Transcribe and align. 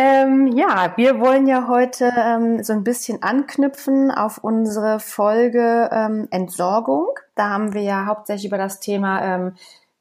Ähm, 0.00 0.46
ja, 0.56 0.92
wir 0.94 1.18
wollen 1.18 1.48
ja 1.48 1.66
heute 1.66 2.12
ähm, 2.16 2.62
so 2.62 2.72
ein 2.72 2.84
bisschen 2.84 3.20
anknüpfen 3.20 4.12
auf 4.12 4.38
unsere 4.44 5.00
Folge 5.00 5.90
ähm, 5.90 6.28
Entsorgung. 6.30 7.08
Da 7.34 7.50
haben 7.50 7.74
wir 7.74 7.82
ja 7.82 8.06
hauptsächlich 8.06 8.46
über 8.46 8.58
das 8.58 8.78
Thema 8.78 9.20
ähm, 9.24 9.54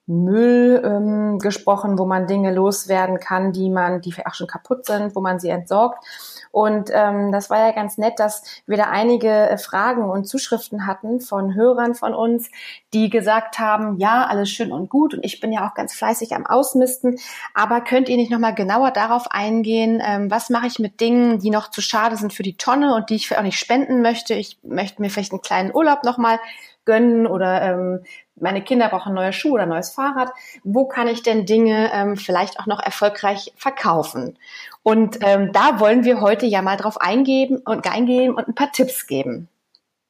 Müll 0.05 0.83
ähm, 0.85 1.39
gesprochen, 1.39 1.97
wo 1.97 2.05
man 2.05 2.27
Dinge 2.27 2.53
loswerden 2.53 3.19
kann, 3.19 3.53
die 3.53 3.71
man, 3.71 3.99
die 4.01 4.13
auch 4.23 4.35
schon 4.35 4.45
kaputt 4.45 4.85
sind, 4.85 5.15
wo 5.15 5.21
man 5.21 5.39
sie 5.39 5.49
entsorgt. 5.49 6.05
Und 6.51 6.89
ähm, 6.93 7.31
das 7.31 7.49
war 7.49 7.59
ja 7.59 7.71
ganz 7.71 7.97
nett, 7.97 8.19
dass 8.19 8.43
wir 8.65 8.77
da 8.77 8.85
einige 8.85 9.29
äh, 9.29 9.57
Fragen 9.57 10.09
und 10.09 10.25
Zuschriften 10.25 10.87
hatten 10.87 11.19
von 11.19 11.55
Hörern 11.55 11.95
von 11.95 12.13
uns, 12.13 12.49
die 12.93 13.09
gesagt 13.09 13.59
haben, 13.59 13.97
ja, 13.97 14.25
alles 14.25 14.49
schön 14.49 14.71
und 14.71 14.89
gut 14.89 15.13
und 15.13 15.23
ich 15.23 15.39
bin 15.39 15.51
ja 15.51 15.67
auch 15.67 15.73
ganz 15.73 15.93
fleißig 15.93 16.33
am 16.33 16.45
Ausmisten, 16.45 17.19
aber 17.53 17.81
könnt 17.81 18.09
ihr 18.09 18.17
nicht 18.17 18.31
nochmal 18.31 18.55
genauer 18.55 18.91
darauf 18.91 19.31
eingehen, 19.31 20.01
ähm, 20.05 20.31
was 20.31 20.49
mache 20.49 20.67
ich 20.67 20.79
mit 20.79 20.99
Dingen, 20.99 21.39
die 21.39 21.49
noch 21.49 21.69
zu 21.69 21.81
schade 21.81 22.17
sind 22.17 22.33
für 22.33 22.43
die 22.43 22.57
Tonne 22.57 22.95
und 22.95 23.09
die 23.09 23.15
ich 23.15 23.37
auch 23.37 23.41
nicht 23.41 23.59
spenden 23.59 24.01
möchte? 24.01 24.33
Ich 24.33 24.59
möchte 24.63 25.01
mir 25.01 25.09
vielleicht 25.09 25.31
einen 25.31 25.41
kleinen 25.41 25.73
Urlaub 25.73 26.03
nochmal 26.03 26.39
gönnen 26.85 27.27
oder 27.27 27.61
ähm, 27.61 28.03
meine 28.39 28.63
Kinder 28.63 28.89
brauchen 28.89 29.13
neue 29.13 29.33
Schuhe 29.33 29.53
oder 29.53 29.65
neues 29.65 29.91
Fahrrad. 29.91 30.31
Wo 30.63 30.85
kann 30.85 31.07
ich 31.07 31.23
denn 31.23 31.45
Dinge 31.45 31.91
ähm, 31.93 32.15
vielleicht 32.17 32.59
auch 32.59 32.65
noch 32.65 32.79
erfolgreich 32.79 33.53
verkaufen? 33.55 34.37
Und 34.83 35.19
ähm, 35.21 35.51
da 35.51 35.79
wollen 35.79 36.03
wir 36.03 36.21
heute 36.21 36.45
ja 36.45 36.61
mal 36.61 36.77
drauf 36.77 36.99
eingeben 36.99 37.57
und 37.65 37.91
eingehen 37.91 38.33
und 38.33 38.47
ein 38.47 38.55
paar 38.55 38.71
Tipps 38.71 39.07
geben. 39.07 39.49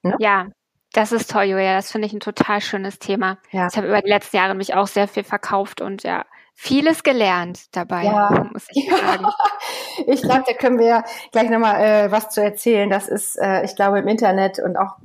Ne? 0.03 0.15
Ja, 0.19 0.47
das 0.93 1.11
ist 1.11 1.31
toll, 1.31 1.43
Julia. 1.43 1.75
Das 1.75 1.91
finde 1.91 2.07
ich 2.07 2.13
ein 2.13 2.19
total 2.19 2.61
schönes 2.61 2.99
Thema. 2.99 3.37
Ja. 3.51 3.67
Ich 3.67 3.77
habe 3.77 3.87
über 3.87 4.01
die 4.01 4.09
letzten 4.09 4.37
Jahre 4.37 4.55
mich 4.55 4.73
auch 4.73 4.87
sehr 4.87 5.07
viel 5.07 5.23
verkauft 5.23 5.81
und 5.81 6.03
ja, 6.03 6.25
vieles 6.59 7.03
gelernt 7.03 7.75
dabei, 7.75 8.05
ja. 8.05 8.49
muss 8.51 8.65
ich 8.73 8.89
sagen. 8.89 9.27
ich 10.07 10.21
glaube, 10.23 10.43
da 10.47 10.53
können 10.53 10.79
wir 10.79 11.03
gleich 11.31 11.49
nochmal 11.49 11.81
äh, 11.81 12.11
was 12.11 12.31
zu 12.31 12.41
erzählen. 12.43 12.89
Das 12.89 13.07
ist, 13.07 13.37
äh, 13.37 13.63
ich 13.63 13.75
glaube, 13.75 13.99
im 13.99 14.07
Internet 14.07 14.57
und 14.57 14.75
auch 14.75 14.95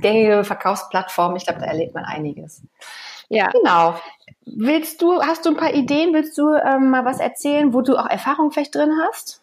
gängige 0.00 0.44
Verkaufsplattformen, 0.44 1.36
ich 1.36 1.44
glaube, 1.44 1.60
da 1.60 1.66
erlebt 1.66 1.92
man 1.92 2.04
einiges. 2.04 2.62
Ja. 3.28 3.50
Genau. 3.50 3.96
Willst 4.46 5.02
du, 5.02 5.20
hast 5.20 5.44
du 5.44 5.50
ein 5.50 5.56
paar 5.56 5.74
Ideen? 5.74 6.14
Willst 6.14 6.38
du 6.38 6.54
ähm, 6.54 6.90
mal 6.90 7.04
was 7.04 7.18
erzählen, 7.18 7.74
wo 7.74 7.80
du 7.80 7.96
auch 7.96 8.08
Erfahrung 8.08 8.52
vielleicht 8.52 8.74
drin 8.74 8.92
hast? 9.08 9.42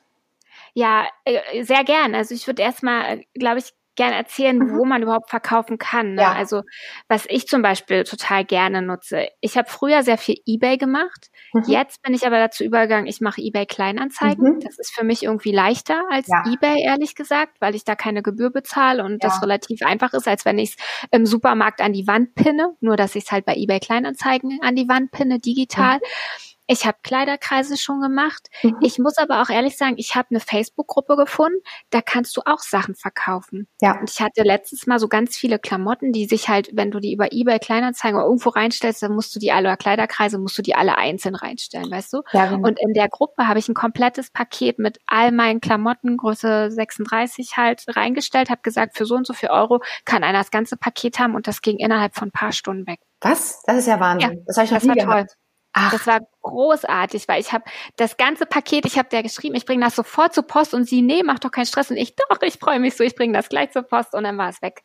Ja, 0.73 1.07
äh, 1.25 1.63
sehr 1.63 1.83
gern. 1.83 2.15
Also 2.15 2.33
ich 2.33 2.47
würde 2.47 2.61
erstmal, 2.61 3.23
glaube 3.33 3.59
ich, 3.59 3.73
gerne 3.99 4.15
erzählen, 4.15 4.57
mhm. 4.57 4.77
wo 4.77 4.85
man 4.85 5.03
überhaupt 5.03 5.29
verkaufen 5.29 5.77
kann. 5.77 6.13
Ne? 6.13 6.21
Ja. 6.21 6.31
Also 6.31 6.61
was 7.09 7.25
ich 7.27 7.47
zum 7.47 7.61
Beispiel 7.61 8.05
total 8.05 8.45
gerne 8.45 8.81
nutze. 8.81 9.27
Ich 9.41 9.57
habe 9.57 9.69
früher 9.69 10.03
sehr 10.03 10.17
viel 10.17 10.37
eBay 10.45 10.77
gemacht. 10.77 11.27
Mhm. 11.51 11.63
Jetzt 11.67 12.01
bin 12.01 12.13
ich 12.13 12.25
aber 12.25 12.37
dazu 12.37 12.63
übergegangen, 12.63 13.07
ich 13.07 13.19
mache 13.19 13.41
eBay 13.41 13.65
Kleinanzeigen. 13.65 14.55
Mhm. 14.55 14.59
Das 14.61 14.79
ist 14.79 14.95
für 14.95 15.03
mich 15.03 15.23
irgendwie 15.23 15.51
leichter 15.51 16.01
als 16.09 16.27
ja. 16.27 16.43
eBay, 16.49 16.81
ehrlich 16.81 17.13
gesagt, 17.13 17.57
weil 17.59 17.75
ich 17.75 17.83
da 17.83 17.95
keine 17.95 18.23
Gebühr 18.23 18.51
bezahle 18.51 19.03
und 19.03 19.21
ja. 19.21 19.29
das 19.29 19.43
relativ 19.43 19.81
einfach 19.81 20.13
ist, 20.13 20.29
als 20.29 20.45
wenn 20.45 20.59
ich 20.59 20.69
es 20.69 20.77
im 21.11 21.25
Supermarkt 21.25 21.81
an 21.81 21.91
die 21.91 22.07
Wand 22.07 22.35
pinne. 22.35 22.77
Nur 22.79 22.95
dass 22.95 23.15
ich 23.15 23.25
es 23.25 23.31
halt 23.33 23.43
bei 23.43 23.55
eBay 23.57 23.81
Kleinanzeigen 23.81 24.59
an 24.61 24.75
die 24.75 24.87
Wand 24.87 25.11
pinne, 25.11 25.39
digital. 25.39 25.97
Mhm. 25.97 26.48
Ich 26.71 26.85
habe 26.85 26.99
Kleiderkreise 27.01 27.77
schon 27.77 27.99
gemacht. 27.99 28.47
Mhm. 28.61 28.77
Ich 28.81 28.99
muss 28.99 29.17
aber 29.17 29.41
auch 29.41 29.49
ehrlich 29.49 29.75
sagen, 29.75 29.95
ich 29.97 30.13
habe 30.15 30.27
eine 30.29 30.39
Facebook-Gruppe 30.39 31.15
gefunden, 31.15 31.57
da 31.89 31.99
kannst 31.99 32.37
du 32.37 32.41
auch 32.45 32.59
Sachen 32.59 32.93
verkaufen. 32.93 33.67
Ja. 33.81 33.99
Und 33.99 34.07
ich 34.07 34.21
hatte 34.21 34.43
letztes 34.43 34.85
Mal 34.85 34.99
so 34.99 35.07
ganz 35.07 35.35
viele 35.35 35.57
Klamotten, 35.57 36.11
die 36.11 36.25
sich 36.25 36.47
halt, 36.47 36.69
wenn 36.73 36.91
du 36.91 36.99
die 36.99 37.11
über 37.11 37.33
eBay 37.33 37.57
Kleinanzeigen 37.57 38.17
oder 38.17 38.27
irgendwo 38.27 38.49
reinstellst, 38.49 39.01
dann 39.01 39.15
musst 39.15 39.35
du 39.35 39.39
die 39.39 39.51
alle, 39.51 39.67
oder 39.67 39.77
Kleiderkreise, 39.77 40.37
musst 40.37 40.59
du 40.59 40.61
die 40.61 40.75
alle 40.75 40.95
einzeln 40.95 41.33
reinstellen, 41.33 41.89
weißt 41.89 42.13
du? 42.13 42.21
Ja, 42.33 42.45
genau. 42.45 42.67
Und 42.67 42.79
in 42.79 42.93
der 42.93 43.09
Gruppe 43.09 43.47
habe 43.47 43.57
ich 43.57 43.67
ein 43.67 43.73
komplettes 43.73 44.29
Paket 44.29 44.77
mit 44.77 44.99
all 45.07 45.31
meinen 45.31 45.61
Klamotten, 45.61 46.17
Größe 46.17 46.69
36 46.69 47.57
halt 47.57 47.83
reingestellt, 47.87 48.51
habe 48.51 48.61
gesagt, 48.61 48.95
für 48.95 49.07
so 49.07 49.15
und 49.15 49.25
so 49.25 49.33
viel 49.33 49.49
Euro 49.49 49.81
kann 50.05 50.23
einer 50.23 50.37
das 50.37 50.51
ganze 50.51 50.77
Paket 50.77 51.17
haben 51.17 51.33
und 51.33 51.47
das 51.47 51.63
ging 51.63 51.77
innerhalb 51.77 52.13
von 52.13 52.27
ein 52.27 52.31
paar 52.31 52.51
Stunden 52.51 52.85
weg. 52.85 52.99
Was? 53.21 53.63
Das 53.65 53.77
ist 53.77 53.87
ja 53.87 53.99
Wahnsinn. 53.99 54.33
Ja, 54.33 54.43
das 54.45 54.57
habe 54.57 54.65
ich 54.65 54.71
noch 54.71 54.83
nie 54.83 54.99
gehabt. 54.99 55.35
Ach. 55.73 55.91
Das 55.91 56.07
war 56.07 56.21
großartig, 56.41 57.27
weil 57.27 57.39
ich 57.39 57.53
habe 57.53 57.63
das 57.95 58.17
ganze 58.17 58.45
Paket, 58.45 58.85
ich 58.85 58.97
habe 58.97 59.09
der 59.09 59.23
geschrieben, 59.23 59.55
ich 59.55 59.65
bringe 59.65 59.85
das 59.85 59.95
sofort 59.95 60.33
zur 60.33 60.47
Post 60.47 60.73
und 60.73 60.85
sie, 60.85 61.01
nee, 61.01 61.21
mach 61.23 61.39
doch 61.39 61.51
keinen 61.51 61.67
Stress 61.67 61.91
und 61.91 61.97
ich, 61.97 62.15
doch, 62.15 62.41
ich 62.41 62.55
freue 62.55 62.79
mich 62.79 62.95
so, 62.95 63.03
ich 63.03 63.15
bringe 63.15 63.33
das 63.33 63.49
gleich 63.49 63.71
zur 63.71 63.83
Post 63.83 64.13
und 64.13 64.23
dann 64.23 64.37
war 64.37 64.49
es 64.49 64.61
weg. 64.61 64.83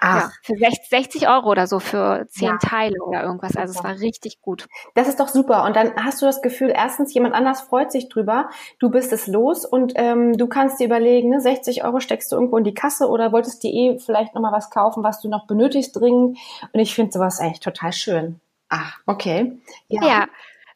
Ach. 0.00 0.22
Ja, 0.22 0.30
für 0.42 0.54
60, 0.56 0.88
60 0.88 1.28
Euro 1.28 1.50
oder 1.50 1.66
so 1.66 1.80
für 1.80 2.26
zehn 2.28 2.48
ja. 2.48 2.58
Teile 2.58 2.96
oder 3.04 3.24
irgendwas. 3.24 3.56
Also 3.56 3.76
es 3.76 3.84
war 3.84 3.98
richtig 3.98 4.40
gut. 4.40 4.68
Das 4.94 5.08
ist 5.08 5.18
doch 5.18 5.26
super. 5.26 5.64
Und 5.64 5.74
dann 5.74 5.92
hast 5.96 6.22
du 6.22 6.26
das 6.26 6.40
Gefühl, 6.40 6.72
erstens, 6.74 7.12
jemand 7.14 7.34
anders 7.34 7.62
freut 7.62 7.90
sich 7.90 8.08
drüber, 8.08 8.48
du 8.78 8.90
bist 8.90 9.12
es 9.12 9.26
los 9.26 9.64
und 9.64 9.94
ähm, 9.96 10.38
du 10.38 10.46
kannst 10.46 10.78
dir 10.78 10.86
überlegen, 10.86 11.30
ne, 11.30 11.40
60 11.40 11.84
Euro 11.84 11.98
steckst 11.98 12.30
du 12.30 12.36
irgendwo 12.36 12.58
in 12.58 12.64
die 12.64 12.74
Kasse 12.74 13.08
oder 13.08 13.32
wolltest 13.32 13.64
dir 13.64 13.72
eh 13.72 13.98
vielleicht 13.98 14.34
nochmal 14.34 14.52
was 14.52 14.70
kaufen, 14.70 15.02
was 15.02 15.20
du 15.20 15.28
noch 15.28 15.48
benötigst 15.48 15.96
dringend. 15.96 16.38
Und 16.72 16.80
ich 16.80 16.94
finde 16.94 17.10
sowas 17.10 17.40
eigentlich 17.40 17.60
total 17.60 17.92
schön. 17.92 18.40
Ach, 18.68 18.98
okay. 19.06 19.58
Ja. 19.88 20.06
ja. 20.06 20.26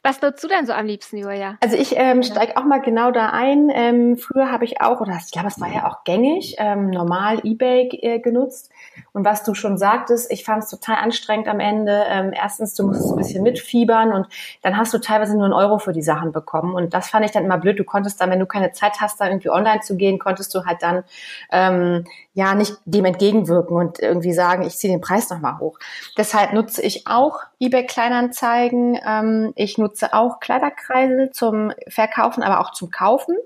Was 0.05 0.21
nutzt 0.21 0.43
du 0.43 0.49
denn 0.49 0.67
so 0.67 0.73
am 0.73 0.87
liebsten, 0.87 1.19
Julia? 1.19 1.59
Also 1.61 1.77
ich 1.77 1.95
ähm, 1.97 2.25
steige 2.25 2.57
auch 2.57 2.65
mal 2.65 2.81
genau 2.81 3.13
da 3.13 3.31
ein. 3.31 3.71
Ähm, 3.73 4.17
früher 4.17 4.51
habe 4.51 4.65
ich 4.65 4.81
auch, 4.81 5.01
oder 5.01 5.17
ich 5.25 5.31
glaube, 5.31 5.47
es 5.47 5.61
war 5.61 5.73
ja 5.73 5.87
auch 5.87 6.03
gängig, 6.03 6.57
ähm, 6.59 6.91
normal 6.91 7.41
eBay 7.45 7.89
äh, 8.03 8.19
genutzt. 8.19 8.73
Und 9.15 9.27
was 9.27 9.43
du 9.43 9.55
schon 9.55 9.77
sagtest, 9.77 10.31
ich 10.33 10.45
fand 10.45 10.65
es 10.65 10.71
total 10.71 10.97
anstrengend 10.97 11.47
am 11.47 11.61
Ende. 11.61 12.05
Ähm, 12.09 12.33
erstens, 12.35 12.75
du 12.75 12.87
musstest 12.87 13.11
ein 13.11 13.17
bisschen 13.17 13.43
mitfiebern 13.43 14.13
und 14.13 14.27
dann 14.63 14.79
hast 14.79 14.95
du 14.95 14.99
teilweise 14.99 15.35
nur 15.35 15.45
einen 15.45 15.53
Euro 15.53 15.79
für 15.79 15.93
die 15.93 16.03
Sachen 16.03 16.33
bekommen. 16.33 16.75
Und 16.75 16.95
das 16.95 17.11
fand 17.11 17.27
ich 17.27 17.31
dann 17.31 17.45
immer 17.45 17.59
blöd. 17.59 17.79
Du 17.79 17.85
konntest 17.85 18.21
dann, 18.21 18.31
wenn 18.31 18.41
du 18.41 18.47
keine 18.47 18.73
Zeit 18.73 19.01
hast, 19.01 19.21
da 19.21 19.27
irgendwie 19.27 19.51
online 19.51 19.81
zu 19.81 19.97
gehen, 19.97 20.19
konntest 20.19 20.55
du 20.55 20.65
halt 20.65 20.83
dann 20.83 21.05
ähm, 21.51 22.07
ja 22.33 22.55
nicht 22.55 22.77
dem 22.87 23.05
entgegenwirken 23.05 23.77
und 23.77 24.01
irgendwie 24.01 24.33
sagen, 24.33 24.63
ich 24.63 24.79
ziehe 24.79 24.93
den 24.93 25.03
Preis 25.03 25.29
nochmal 25.29 25.59
hoch. 25.59 25.79
Deshalb 26.17 26.55
nutze 26.55 26.81
ich 26.81 27.07
auch 27.07 27.41
eBay 27.61 27.87
Kleinanzeigen. 27.87 28.99
Ähm, 29.07 29.53
ich 29.57 29.77
nutze 29.77 30.15
auch 30.15 30.41
Kleiderkreisel 30.41 31.31
zum 31.33 31.73
Verkaufen, 31.89 32.43
aber 32.43 32.61
auch 32.61 32.73
zum 32.73 32.91
Kaufen. 32.91 33.37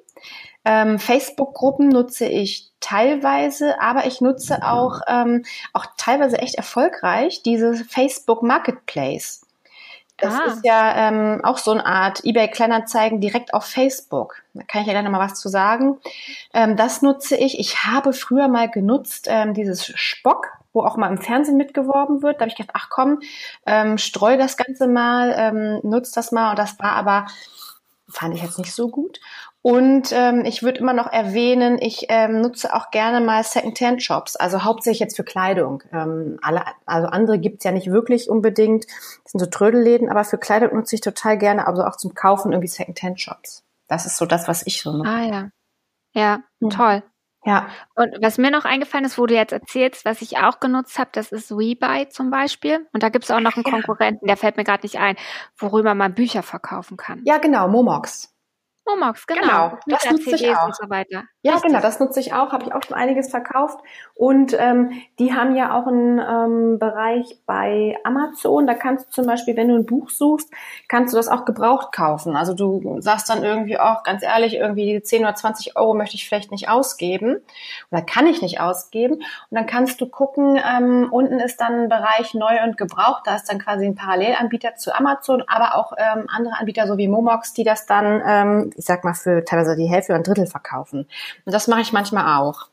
Ähm, 0.68 0.98
Facebook-Gruppen 0.98 1.88
nutze 1.88 2.26
ich 2.26 2.72
teilweise, 2.80 3.80
aber 3.80 4.06
ich 4.06 4.20
nutze 4.20 4.64
auch, 4.64 5.00
ähm, 5.06 5.44
auch 5.72 5.86
teilweise 5.96 6.38
echt 6.38 6.56
erfolgreich 6.56 7.44
diese 7.44 7.76
Facebook 7.76 8.42
Marketplace. 8.42 9.46
Das 10.16 10.34
ah. 10.34 10.44
ist 10.46 10.64
ja 10.64 11.08
ähm, 11.08 11.40
auch 11.44 11.58
so 11.58 11.70
eine 11.70 11.86
Art 11.86 12.24
eBay 12.24 12.48
Kleinanzeigen 12.48 13.20
direkt 13.20 13.54
auf 13.54 13.64
Facebook. 13.64 14.42
Da 14.54 14.64
kann 14.64 14.80
ich 14.80 14.88
ja 14.88 14.94
gleich 14.94 15.04
noch 15.04 15.12
mal 15.12 15.20
was 15.20 15.38
zu 15.38 15.48
sagen. 15.48 15.98
Ähm, 16.52 16.76
das 16.76 17.00
nutze 17.00 17.36
ich. 17.36 17.60
Ich 17.60 17.84
habe 17.84 18.12
früher 18.12 18.48
mal 18.48 18.68
genutzt 18.68 19.26
ähm, 19.30 19.54
dieses 19.54 19.86
Spock, 19.86 20.48
wo 20.72 20.82
auch 20.82 20.96
mal 20.96 21.12
im 21.12 21.18
Fernsehen 21.18 21.56
mitgeworben 21.56 22.22
wird. 22.22 22.36
Da 22.36 22.40
habe 22.40 22.50
ich 22.50 22.56
gedacht, 22.56 22.74
ach 22.74 22.88
komm, 22.90 23.20
ähm, 23.66 23.98
streu 23.98 24.36
das 24.36 24.56
Ganze 24.56 24.88
mal, 24.88 25.32
ähm, 25.36 25.80
nutz 25.84 26.10
das 26.10 26.32
mal. 26.32 26.50
Und 26.50 26.58
das 26.58 26.76
war 26.80 26.94
aber 26.94 27.26
fand 28.08 28.34
ich 28.34 28.42
jetzt 28.42 28.58
nicht 28.58 28.72
so 28.72 28.88
gut. 28.88 29.20
Und 29.66 30.12
ähm, 30.12 30.44
ich 30.44 30.62
würde 30.62 30.78
immer 30.78 30.92
noch 30.92 31.12
erwähnen, 31.12 31.78
ich 31.80 32.06
ähm, 32.08 32.40
nutze 32.40 32.72
auch 32.72 32.92
gerne 32.92 33.20
mal 33.20 33.42
Second-Hand-Shops, 33.42 34.36
also 34.36 34.62
hauptsächlich 34.62 35.00
jetzt 35.00 35.16
für 35.16 35.24
Kleidung. 35.24 35.82
Ähm, 35.92 36.38
alle, 36.40 36.62
also 36.84 37.08
andere 37.08 37.40
gibt's 37.40 37.64
ja 37.64 37.72
nicht 37.72 37.90
wirklich 37.90 38.30
unbedingt, 38.30 38.86
das 38.86 39.32
sind 39.32 39.40
so 39.40 39.46
Trödelläden, 39.46 40.08
aber 40.08 40.22
für 40.22 40.38
Kleidung 40.38 40.72
nutze 40.72 40.94
ich 40.94 41.00
total 41.00 41.36
gerne, 41.36 41.66
also 41.66 41.82
auch 41.82 41.96
zum 41.96 42.14
Kaufen 42.14 42.52
irgendwie 42.52 42.68
Second-Hand-Shops. 42.68 43.64
Das 43.88 44.06
ist 44.06 44.18
so 44.18 44.24
das, 44.24 44.46
was 44.46 44.64
ich 44.68 44.80
so 44.80 44.92
nutze. 44.92 45.10
Ah 45.10 45.24
ja. 45.24 45.48
Ja, 46.12 46.38
hm. 46.60 46.70
toll. 46.70 47.02
Ja. 47.44 47.66
Und 47.96 48.14
was 48.22 48.38
mir 48.38 48.52
noch 48.52 48.66
eingefallen 48.66 49.04
ist, 49.04 49.18
wo 49.18 49.26
du 49.26 49.34
jetzt 49.34 49.52
erzählst, 49.52 50.04
was 50.04 50.22
ich 50.22 50.38
auch 50.38 50.60
genutzt 50.60 50.96
habe, 50.96 51.10
das 51.12 51.32
ist 51.32 51.50
WeBuy 51.50 52.08
zum 52.08 52.30
Beispiel. 52.30 52.86
Und 52.92 53.02
da 53.02 53.08
gibt's 53.08 53.32
auch 53.32 53.40
noch 53.40 53.56
einen 53.56 53.64
Konkurrenten, 53.64 54.28
der 54.28 54.36
fällt 54.36 54.58
mir 54.58 54.64
gerade 54.64 54.84
nicht 54.84 55.00
ein, 55.00 55.16
worüber 55.58 55.94
man 55.94 56.14
Bücher 56.14 56.44
verkaufen 56.44 56.96
kann. 56.96 57.22
Ja, 57.24 57.38
genau, 57.38 57.66
Momox. 57.66 58.35
Momox, 58.86 59.26
genau. 59.26 59.40
Genau, 59.40 59.78
das 59.86 60.10
nutze 60.10 60.36
ich 60.36 60.56
auch. 60.56 60.72
So 60.72 60.88
weiter. 60.88 61.24
Ja, 61.42 61.54
Richtig. 61.54 61.70
genau, 61.70 61.82
das 61.82 62.00
nutze 62.00 62.20
ich 62.20 62.32
auch, 62.32 62.52
habe 62.52 62.64
ich 62.64 62.72
auch 62.72 62.82
schon 62.82 62.96
einiges 62.96 63.30
verkauft. 63.30 63.80
Und 64.14 64.56
ähm, 64.58 64.92
die 65.18 65.34
haben 65.34 65.54
ja 65.56 65.78
auch 65.78 65.86
einen 65.86 66.18
ähm, 66.18 66.78
Bereich 66.78 67.38
bei 67.46 67.96
Amazon. 68.04 68.66
Da 68.66 68.74
kannst 68.74 69.06
du 69.06 69.10
zum 69.10 69.26
Beispiel, 69.26 69.56
wenn 69.56 69.68
du 69.68 69.74
ein 69.74 69.86
Buch 69.86 70.10
suchst, 70.10 70.50
kannst 70.88 71.12
du 71.12 71.16
das 71.16 71.28
auch 71.28 71.44
gebraucht 71.44 71.92
kaufen. 71.92 72.36
Also 72.36 72.54
du 72.54 73.00
sagst 73.00 73.28
dann 73.28 73.42
irgendwie 73.42 73.78
auch, 73.78 74.02
ganz 74.04 74.22
ehrlich, 74.22 74.54
irgendwie 74.54 75.02
10 75.02 75.22
oder 75.22 75.34
20 75.34 75.76
Euro 75.76 75.94
möchte 75.94 76.16
ich 76.16 76.26
vielleicht 76.26 76.50
nicht 76.50 76.68
ausgeben 76.68 77.36
oder 77.90 78.02
kann 78.02 78.26
ich 78.26 78.40
nicht 78.40 78.60
ausgeben. 78.60 79.14
Und 79.14 79.24
dann 79.50 79.66
kannst 79.66 80.00
du 80.00 80.08
gucken, 80.08 80.58
ähm, 80.64 81.08
unten 81.10 81.40
ist 81.40 81.60
dann 81.60 81.82
ein 81.82 81.88
Bereich 81.88 82.34
neu 82.34 82.62
und 82.64 82.76
gebraucht. 82.76 83.22
Da 83.24 83.36
ist 83.36 83.50
dann 83.50 83.58
quasi 83.58 83.86
ein 83.86 83.94
Parallelanbieter 83.94 84.76
zu 84.76 84.94
Amazon, 84.94 85.42
aber 85.46 85.74
auch 85.76 85.92
ähm, 85.96 86.26
andere 86.28 86.58
Anbieter, 86.58 86.86
so 86.86 86.96
wie 86.98 87.08
Momox, 87.08 87.52
die 87.52 87.64
das 87.64 87.86
dann, 87.86 88.22
ähm, 88.26 88.72
ich 88.76 88.84
sag 88.84 89.04
mal, 89.04 89.14
für 89.14 89.44
teilweise 89.44 89.76
die 89.76 89.86
Hälfte 89.86 90.12
oder 90.12 90.20
ein 90.20 90.24
Drittel 90.24 90.46
verkaufen. 90.46 91.08
Und 91.44 91.52
das 91.52 91.68
mache 91.68 91.80
ich 91.80 91.92
manchmal 91.92 92.38
auch. 92.38 92.68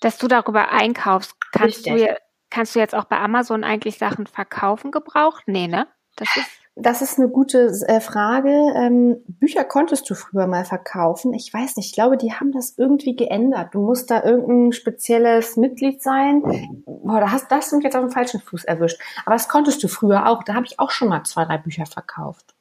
Dass 0.00 0.18
du 0.18 0.28
darüber 0.28 0.70
einkaufst, 0.70 1.34
kannst 1.52 1.86
du, 1.86 2.16
kannst 2.48 2.74
du 2.74 2.78
jetzt 2.78 2.94
auch 2.94 3.04
bei 3.04 3.18
Amazon 3.18 3.64
eigentlich 3.64 3.98
Sachen 3.98 4.26
verkaufen 4.26 4.90
gebraucht? 4.92 5.44
Nee, 5.46 5.68
ne? 5.68 5.86
Das 6.16 6.36
ist 6.36 6.60
das 6.82 7.02
ist 7.02 7.18
eine 7.18 7.28
gute 7.28 7.66
äh, 7.88 8.00
Frage. 8.00 8.50
Ähm, 8.76 9.18
Bücher 9.26 9.64
konntest 9.64 10.08
du 10.08 10.14
früher 10.14 10.46
mal 10.46 10.64
verkaufen. 10.64 11.34
Ich 11.34 11.52
weiß 11.52 11.76
nicht, 11.76 11.88
ich 11.88 11.92
glaube, 11.92 12.16
die 12.16 12.32
haben 12.32 12.52
das 12.52 12.78
irgendwie 12.78 13.16
geändert. 13.16 13.74
Du 13.74 13.80
musst 13.80 14.10
da 14.10 14.22
irgendein 14.22 14.72
spezielles 14.72 15.56
Mitglied 15.56 16.02
sein. 16.02 16.42
Boah, 16.86 17.20
da 17.20 17.32
hast, 17.32 17.50
das 17.50 17.72
mich 17.72 17.84
jetzt 17.84 17.96
auf 17.96 18.04
dem 18.04 18.10
falschen 18.10 18.40
Fuß 18.40 18.64
erwischt. 18.64 19.00
Aber 19.26 19.34
das 19.34 19.48
konntest 19.48 19.82
du 19.82 19.88
früher 19.88 20.26
auch. 20.28 20.42
Da 20.42 20.54
habe 20.54 20.66
ich 20.66 20.78
auch 20.78 20.90
schon 20.90 21.08
mal 21.08 21.24
zwei, 21.24 21.44
drei 21.44 21.58
Bücher 21.58 21.86
verkauft. 21.86 22.54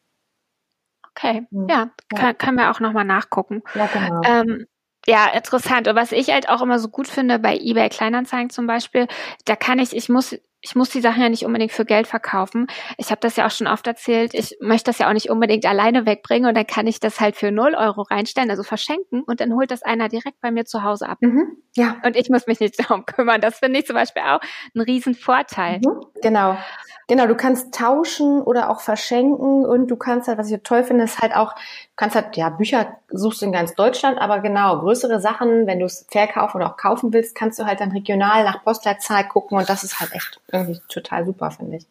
Okay, 1.19 1.45
hm. 1.51 1.67
ja, 1.69 1.89
ja. 2.11 2.17
Kann, 2.17 2.37
können 2.37 2.57
wir 2.57 2.71
auch 2.71 2.79
nochmal 2.79 3.05
nachgucken. 3.05 3.61
Ja, 3.75 3.87
genau. 3.87 4.21
Ähm, 4.25 4.65
ja, 5.05 5.27
interessant. 5.27 5.87
Und 5.87 5.95
was 5.95 6.11
ich 6.11 6.29
halt 6.29 6.49
auch 6.49 6.61
immer 6.61 6.79
so 6.79 6.87
gut 6.87 7.07
finde 7.07 7.39
bei 7.39 7.57
eBay 7.57 7.89
Kleinanzeigen 7.89 8.49
zum 8.49 8.67
Beispiel, 8.67 9.07
da 9.45 9.55
kann 9.55 9.79
ich, 9.79 9.95
ich 9.95 10.09
muss 10.09 10.37
ich 10.61 10.75
muss 10.75 10.89
die 10.89 11.01
Sachen 11.01 11.21
ja 11.21 11.29
nicht 11.29 11.45
unbedingt 11.45 11.71
für 11.71 11.85
Geld 11.85 12.07
verkaufen. 12.07 12.67
Ich 12.97 13.11
habe 13.11 13.21
das 13.21 13.37
ja 13.37 13.45
auch 13.45 13.51
schon 13.51 13.67
oft 13.67 13.87
erzählt. 13.87 14.33
Ich 14.33 14.57
möchte 14.59 14.89
das 14.89 14.97
ja 14.99 15.07
auch 15.07 15.13
nicht 15.13 15.29
unbedingt 15.29 15.65
alleine 15.65 16.05
wegbringen 16.05 16.49
und 16.49 16.55
dann 16.55 16.67
kann 16.67 16.87
ich 16.87 16.99
das 16.99 17.19
halt 17.19 17.35
für 17.35 17.51
null 17.51 17.75
Euro 17.75 18.01
reinstellen, 18.01 18.49
also 18.49 18.63
verschenken 18.63 19.23
und 19.23 19.39
dann 19.39 19.53
holt 19.53 19.71
das 19.71 19.83
einer 19.83 20.09
direkt 20.09 20.41
bei 20.41 20.51
mir 20.51 20.65
zu 20.65 20.83
Hause 20.83 21.07
ab. 21.07 21.17
Mhm, 21.21 21.57
ja. 21.75 21.95
Und 22.03 22.15
ich 22.15 22.29
muss 22.29 22.47
mich 22.47 22.59
nicht 22.59 22.79
darum 22.79 23.05
kümmern. 23.05 23.39
Das 23.41 23.59
finde 23.59 23.79
ich 23.79 23.85
zum 23.85 23.95
Beispiel 23.95 24.23
auch 24.23 24.41
einen 24.75 24.83
riesen 24.83 25.15
Vorteil. 25.15 25.79
Mhm, 25.79 26.05
genau. 26.21 26.57
Genau, 27.07 27.25
du 27.25 27.35
kannst 27.35 27.73
tauschen 27.73 28.41
oder 28.41 28.69
auch 28.69 28.81
verschenken 28.81 29.65
und 29.65 29.87
du 29.87 29.95
kannst 29.95 30.27
halt, 30.27 30.37
was 30.37 30.51
ich 30.51 30.61
toll 30.61 30.83
finde, 30.83 31.05
ist 31.05 31.19
halt 31.19 31.35
auch, 31.35 31.55
kannst 31.99 32.15
halt, 32.15 32.37
ja, 32.37 32.47
Bücher 32.47 32.97
suchst 33.09 33.41
du 33.41 33.45
in 33.45 33.51
ganz 33.51 33.75
Deutschland, 33.75 34.19
aber 34.19 34.39
genau, 34.39 34.79
größere 34.79 35.19
Sachen, 35.19 35.67
wenn 35.67 35.79
du 35.79 35.85
es 35.85 36.07
verkaufen 36.09 36.55
oder 36.55 36.71
auch 36.71 36.77
kaufen 36.77 37.11
willst, 37.11 37.35
kannst 37.35 37.59
du 37.59 37.65
halt 37.65 37.81
dann 37.81 37.91
regional 37.91 38.45
nach 38.45 38.63
Postleitzahl 38.63 39.27
gucken 39.27 39.57
und 39.57 39.67
das 39.67 39.83
ist 39.83 39.99
halt 39.99 40.13
echt 40.13 40.39
irgendwie 40.49 40.79
total 40.87 41.25
super, 41.25 41.51
finde 41.51 41.75
ich. 41.75 41.85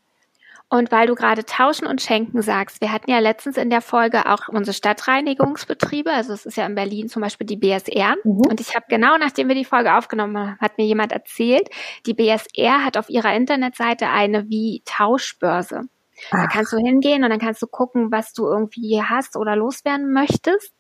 Und 0.70 0.90
weil 0.92 1.06
du 1.06 1.14
gerade 1.14 1.44
tauschen 1.44 1.86
und 1.86 2.00
schenken 2.00 2.40
sagst, 2.40 2.80
wir 2.80 2.90
hatten 2.90 3.10
ja 3.10 3.18
letztens 3.18 3.58
in 3.58 3.68
der 3.68 3.82
Folge 3.82 4.24
auch 4.24 4.48
unsere 4.48 4.74
Stadtreinigungsbetriebe, 4.74 6.10
also 6.10 6.32
es 6.32 6.46
ist 6.46 6.56
ja 6.56 6.64
in 6.64 6.74
Berlin 6.74 7.10
zum 7.10 7.20
Beispiel 7.20 7.46
die 7.46 7.56
BSR. 7.56 8.16
Mhm. 8.24 8.46
Und 8.48 8.60
ich 8.60 8.74
habe 8.74 8.86
genau, 8.88 9.18
nachdem 9.18 9.48
wir 9.48 9.54
die 9.54 9.66
Folge 9.66 9.94
aufgenommen 9.94 10.38
haben, 10.38 10.58
hat 10.58 10.78
mir 10.78 10.86
jemand 10.86 11.12
erzählt, 11.12 11.68
die 12.06 12.14
BSR 12.14 12.82
hat 12.82 12.96
auf 12.96 13.10
ihrer 13.10 13.34
Internetseite 13.34 14.08
eine 14.08 14.48
wie 14.48 14.82
Tauschbörse. 14.86 15.82
Ach. 16.30 16.42
Da 16.42 16.46
kannst 16.46 16.72
du 16.72 16.78
hingehen 16.78 17.24
und 17.24 17.30
dann 17.30 17.38
kannst 17.38 17.62
du 17.62 17.66
gucken, 17.66 18.10
was 18.10 18.32
du 18.32 18.46
irgendwie 18.46 19.02
hast 19.02 19.36
oder 19.36 19.56
loswerden 19.56 20.12
möchtest. 20.12 20.72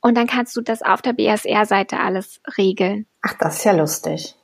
Und 0.00 0.16
dann 0.16 0.26
kannst 0.26 0.56
du 0.56 0.60
das 0.60 0.82
auf 0.82 1.02
der 1.02 1.12
BSR-Seite 1.12 2.00
alles 2.00 2.40
regeln. 2.56 3.06
Ach, 3.22 3.34
das 3.38 3.58
ist 3.58 3.64
ja 3.64 3.72
lustig. 3.72 4.34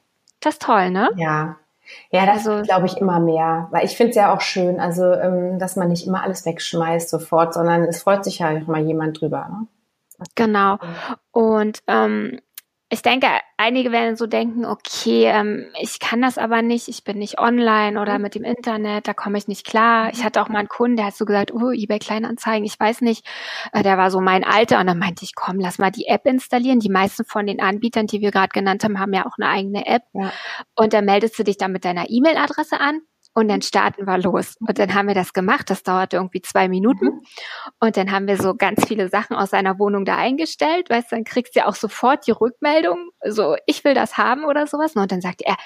Das 0.41 0.55
ist 0.55 0.63
toll, 0.63 0.91
ne? 0.91 1.09
Ja, 1.17 1.57
ja, 2.11 2.27
das 2.27 2.47
also, 2.47 2.63
glaube 2.63 2.87
ich 2.87 2.97
immer 2.97 3.21
mehr, 3.21 3.69
weil 3.71 3.85
ich 3.85 3.97
finde 3.97 4.11
es 4.11 4.17
ja 4.17 4.35
auch 4.35 4.41
schön, 4.41 4.81
also 4.81 5.05
ähm, 5.13 5.59
dass 5.59 5.77
man 5.77 5.89
nicht 5.89 6.07
immer 6.07 6.23
alles 6.23 6.47
wegschmeißt 6.47 7.09
sofort, 7.09 7.55
sondern 7.55 7.85
es 7.85 8.03
freut 8.03 8.25
sich 8.25 8.39
ja 8.39 8.51
auch 8.51 8.67
mal 8.67 8.83
jemand 8.83 9.21
drüber. 9.21 9.47
Ne? 9.51 9.67
Genau. 10.35 10.79
Und 11.33 11.83
ähm, 11.87 12.41
ich 12.91 13.03
denke, 13.03 13.27
einige 13.57 13.93
werden 13.93 14.15
so 14.15 14.27
denken, 14.27 14.65
okay, 14.67 15.25
ähm, 15.25 15.67
ich 15.81 15.99
kann 16.01 16.21
das 16.21 16.39
aber 16.39 16.63
nicht, 16.63 16.87
ich 16.89 17.03
bin 17.03 17.19
nicht 17.19 17.41
online 17.41 18.01
oder 18.01 18.19
mhm. 18.19 18.23
mit 18.23 18.35
dem 18.35 18.45
Internet, 18.45 19.09
da 19.09 19.15
komme 19.15 19.39
ich 19.39 19.49
nicht 19.49 19.67
klar. 19.67 20.11
Ich 20.13 20.23
hatte 20.23 20.41
auch 20.43 20.49
mal 20.49 20.59
einen 20.59 20.69
Kunden, 20.69 20.97
der 20.97 21.07
hat 21.07 21.17
so 21.17 21.25
gesagt, 21.25 21.53
oh, 21.53 21.71
eBay 21.71 21.99
Kleinanzeigen, 21.99 22.65
ich 22.65 22.79
weiß 22.79 23.01
nicht, 23.01 23.27
äh, 23.73 23.83
der 23.83 23.97
war 23.97 24.11
so 24.11 24.21
mein 24.21 24.45
Alter 24.45 24.81
und 24.81 24.87
dann 24.87 24.99
meinte 24.99 25.25
ich, 25.25 25.35
komm, 25.35 25.59
lass 25.59 25.79
mal 25.79 25.91
die 25.91 26.07
App 26.07 26.27
installieren. 26.27 26.79
Die 26.79 26.91
meisten 26.91 27.25
von 27.25 27.47
den 27.47 27.61
Anbietern, 27.61 28.07
die 28.07 28.21
wir 28.21 28.31
gerade 28.31 28.51
genannt 28.53 28.85
haben, 28.85 29.01
haben 29.01 29.13
ja 29.13 29.27
auch 29.27 29.39
eine 29.39 29.51
eigene 29.51 29.87
App. 29.87 30.03
Ja. 30.13 30.31
Und 30.77 30.93
dann 30.93 31.07
meldest 31.07 31.39
du 31.39 31.43
dich 31.43 31.57
dann 31.57 31.73
mit 31.73 31.85
deiner 31.85 32.11
E-Mail-Adresse 32.11 32.79
an 32.79 33.01
und 33.35 33.49
dann 33.49 33.63
starten 33.63 34.07
wir 34.07 34.19
los. 34.19 34.57
Und 34.61 34.79
dann 34.79 34.95
haben 34.95 35.09
wir 35.09 35.15
das 35.15 35.33
gemacht. 35.33 35.69
Das 35.69 35.83
dauerte 35.83 36.17
irgendwie 36.17 36.41
zwei 36.41 36.69
Minuten. 36.69 37.07
Mhm. 37.07 37.23
Und 37.81 37.97
dann 37.97 38.13
haben 38.13 38.29
wir 38.29 38.37
so 38.37 38.55
ganz 38.55 38.87
viele 38.87 39.09
Sachen 39.09 39.37
aus 39.37 39.51
seiner 39.51 39.79
Wohnung 39.79 40.05
da 40.05 40.17
eingestellt. 40.17 40.89
Weißt 40.89 41.11
du, 41.11 41.17
dann 41.17 41.25
kriegst 41.25 41.57
du 41.57 41.61
ja 41.61 41.67
auch 41.67 41.75
sofort 41.75 42.27
die 42.27 42.31
Rückmeldung. 42.31 43.11
So, 43.27 43.57
ich 43.67 43.85
will 43.85 43.95
das 43.95 44.17
haben 44.17 44.45
oder 44.45 44.69
sowas. 44.69 44.95
Und 44.95 45.11
dann 45.11 45.21
sagt 45.21 45.43
er, 45.43 45.57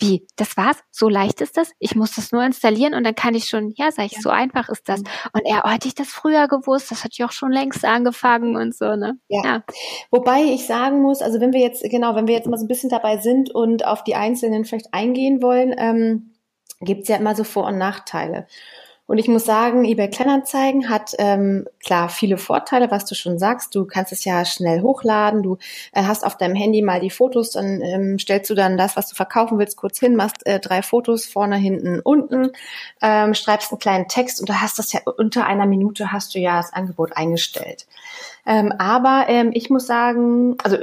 wie, 0.00 0.26
das 0.34 0.56
war's? 0.56 0.78
So 0.90 1.08
leicht 1.08 1.40
ist 1.40 1.56
das? 1.56 1.70
Ich 1.78 1.94
muss 1.94 2.16
das 2.16 2.32
nur 2.32 2.42
installieren 2.42 2.92
und 2.92 3.04
dann 3.04 3.14
kann 3.14 3.36
ich 3.36 3.44
schon, 3.44 3.72
ja, 3.76 3.92
sag 3.92 4.06
ich, 4.06 4.20
so 4.20 4.30
einfach 4.30 4.68
ist 4.68 4.88
das. 4.88 5.00
Mhm. 5.00 5.06
Und 5.32 5.42
er, 5.44 5.62
oh, 5.64 5.70
hätte 5.70 5.86
ich 5.86 5.94
das 5.94 6.08
früher 6.08 6.48
gewusst, 6.48 6.90
das 6.90 7.04
hat 7.04 7.16
ja 7.16 7.26
auch 7.26 7.32
schon 7.32 7.52
längst 7.52 7.84
angefangen 7.84 8.56
und 8.56 8.74
so, 8.74 8.96
ne? 8.96 9.18
Ja. 9.28 9.44
ja. 9.44 9.62
Wobei 10.10 10.42
ich 10.42 10.66
sagen 10.66 11.02
muss, 11.02 11.22
also 11.22 11.40
wenn 11.40 11.52
wir 11.52 11.60
jetzt, 11.60 11.84
genau, 11.88 12.16
wenn 12.16 12.26
wir 12.26 12.34
jetzt 12.34 12.48
mal 12.48 12.58
so 12.58 12.64
ein 12.64 12.68
bisschen 12.68 12.90
dabei 12.90 13.18
sind 13.18 13.54
und 13.54 13.86
auf 13.86 14.02
die 14.02 14.16
Einzelnen 14.16 14.64
vielleicht 14.64 14.92
eingehen 14.92 15.40
wollen, 15.40 15.72
ähm, 15.78 16.31
gibt 16.82 17.02
es 17.02 17.08
ja 17.08 17.16
immer 17.16 17.34
so 17.34 17.44
Vor- 17.44 17.66
und 17.66 17.78
Nachteile. 17.78 18.46
Und 19.12 19.18
ich 19.18 19.28
muss 19.28 19.44
sagen, 19.44 19.84
eBay 19.84 20.08
Kleinanzeigen 20.08 20.88
hat 20.88 21.12
ähm, 21.18 21.66
klar 21.84 22.08
viele 22.08 22.38
Vorteile, 22.38 22.90
was 22.90 23.04
du 23.04 23.14
schon 23.14 23.38
sagst. 23.38 23.74
Du 23.74 23.84
kannst 23.84 24.12
es 24.12 24.24
ja 24.24 24.44
schnell 24.44 24.80
hochladen. 24.80 25.42
Du 25.42 25.58
äh, 25.92 26.04
hast 26.04 26.24
auf 26.24 26.38
deinem 26.38 26.54
Handy 26.54 26.80
mal 26.82 27.00
die 27.00 27.10
Fotos, 27.10 27.50
dann 27.50 27.82
ähm, 27.82 28.18
stellst 28.18 28.48
du 28.48 28.54
dann 28.54 28.78
das, 28.78 28.96
was 28.96 29.08
du 29.08 29.16
verkaufen 29.16 29.58
willst, 29.58 29.76
kurz 29.76 29.98
hin, 29.98 30.16
machst 30.16 30.46
äh, 30.46 30.60
drei 30.60 30.82
Fotos 30.82 31.26
vorne, 31.26 31.56
hinten, 31.56 32.00
unten, 32.00 32.52
ähm, 33.02 33.34
schreibst 33.34 33.72
einen 33.72 33.80
kleinen 33.80 34.08
Text 34.08 34.40
und 34.40 34.48
du 34.48 34.60
hast 34.60 34.78
das 34.78 34.92
ja 34.92 35.00
unter 35.04 35.46
einer 35.46 35.66
Minute 35.66 36.12
hast 36.12 36.34
du 36.34 36.38
ja 36.38 36.56
das 36.56 36.72
Angebot 36.72 37.14
eingestellt. 37.14 37.86
Ähm, 38.46 38.72
aber 38.78 39.26
ähm, 39.28 39.50
ich 39.52 39.68
muss 39.68 39.86
sagen, 39.86 40.56
also 40.62 40.78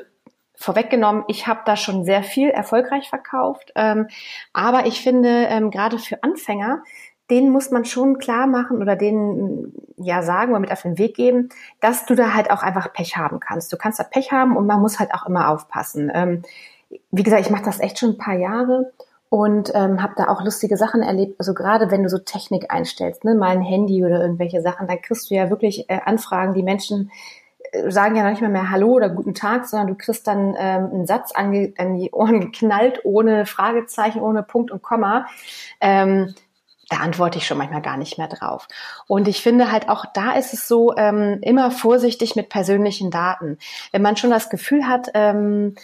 vorweggenommen, 0.59 1.23
ich 1.27 1.47
habe 1.47 1.61
da 1.65 1.77
schon 1.77 2.03
sehr 2.03 2.21
viel 2.21 2.50
erfolgreich 2.50 3.09
verkauft. 3.09 3.71
Ähm, 3.75 4.07
aber 4.51 4.85
ich 4.85 5.01
finde, 5.01 5.29
ähm, 5.29 5.71
gerade 5.71 5.97
für 5.97 6.21
Anfänger, 6.21 6.83
denen 7.29 7.50
muss 7.50 7.71
man 7.71 7.85
schon 7.85 8.17
klar 8.17 8.45
machen 8.45 8.81
oder 8.81 8.95
denen 8.95 9.73
ja 9.97 10.21
sagen 10.21 10.51
oder 10.51 10.59
mit 10.59 10.71
auf 10.71 10.81
den 10.81 10.97
Weg 10.97 11.15
geben, 11.15 11.50
dass 11.79 12.06
du 12.06 12.15
da 12.15 12.33
halt 12.33 12.51
auch 12.51 12.61
einfach 12.61 12.91
Pech 12.91 13.15
haben 13.15 13.39
kannst. 13.39 13.71
Du 13.71 13.77
kannst 13.77 14.00
da 14.00 14.03
Pech 14.03 14.31
haben 14.31 14.57
und 14.57 14.65
man 14.65 14.81
muss 14.81 15.00
halt 15.00 15.13
auch 15.13 15.25
immer 15.27 15.50
aufpassen. 15.50 16.11
Ähm, 16.13 16.41
wie 17.11 17.23
gesagt, 17.23 17.41
ich 17.41 17.51
mache 17.51 17.63
das 17.63 17.79
echt 17.79 18.00
schon 18.00 18.11
ein 18.11 18.17
paar 18.17 18.35
Jahre 18.35 18.92
und 19.30 19.71
ähm, 19.75 20.01
habe 20.01 20.16
da 20.18 20.28
auch 20.28 20.44
lustige 20.44 20.75
Sachen 20.75 21.04
erlebt. 21.04 21.35
Also 21.39 21.54
gerade 21.54 21.89
wenn 21.92 22.04
du 22.04 22.09
so 22.09 22.18
Technik 22.18 22.69
einstellst, 22.69 23.23
ne, 23.23 23.35
mal 23.35 23.51
ein 23.51 23.61
Handy 23.61 24.04
oder 24.04 24.21
irgendwelche 24.21 24.61
Sachen, 24.61 24.87
dann 24.87 25.01
kriegst 25.01 25.30
du 25.30 25.35
ja 25.35 25.49
wirklich 25.49 25.89
äh, 25.89 25.99
Anfragen, 26.04 26.54
die 26.54 26.63
Menschen 26.63 27.11
sagen 27.88 28.16
ja 28.16 28.23
noch 28.23 28.31
nicht 28.31 28.42
mehr, 28.42 28.49
mehr 28.49 28.69
Hallo 28.69 28.90
oder 28.90 29.09
Guten 29.09 29.33
Tag, 29.33 29.66
sondern 29.66 29.88
du 29.88 29.95
kriegst 29.95 30.28
dann 30.28 30.56
ähm, 30.57 30.90
einen 30.92 31.06
Satz 31.07 31.31
an, 31.31 31.73
an 31.78 31.95
die 31.95 32.11
Ohren 32.11 32.42
geknallt, 32.52 33.02
ohne 33.04 33.45
Fragezeichen, 33.45 34.21
ohne 34.21 34.44
Punkt 34.44 34.71
und 34.71 34.81
Komma. 34.81 35.28
Ähm, 35.81 36.33
da 36.90 36.97
antworte 36.97 37.38
ich 37.38 37.45
schon 37.45 37.59
manchmal 37.59 37.83
gar 37.83 37.97
nicht 37.97 38.18
mehr 38.18 38.28
drauf. 38.28 38.68
Und 39.07 39.28
ich 39.28 39.42
finde 39.42 39.71
halt 39.71 39.90
auch 39.90 40.06
da 40.14 40.33
ist 40.33 40.54
es 40.54 40.68
so, 40.68 40.95
ähm, 40.97 41.38
immer 41.42 41.69
vorsichtig 41.69 42.35
mit 42.35 42.49
persönlichen 42.49 43.11
Daten. 43.11 43.59
Wenn 43.92 44.02
man 44.02 44.18
schon 44.18 44.31
das 44.31 44.49
Gefühl 44.49 44.88
hat, 44.88 45.09
ähm, 45.14 45.76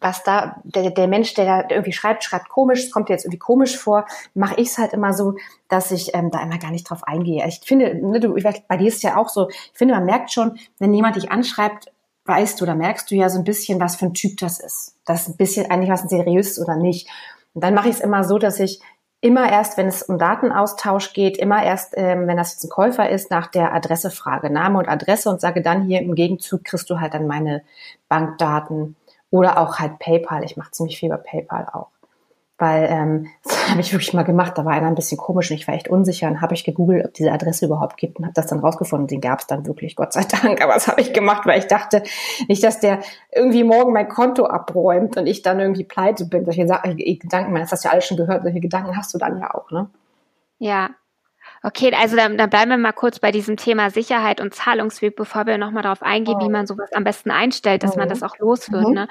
was 0.00 0.22
da, 0.22 0.60
der, 0.64 0.90
der 0.90 1.08
Mensch, 1.08 1.34
der 1.34 1.44
da 1.44 1.68
irgendwie 1.70 1.92
schreibt, 1.92 2.22
schreibt 2.22 2.48
komisch, 2.48 2.84
es 2.84 2.90
kommt 2.90 3.08
jetzt 3.08 3.24
irgendwie 3.24 3.38
komisch 3.38 3.76
vor, 3.76 4.06
mache 4.34 4.60
ich 4.60 4.68
es 4.68 4.78
halt 4.78 4.92
immer 4.92 5.12
so, 5.12 5.34
dass 5.68 5.90
ich 5.90 6.14
ähm, 6.14 6.30
da 6.30 6.42
immer 6.42 6.58
gar 6.58 6.70
nicht 6.70 6.88
drauf 6.88 7.02
eingehe. 7.04 7.44
Ich 7.46 7.60
finde, 7.64 7.94
ne, 7.94 8.20
du, 8.20 8.34
bei 8.68 8.76
dir 8.76 8.88
ist 8.88 9.02
ja 9.02 9.16
auch 9.16 9.28
so, 9.28 9.48
ich 9.48 9.72
finde, 9.74 9.94
man 9.94 10.04
merkt 10.04 10.32
schon, 10.32 10.58
wenn 10.78 10.94
jemand 10.94 11.16
dich 11.16 11.30
anschreibt, 11.30 11.92
weißt 12.24 12.60
du, 12.60 12.66
da 12.66 12.74
merkst 12.74 13.10
du 13.10 13.16
ja 13.16 13.28
so 13.28 13.38
ein 13.38 13.44
bisschen, 13.44 13.80
was 13.80 13.96
für 13.96 14.06
ein 14.06 14.14
Typ 14.14 14.38
das 14.38 14.60
ist. 14.60 14.96
Das 15.04 15.22
ist 15.22 15.28
ein 15.28 15.36
bisschen 15.36 15.70
eigentlich 15.70 15.90
was 15.90 16.02
ein 16.02 16.08
seriös 16.08 16.60
oder 16.60 16.76
nicht. 16.76 17.08
Und 17.54 17.64
dann 17.64 17.74
mache 17.74 17.88
ich 17.88 17.96
es 17.96 18.00
immer 18.00 18.22
so, 18.22 18.38
dass 18.38 18.60
ich 18.60 18.80
immer 19.20 19.50
erst, 19.50 19.76
wenn 19.76 19.88
es 19.88 20.02
um 20.02 20.18
Datenaustausch 20.18 21.12
geht, 21.12 21.38
immer 21.38 21.62
erst, 21.64 21.94
ähm, 21.96 22.28
wenn 22.28 22.36
das 22.36 22.52
jetzt 22.52 22.64
ein 22.64 22.70
Käufer 22.70 23.08
ist, 23.08 23.30
nach 23.30 23.48
der 23.48 23.74
Adresse 23.74 24.10
frage, 24.10 24.50
Name 24.50 24.78
und 24.78 24.88
Adresse 24.88 25.28
und 25.28 25.40
sage 25.40 25.60
dann 25.62 25.82
hier 25.82 26.00
im 26.00 26.14
Gegenzug 26.14 26.64
kriegst 26.64 26.88
du 26.88 27.00
halt 27.00 27.14
dann 27.14 27.26
meine 27.26 27.62
Bankdaten 28.08 28.94
oder 29.30 29.58
auch 29.58 29.78
halt 29.78 29.98
PayPal. 29.98 30.44
Ich 30.44 30.56
mache 30.56 30.70
ziemlich 30.70 30.98
viel 30.98 31.08
über 31.08 31.18
PayPal 31.18 31.66
auch. 31.72 31.88
Weil 32.60 32.88
ähm, 32.90 33.28
das 33.44 33.70
habe 33.70 33.80
ich 33.80 33.92
wirklich 33.92 34.12
mal 34.12 34.24
gemacht, 34.24 34.58
da 34.58 34.64
war 34.64 34.72
einer 34.72 34.88
ein 34.88 34.94
bisschen 34.94 35.18
komisch 35.18 35.50
und 35.50 35.56
ich 35.56 35.68
war 35.68 35.74
echt 35.74 35.88
unsicher 35.88 36.26
und 36.28 36.40
habe 36.40 36.54
ich 36.54 36.64
gegoogelt, 36.64 37.06
ob 37.06 37.14
diese 37.14 37.30
Adresse 37.30 37.66
überhaupt 37.66 37.96
gibt 37.96 38.18
und 38.18 38.24
habe 38.24 38.34
das 38.34 38.48
dann 38.48 38.58
rausgefunden. 38.58 39.06
Den 39.06 39.20
gab 39.20 39.40
es 39.40 39.46
dann 39.46 39.66
wirklich, 39.66 39.94
Gott 39.94 40.12
sei 40.12 40.24
Dank. 40.24 40.60
Aber 40.62 40.74
das 40.74 40.88
habe 40.88 41.00
ich 41.00 41.12
gemacht, 41.12 41.46
weil 41.46 41.58
ich 41.58 41.66
dachte 41.66 42.02
nicht, 42.48 42.62
dass 42.64 42.80
der 42.80 43.00
irgendwie 43.32 43.64
morgen 43.64 43.92
mein 43.92 44.08
Konto 44.08 44.46
abräumt 44.46 45.16
und 45.16 45.26
ich 45.26 45.42
dann 45.42 45.60
irgendwie 45.60 45.84
pleite 45.84 46.26
bin. 46.26 46.44
Solche 46.44 46.66
Gedanken, 46.66 47.52
man, 47.52 47.62
hast 47.62 47.84
du 47.84 47.88
ja 47.88 47.92
alles 47.92 48.06
schon 48.06 48.16
gehört, 48.16 48.42
solche 48.42 48.60
Gedanken 48.60 48.96
hast 48.96 49.14
du 49.14 49.18
dann 49.18 49.38
ja 49.38 49.54
auch, 49.54 49.70
ne? 49.70 49.88
Ja, 50.58 50.90
Okay, 51.62 51.92
also 51.92 52.16
dann, 52.16 52.38
dann 52.38 52.50
bleiben 52.50 52.70
wir 52.70 52.78
mal 52.78 52.92
kurz 52.92 53.18
bei 53.18 53.32
diesem 53.32 53.56
Thema 53.56 53.90
Sicherheit 53.90 54.40
und 54.40 54.54
Zahlungsweg, 54.54 55.16
bevor 55.16 55.46
wir 55.46 55.58
nochmal 55.58 55.82
darauf 55.82 56.02
eingehen, 56.02 56.36
oh. 56.40 56.44
wie 56.44 56.50
man 56.50 56.66
sowas 56.66 56.92
am 56.92 57.04
besten 57.04 57.30
einstellt, 57.30 57.82
dass 57.82 57.96
mhm. 57.96 58.00
man 58.00 58.08
das 58.08 58.22
auch 58.22 58.38
los 58.38 58.70
wird. 58.70 58.88
Mhm. 58.88 58.94
Ne? 58.94 59.08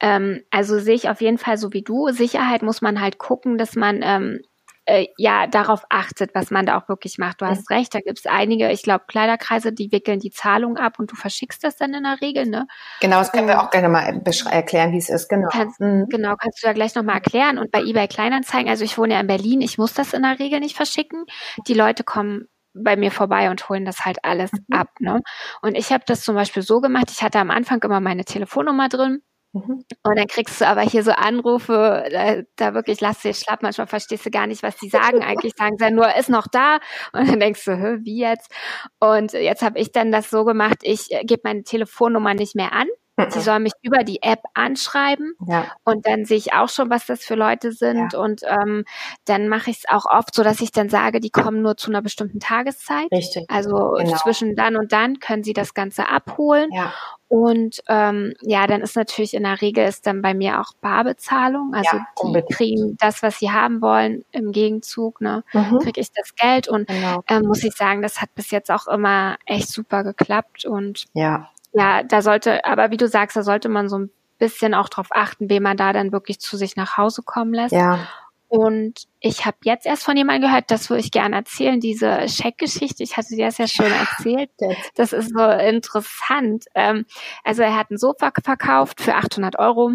Ähm, 0.00 0.42
also 0.50 0.78
sehe 0.78 0.94
ich 0.94 1.08
auf 1.08 1.20
jeden 1.20 1.38
Fall 1.38 1.58
so 1.58 1.72
wie 1.72 1.82
du. 1.82 2.08
Sicherheit 2.10 2.62
muss 2.62 2.82
man 2.82 3.00
halt 3.00 3.18
gucken, 3.18 3.58
dass 3.58 3.74
man 3.74 4.00
ähm, 4.02 4.40
äh, 4.88 5.08
ja 5.18 5.46
darauf 5.46 5.84
achtet, 5.90 6.34
was 6.34 6.50
man 6.50 6.64
da 6.64 6.78
auch 6.78 6.88
wirklich 6.88 7.18
macht. 7.18 7.42
Du 7.42 7.46
hast 7.46 7.70
recht, 7.70 7.94
da 7.94 8.00
gibt 8.00 8.20
es 8.20 8.26
einige, 8.26 8.70
ich 8.72 8.82
glaube, 8.82 9.04
Kleiderkreise, 9.06 9.72
die 9.72 9.92
wickeln 9.92 10.18
die 10.18 10.30
Zahlung 10.30 10.78
ab 10.78 10.98
und 10.98 11.12
du 11.12 11.14
verschickst 11.14 11.62
das 11.62 11.76
dann 11.76 11.92
in 11.92 12.04
der 12.04 12.20
Regel, 12.22 12.46
ne? 12.46 12.66
Genau, 13.00 13.18
das 13.18 13.30
können 13.30 13.48
wir 13.48 13.60
auch 13.62 13.70
gerne 13.70 13.90
mal 13.90 14.22
erklären, 14.50 14.92
wie 14.92 14.98
es 14.98 15.10
ist, 15.10 15.28
genau. 15.28 15.48
Kannst, 15.52 15.78
mhm. 15.80 16.06
Genau, 16.08 16.34
kannst 16.36 16.62
du 16.62 16.66
da 16.66 16.72
gleich 16.72 16.94
nochmal 16.94 17.16
erklären. 17.16 17.58
Und 17.58 17.70
bei 17.70 17.82
eBay 17.82 18.08
Kleinanzeigen, 18.08 18.70
also 18.70 18.82
ich 18.82 18.96
wohne 18.96 19.14
ja 19.14 19.20
in 19.20 19.26
Berlin, 19.26 19.60
ich 19.60 19.76
muss 19.76 19.92
das 19.92 20.14
in 20.14 20.22
der 20.22 20.38
Regel 20.38 20.60
nicht 20.60 20.76
verschicken. 20.76 21.24
Die 21.66 21.74
Leute 21.74 22.02
kommen 22.02 22.48
bei 22.72 22.96
mir 22.96 23.10
vorbei 23.10 23.50
und 23.50 23.68
holen 23.68 23.84
das 23.84 24.06
halt 24.06 24.18
alles 24.22 24.52
mhm. 24.52 24.74
ab. 24.74 24.88
Ne? 25.00 25.20
Und 25.60 25.76
ich 25.76 25.92
habe 25.92 26.04
das 26.06 26.22
zum 26.22 26.34
Beispiel 26.34 26.62
so 26.62 26.80
gemacht, 26.80 27.10
ich 27.10 27.22
hatte 27.22 27.38
am 27.38 27.50
Anfang 27.50 27.82
immer 27.82 28.00
meine 28.00 28.24
Telefonnummer 28.24 28.88
drin 28.88 29.22
Mhm. 29.52 29.84
Und 30.02 30.18
dann 30.18 30.26
kriegst 30.26 30.60
du 30.60 30.66
aber 30.66 30.82
hier 30.82 31.02
so 31.02 31.12
Anrufe, 31.12 32.04
da, 32.10 32.42
da 32.56 32.74
wirklich 32.74 33.00
lass 33.00 33.22
dich 33.22 33.38
schlapp, 33.38 33.62
manchmal 33.62 33.86
verstehst 33.86 34.26
du 34.26 34.30
gar 34.30 34.46
nicht, 34.46 34.62
was 34.62 34.76
die 34.76 34.88
sagen. 34.88 35.22
Eigentlich 35.22 35.54
sagen 35.56 35.76
sie 35.78 35.90
nur, 35.90 36.14
ist 36.16 36.28
noch 36.28 36.46
da. 36.46 36.78
Und 37.12 37.28
dann 37.28 37.40
denkst 37.40 37.64
du, 37.64 37.78
Hö, 37.78 37.98
wie 38.02 38.18
jetzt? 38.18 38.52
Und 38.98 39.32
jetzt 39.32 39.62
habe 39.62 39.78
ich 39.78 39.92
dann 39.92 40.12
das 40.12 40.30
so 40.30 40.44
gemacht, 40.44 40.78
ich 40.82 41.10
äh, 41.10 41.24
gebe 41.24 41.42
meine 41.44 41.62
Telefonnummer 41.62 42.34
nicht 42.34 42.54
mehr 42.54 42.72
an. 42.72 42.88
Sie 43.30 43.40
soll 43.40 43.58
mich 43.58 43.72
über 43.82 44.04
die 44.04 44.22
App 44.22 44.42
anschreiben 44.54 45.34
ja. 45.46 45.66
und 45.84 46.06
dann 46.06 46.24
sehe 46.24 46.36
ich 46.36 46.52
auch 46.52 46.68
schon, 46.68 46.88
was 46.88 47.06
das 47.06 47.24
für 47.24 47.34
Leute 47.34 47.72
sind. 47.72 48.12
Ja. 48.12 48.18
Und 48.20 48.42
ähm, 48.44 48.84
dann 49.24 49.48
mache 49.48 49.70
ich 49.70 49.78
es 49.78 49.88
auch 49.88 50.06
oft 50.06 50.34
so, 50.34 50.44
dass 50.44 50.60
ich 50.60 50.70
dann 50.70 50.88
sage, 50.88 51.18
die 51.18 51.30
kommen 51.30 51.60
nur 51.60 51.76
zu 51.76 51.90
einer 51.90 52.00
bestimmten 52.00 52.38
Tageszeit. 52.38 53.08
Richtig. 53.10 53.44
Also 53.48 53.96
genau. 53.98 54.16
zwischen 54.18 54.54
dann 54.54 54.76
und 54.76 54.92
dann 54.92 55.18
können 55.18 55.42
sie 55.42 55.52
das 55.52 55.74
Ganze 55.74 56.08
abholen. 56.08 56.70
Ja. 56.72 56.94
Und 57.28 57.82
ähm, 57.88 58.32
ja, 58.40 58.66
dann 58.66 58.80
ist 58.80 58.96
natürlich 58.96 59.34
in 59.34 59.42
der 59.42 59.60
Regel 59.60 59.86
ist 59.86 60.06
dann 60.06 60.22
bei 60.22 60.32
mir 60.32 60.60
auch 60.60 60.72
Barbezahlung. 60.80 61.74
Also 61.74 61.96
ja, 61.96 62.06
die 62.24 62.54
kriegen 62.54 62.96
das, 62.98 63.22
was 63.22 63.38
sie 63.38 63.50
haben 63.50 63.82
wollen, 63.82 64.24
im 64.32 64.52
Gegenzug, 64.52 65.20
ne, 65.20 65.44
mhm. 65.52 65.78
kriege 65.80 66.00
ich 66.00 66.10
das 66.12 66.34
Geld. 66.34 66.68
Und 66.68 66.88
genau. 66.88 67.22
ähm, 67.28 67.42
muss 67.42 67.62
ich 67.62 67.74
sagen, 67.74 68.00
das 68.00 68.22
hat 68.22 68.34
bis 68.34 68.50
jetzt 68.50 68.70
auch 68.70 68.86
immer 68.86 69.36
echt 69.44 69.68
super 69.68 70.04
geklappt. 70.04 70.64
Und 70.64 71.04
ja, 71.12 71.50
ja, 71.72 72.02
da 72.02 72.22
sollte, 72.22 72.64
aber 72.64 72.90
wie 72.90 72.96
du 72.96 73.06
sagst, 73.08 73.36
da 73.36 73.42
sollte 73.42 73.68
man 73.68 73.88
so 73.88 73.98
ein 73.98 74.10
bisschen 74.38 74.72
auch 74.74 74.88
drauf 74.88 75.08
achten, 75.10 75.50
wen 75.50 75.62
man 75.62 75.76
da 75.76 75.92
dann 75.92 76.12
wirklich 76.12 76.40
zu 76.40 76.56
sich 76.56 76.76
nach 76.76 76.96
Hause 76.96 77.22
kommen 77.22 77.52
lässt. 77.52 77.74
Ja. 77.74 78.06
Und 78.48 79.04
ich 79.20 79.44
habe 79.44 79.58
jetzt 79.64 79.84
erst 79.84 80.04
von 80.04 80.16
jemandem 80.16 80.48
gehört, 80.48 80.70
das 80.70 80.88
würde 80.88 81.00
ich 81.00 81.10
gerne 81.10 81.36
erzählen, 81.36 81.80
diese 81.80 82.28
Scheckgeschichte. 82.28 83.02
Ich 83.02 83.16
hatte 83.16 83.36
dir 83.36 83.46
das 83.46 83.58
ja 83.58 83.68
schon 83.68 83.86
erzählt. 83.92 84.50
Das 84.94 85.12
ist 85.12 85.32
so 85.34 85.44
interessant. 85.44 86.64
Ähm, 86.74 87.04
also 87.44 87.62
er 87.62 87.76
hat 87.76 87.90
ein 87.90 87.98
Sofa 87.98 88.32
verkauft 88.42 89.00
für 89.00 89.14
800 89.14 89.58
Euro 89.58 89.92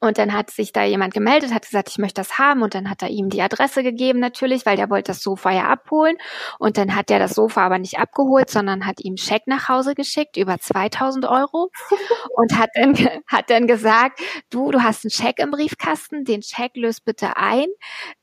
und 0.00 0.18
dann 0.18 0.32
hat 0.32 0.50
sich 0.50 0.72
da 0.72 0.84
jemand 0.84 1.14
gemeldet, 1.14 1.52
hat 1.52 1.62
gesagt, 1.62 1.90
ich 1.90 1.98
möchte 1.98 2.20
das 2.20 2.38
haben. 2.38 2.62
Und 2.62 2.74
dann 2.74 2.88
hat 2.88 3.02
er 3.02 3.08
ihm 3.08 3.28
die 3.28 3.42
Adresse 3.42 3.82
gegeben 3.82 4.18
natürlich, 4.18 4.64
weil 4.64 4.76
der 4.76 4.90
wollte 4.90 5.12
das 5.12 5.22
Sofa 5.22 5.50
ja 5.50 5.64
abholen. 5.64 6.16
Und 6.58 6.78
dann 6.78 6.94
hat 6.96 7.10
er 7.10 7.18
das 7.18 7.34
Sofa 7.34 7.66
aber 7.66 7.78
nicht 7.78 7.98
abgeholt, 7.98 8.50
sondern 8.50 8.86
hat 8.86 9.00
ihm 9.04 9.16
Scheck 9.16 9.42
nach 9.46 9.68
Hause 9.68 9.94
geschickt 9.94 10.36
über 10.36 10.58
2000 10.58 11.26
Euro 11.26 11.70
und 12.36 12.58
hat 12.58 12.70
dann, 12.74 12.96
hat 13.26 13.50
dann 13.50 13.66
gesagt, 13.66 14.20
du, 14.50 14.70
du 14.70 14.82
hast 14.82 15.04
einen 15.04 15.10
Scheck 15.10 15.38
im 15.38 15.50
Briefkasten, 15.50 16.24
den 16.24 16.42
Scheck 16.42 16.76
löst 16.76 17.04
bitte 17.04 17.36
ein. 17.36 17.66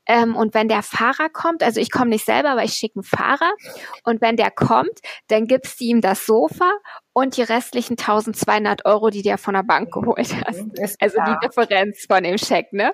Ähm, 0.08 0.34
und 0.34 0.54
wenn 0.54 0.68
der 0.68 0.82
Fahrer 0.82 1.28
kommt, 1.28 1.62
also 1.62 1.80
ich 1.80 1.90
komme 1.90 2.10
nicht 2.10 2.24
selber, 2.24 2.50
aber 2.50 2.64
ich 2.64 2.72
schicke 2.72 2.96
einen 2.96 3.04
Fahrer. 3.04 3.52
Und 4.04 4.22
wenn 4.22 4.36
der 4.36 4.50
kommt, 4.50 5.00
dann 5.28 5.46
gibst 5.46 5.80
du 5.80 5.84
ihm 5.84 6.00
das 6.00 6.24
Sofa 6.24 6.72
und 7.12 7.36
die 7.36 7.42
restlichen 7.42 7.98
1200 7.98 8.86
Euro, 8.86 9.10
die 9.10 9.22
du 9.22 9.36
von 9.36 9.52
der 9.52 9.64
Bank 9.64 9.92
geholt 9.92 10.34
hast. 10.46 10.64
Also 11.00 11.18
die 11.26 11.46
Differenz 11.46 12.06
von 12.06 12.24
dem 12.24 12.38
Scheck, 12.38 12.72
ne? 12.72 12.92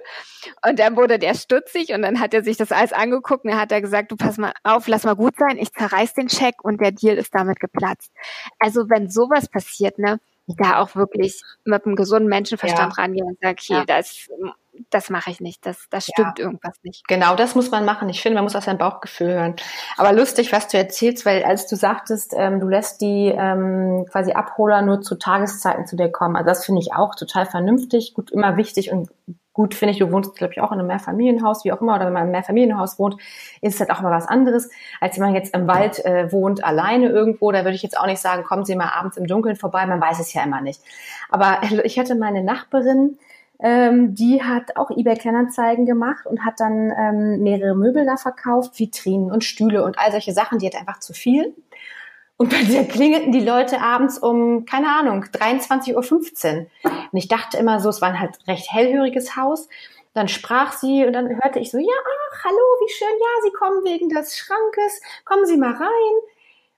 Und 0.66 0.80
dann 0.80 0.97
wurde 0.97 1.18
der 1.21 1.35
stutzig 1.35 1.92
und 1.92 2.02
dann 2.02 2.18
hat 2.18 2.35
er 2.35 2.42
sich 2.42 2.56
das 2.56 2.73
alles 2.73 2.92
angeguckt 2.92 3.44
und 3.44 3.50
dann 3.52 3.61
hat 3.61 3.71
er 3.71 3.80
gesagt, 3.80 4.11
du 4.11 4.16
pass 4.16 4.37
mal 4.37 4.52
auf, 4.64 4.88
lass 4.88 5.04
mal 5.04 5.14
gut 5.14 5.35
sein, 5.38 5.56
ich 5.59 5.73
zerreiß 5.73 6.14
den 6.14 6.28
Scheck 6.28 6.56
und 6.62 6.80
der 6.80 6.90
Deal 6.90 7.16
ist 7.16 7.35
damit 7.35 7.61
geplatzt. 7.61 8.11
Also 8.59 8.90
wenn 8.90 9.09
sowas 9.09 9.49
passiert, 9.49 9.99
ne, 9.99 10.18
da 10.47 10.80
auch 10.80 10.97
wirklich 10.97 11.40
mit 11.64 11.87
einem 11.87 11.97
gesunden 11.97 12.28
Menschenverstand 12.28 12.97
ja. 12.97 13.02
rangehen 13.02 13.26
und 13.26 13.40
sagen, 13.40 13.56
okay, 13.59 13.75
ja. 13.75 13.85
das 13.85 14.28
das 14.94 15.10
mache 15.10 15.30
ich 15.30 15.40
nicht, 15.40 15.66
das, 15.66 15.86
das 15.90 16.04
stimmt 16.04 16.38
ja. 16.38 16.44
irgendwas 16.44 16.76
nicht. 16.82 17.06
Genau, 17.08 17.34
das 17.34 17.54
muss 17.54 17.70
man 17.70 17.84
machen. 17.84 18.08
Ich 18.08 18.22
finde, 18.22 18.36
man 18.36 18.44
muss 18.44 18.54
auf 18.54 18.64
sein 18.64 18.78
Bauchgefühl 18.78 19.34
hören. 19.34 19.56
Aber 19.96 20.12
lustig, 20.12 20.52
was 20.52 20.68
du 20.68 20.78
erzählst, 20.78 21.26
weil 21.26 21.42
als 21.44 21.66
du 21.66 21.76
sagtest, 21.76 22.32
ähm, 22.36 22.60
du 22.60 22.68
lässt 22.68 23.00
die 23.00 23.34
ähm, 23.36 24.06
quasi 24.10 24.32
Abholer 24.32 24.82
nur 24.82 25.00
zu 25.00 25.16
Tageszeiten 25.16 25.86
zu 25.86 25.96
dir 25.96 26.10
kommen, 26.10 26.36
also 26.36 26.46
das 26.46 26.64
finde 26.64 26.80
ich 26.80 26.94
auch 26.94 27.14
total 27.16 27.46
vernünftig, 27.46 28.14
gut, 28.14 28.30
immer 28.30 28.56
wichtig 28.56 28.92
und 28.92 29.10
gut 29.54 29.74
finde 29.74 29.92
ich, 29.92 29.98
du 29.98 30.10
wohnst, 30.10 30.34
glaube 30.34 30.52
ich, 30.52 30.60
auch 30.60 30.72
in 30.72 30.80
einem 30.80 30.88
Mehrfamilienhaus, 30.88 31.64
wie 31.64 31.72
auch 31.72 31.80
immer, 31.80 31.94
oder 31.94 32.06
wenn 32.06 32.12
man 32.12 32.24
im 32.24 32.32
Mehrfamilienhaus 32.32 32.98
wohnt, 32.98 33.16
ist 33.60 33.74
es 33.74 33.80
halt 33.80 33.90
auch 33.90 34.00
mal 34.00 34.10
was 34.10 34.26
anderes, 34.26 34.68
als 35.00 35.16
wenn 35.16 35.26
man 35.26 35.34
jetzt 35.34 35.54
im 35.54 35.68
Wald 35.68 36.04
äh, 36.04 36.30
wohnt, 36.32 36.62
alleine 36.62 37.08
irgendwo, 37.08 37.52
da 37.52 37.60
würde 37.60 37.76
ich 37.76 37.82
jetzt 37.82 37.96
auch 37.98 38.06
nicht 38.06 38.20
sagen, 38.20 38.42
kommen 38.42 38.64
Sie 38.64 38.74
mal 38.74 38.90
abends 38.92 39.16
im 39.16 39.26
Dunkeln 39.26 39.54
vorbei, 39.54 39.86
man 39.86 40.00
weiß 40.00 40.18
es 40.18 40.34
ja 40.34 40.42
immer 40.42 40.60
nicht. 40.60 40.80
Aber 41.30 41.60
ich 41.84 41.98
hatte 41.98 42.16
meine 42.16 42.42
Nachbarin, 42.42 43.16
ähm, 43.61 44.14
die 44.14 44.42
hat 44.42 44.76
auch 44.76 44.90
eBay 44.90 45.16
Kleinanzeigen 45.16 45.87
gemacht 45.87 46.26
und 46.26 46.44
hat 46.44 46.61
dann 46.61 46.92
ähm, 46.96 47.42
mehrere 47.42 47.75
Möbel 47.75 48.04
da 48.04 48.16
verkauft, 48.16 48.78
Vitrinen 48.78 49.30
und 49.30 49.44
Stühle 49.44 49.84
und 49.84 49.99
all 49.99 50.11
solche 50.11 50.32
Sachen. 50.32 50.58
Die 50.58 50.66
hat 50.66 50.75
einfach 50.75 51.00
zu 51.00 51.12
viel. 51.12 51.54
Und 52.37 52.50
bei 52.50 52.62
der 52.64 52.84
klingelten 52.84 53.30
die 53.30 53.40
Leute 53.40 53.80
abends 53.80 54.18
um, 54.18 54.64
keine 54.64 54.88
Ahnung, 54.88 55.25
23.15 55.25 55.94
Uhr. 55.94 56.66
Und 56.84 57.18
ich 57.18 57.28
dachte 57.28 57.56
immer 57.58 57.78
so, 57.78 57.88
es 57.88 58.00
war 58.00 58.08
ein 58.08 58.20
halt 58.20 58.37
recht 58.49 58.73
hellhöriges 58.73 59.37
Haus. 59.37 59.68
Dann 60.14 60.28
sprach 60.28 60.73
sie 60.73 61.04
und 61.04 61.12
dann 61.12 61.28
hörte 61.28 61.58
ich 61.58 61.70
so, 61.70 61.78
ja, 61.78 61.87
ach, 62.32 62.44
hallo, 62.44 62.56
wie 62.56 62.92
schön, 62.92 63.08
ja, 63.08 63.42
Sie 63.42 63.52
kommen 63.52 63.84
wegen 63.84 64.08
des 64.08 64.37
Schrankes, 64.37 65.00
kommen 65.25 65.44
Sie 65.46 65.56
mal 65.56 65.73
rein. 65.73 66.14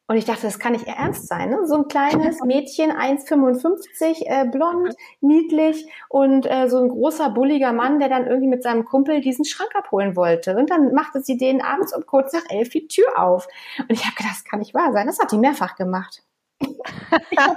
Und 0.09 0.17
ich 0.17 0.25
dachte, 0.25 0.43
das 0.43 0.61
kann 0.61 0.73
nicht 0.73 0.87
ernst 0.87 1.27
sein. 1.27 1.51
Ne? 1.51 1.67
So 1.67 1.77
ein 1.77 1.89
kleines 1.89 2.41
Mädchen, 2.43 2.93
1,55, 2.93 4.23
äh, 4.27 4.49
blond, 4.49 4.95
niedlich 5.21 5.85
und 6.09 6.47
äh, 6.47 6.69
so 6.69 6.79
ein 6.79 6.89
großer, 6.89 7.31
bulliger 7.31 7.73
Mann, 7.73 7.99
der 7.99 8.09
dann 8.09 8.27
irgendwie 8.27 8.49
mit 8.49 8.63
seinem 8.63 8.85
Kumpel 8.85 9.21
diesen 9.21 9.45
Schrank 9.45 9.71
abholen 9.75 10.15
wollte. 10.15 10.57
Und 10.57 10.71
dann 10.71 10.93
machte 10.93 11.23
sie 11.23 11.37
den 11.37 11.61
abends 11.61 11.95
um 11.95 12.07
kurz 12.07 12.33
nach 12.33 12.45
elf 12.51 12.69
die 12.69 12.87
Tür 12.87 13.07
auf. 13.17 13.49
Und 13.79 13.91
ich 13.91 14.05
habe 14.05 14.15
gedacht, 14.15 14.35
das 14.37 14.45
kann 14.45 14.61
nicht 14.61 14.75
wahr 14.75 14.93
sein. 14.93 15.09
Das 15.09 15.19
hat 15.19 15.33
die 15.33 15.39
mehrfach 15.39 15.75
gemacht. 15.75 16.23
ich 16.61 17.39
habe 17.39 17.57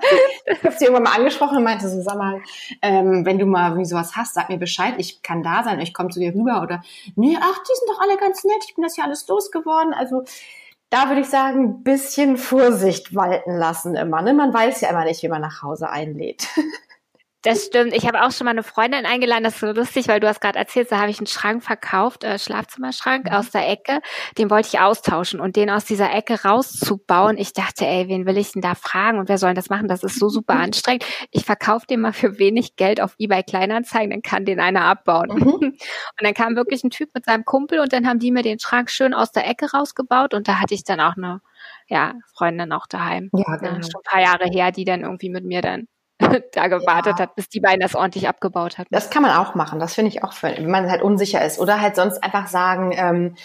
hab 0.64 0.74
sie 0.74 0.86
irgendwann 0.86 1.04
mal 1.04 1.16
angesprochen 1.16 1.58
und 1.58 1.64
meinte 1.64 1.88
so, 1.88 2.02
sag 2.02 2.18
mal, 2.18 2.42
ähm, 2.82 3.26
wenn 3.26 3.40
du 3.40 3.46
mal 3.46 3.78
wie 3.78 3.86
sowas 3.86 4.16
hast, 4.16 4.34
sag 4.34 4.50
mir 4.50 4.58
Bescheid, 4.58 4.96
ich 4.98 5.22
kann 5.22 5.42
da 5.42 5.64
sein, 5.64 5.80
ich 5.80 5.94
komme 5.94 6.10
zu 6.10 6.20
dir 6.20 6.34
rüber 6.34 6.62
oder 6.62 6.82
nee, 7.16 7.38
ach, 7.40 7.60
die 7.60 7.76
sind 7.76 7.90
doch 7.90 8.02
alle 8.02 8.18
ganz 8.18 8.44
nett, 8.44 8.66
ich 8.68 8.76
bin 8.76 8.84
das 8.84 8.98
ja 8.98 9.06
alles 9.06 9.26
losgeworden. 9.28 9.94
Also 9.94 10.24
da 10.90 11.08
würde 11.08 11.22
ich 11.22 11.30
sagen, 11.30 11.84
bisschen 11.84 12.38
Vorsicht 12.38 13.16
walten 13.16 13.56
lassen 13.56 13.96
immer. 13.96 14.22
Ne? 14.22 14.34
Man 14.34 14.54
weiß 14.54 14.82
ja 14.82 14.90
immer 14.90 15.06
nicht, 15.06 15.22
wie 15.22 15.28
man 15.28 15.42
nach 15.42 15.62
Hause 15.62 15.90
einlädt. 15.90 16.48
Das 17.42 17.68
stimmt. 17.68 17.94
Ich 17.94 18.06
habe 18.06 18.22
auch 18.22 18.32
schon 18.32 18.46
mal 18.46 18.52
eine 18.52 18.64
Freundin 18.64 19.06
eingeladen. 19.06 19.46
Das 19.46 19.54
ist 19.54 19.62
so 19.62 19.72
lustig, 19.72 20.10
weil 20.10 20.20
du 20.20 20.28
hast 20.28 20.42
gerade 20.42 20.60
erzählt, 20.60 20.92
da 20.92 21.00
habe 21.00 21.10
ich 21.10 21.20
einen 21.20 21.28
Schrank 21.28 21.64
verkauft, 21.64 22.26
äh, 22.26 22.38
Schlafzimmerschrank 22.38 23.28
mhm. 23.28 23.32
aus 23.32 23.52
der 23.52 23.70
Ecke. 23.70 24.02
Den 24.38 24.50
wollte 24.50 24.68
ich 24.68 24.80
austauschen 24.82 25.40
und 25.40 25.56
den 25.56 25.70
aus 25.70 25.86
dieser 25.86 26.14
Ecke 26.14 26.44
rauszubauen. 26.44 27.38
Ich 27.38 27.54
dachte, 27.54 27.86
ey, 27.86 28.10
wen 28.10 28.26
will 28.26 28.38
ich 28.38 28.52
denn 28.52 28.62
da 28.62 28.76
fragen 28.76 29.20
und 29.20 29.30
wer 29.30 29.38
soll 29.38 29.54
das 29.54 29.70
machen? 29.70 29.88
Das 29.88 30.04
ist 30.04 30.20
so 30.20 30.28
super 30.28 30.56
anstrengend. 30.56 31.06
Ich 31.32 31.46
verkaufe 31.46 31.88
den 31.88 32.02
mal 32.02 32.12
für 32.12 32.40
wenig 32.40 32.76
Geld 32.76 33.00
auf 33.00 33.16
eBay 33.18 33.44
Kleinanzeigen, 33.44 34.10
dann 34.10 34.22
kann 34.22 34.44
den 34.44 34.60
einer 34.60 34.84
abbauen. 34.84 35.30
Mhm. 35.30 35.50
Und 36.20 36.26
dann 36.26 36.34
kam 36.34 36.58
wirklich 36.58 36.84
ein 36.84 36.90
Typ 36.90 37.12
mit 37.14 37.26
seinem 37.26 37.46
Kumpel 37.46 37.80
und 37.80 37.94
dann 37.94 38.08
haben 38.08 38.20
die 38.20 38.32
mir 38.32 38.44
den 38.44 38.60
Schrank 38.60 38.90
schön 38.90 39.14
aus 39.14 39.32
der 39.32 39.48
Ecke 39.48 39.72
rausgebaut 39.72 40.34
und 40.34 40.48
da 40.48 40.60
hatte 40.60 40.74
ich 40.74 40.84
dann 40.84 41.00
auch 41.00 41.16
eine 41.16 41.42
ja, 41.88 42.16
Freundin 42.36 42.72
auch 42.74 42.88
daheim. 42.88 43.30
Ja, 43.34 43.56
genau. 43.56 43.76
Ja, 43.76 43.84
schon 43.84 44.02
ein 44.04 44.12
paar 44.12 44.22
Jahre 44.22 44.46
her, 44.50 44.72
die 44.72 44.86
dann 44.86 45.02
irgendwie 45.02 45.30
mit 45.30 45.46
mir 45.46 45.62
dann 45.62 45.88
da 46.54 46.68
gewartet 46.68 47.20
ja. 47.20 47.24
hat, 47.24 47.36
bis 47.36 47.50
die 47.50 47.60
beiden 47.60 47.80
das 47.80 47.96
ordentlich 47.96 48.28
abgebaut 48.28 48.78
hatten. 48.78 48.94
Das 48.94 49.10
kann 49.10 49.24
man 49.24 49.32
auch 49.32 49.56
machen, 49.56 49.80
das 49.80 49.94
finde 49.94 50.10
ich 50.10 50.24
auch, 50.24 50.34
wenn 50.42 50.70
man 50.70 50.90
halt 50.90 51.02
unsicher 51.02 51.44
ist. 51.44 51.60
Oder 51.60 51.82
halt 51.82 51.96
sonst 51.96 52.24
einfach 52.24 52.48
sagen, 52.48 52.94
ähm, 52.96 53.36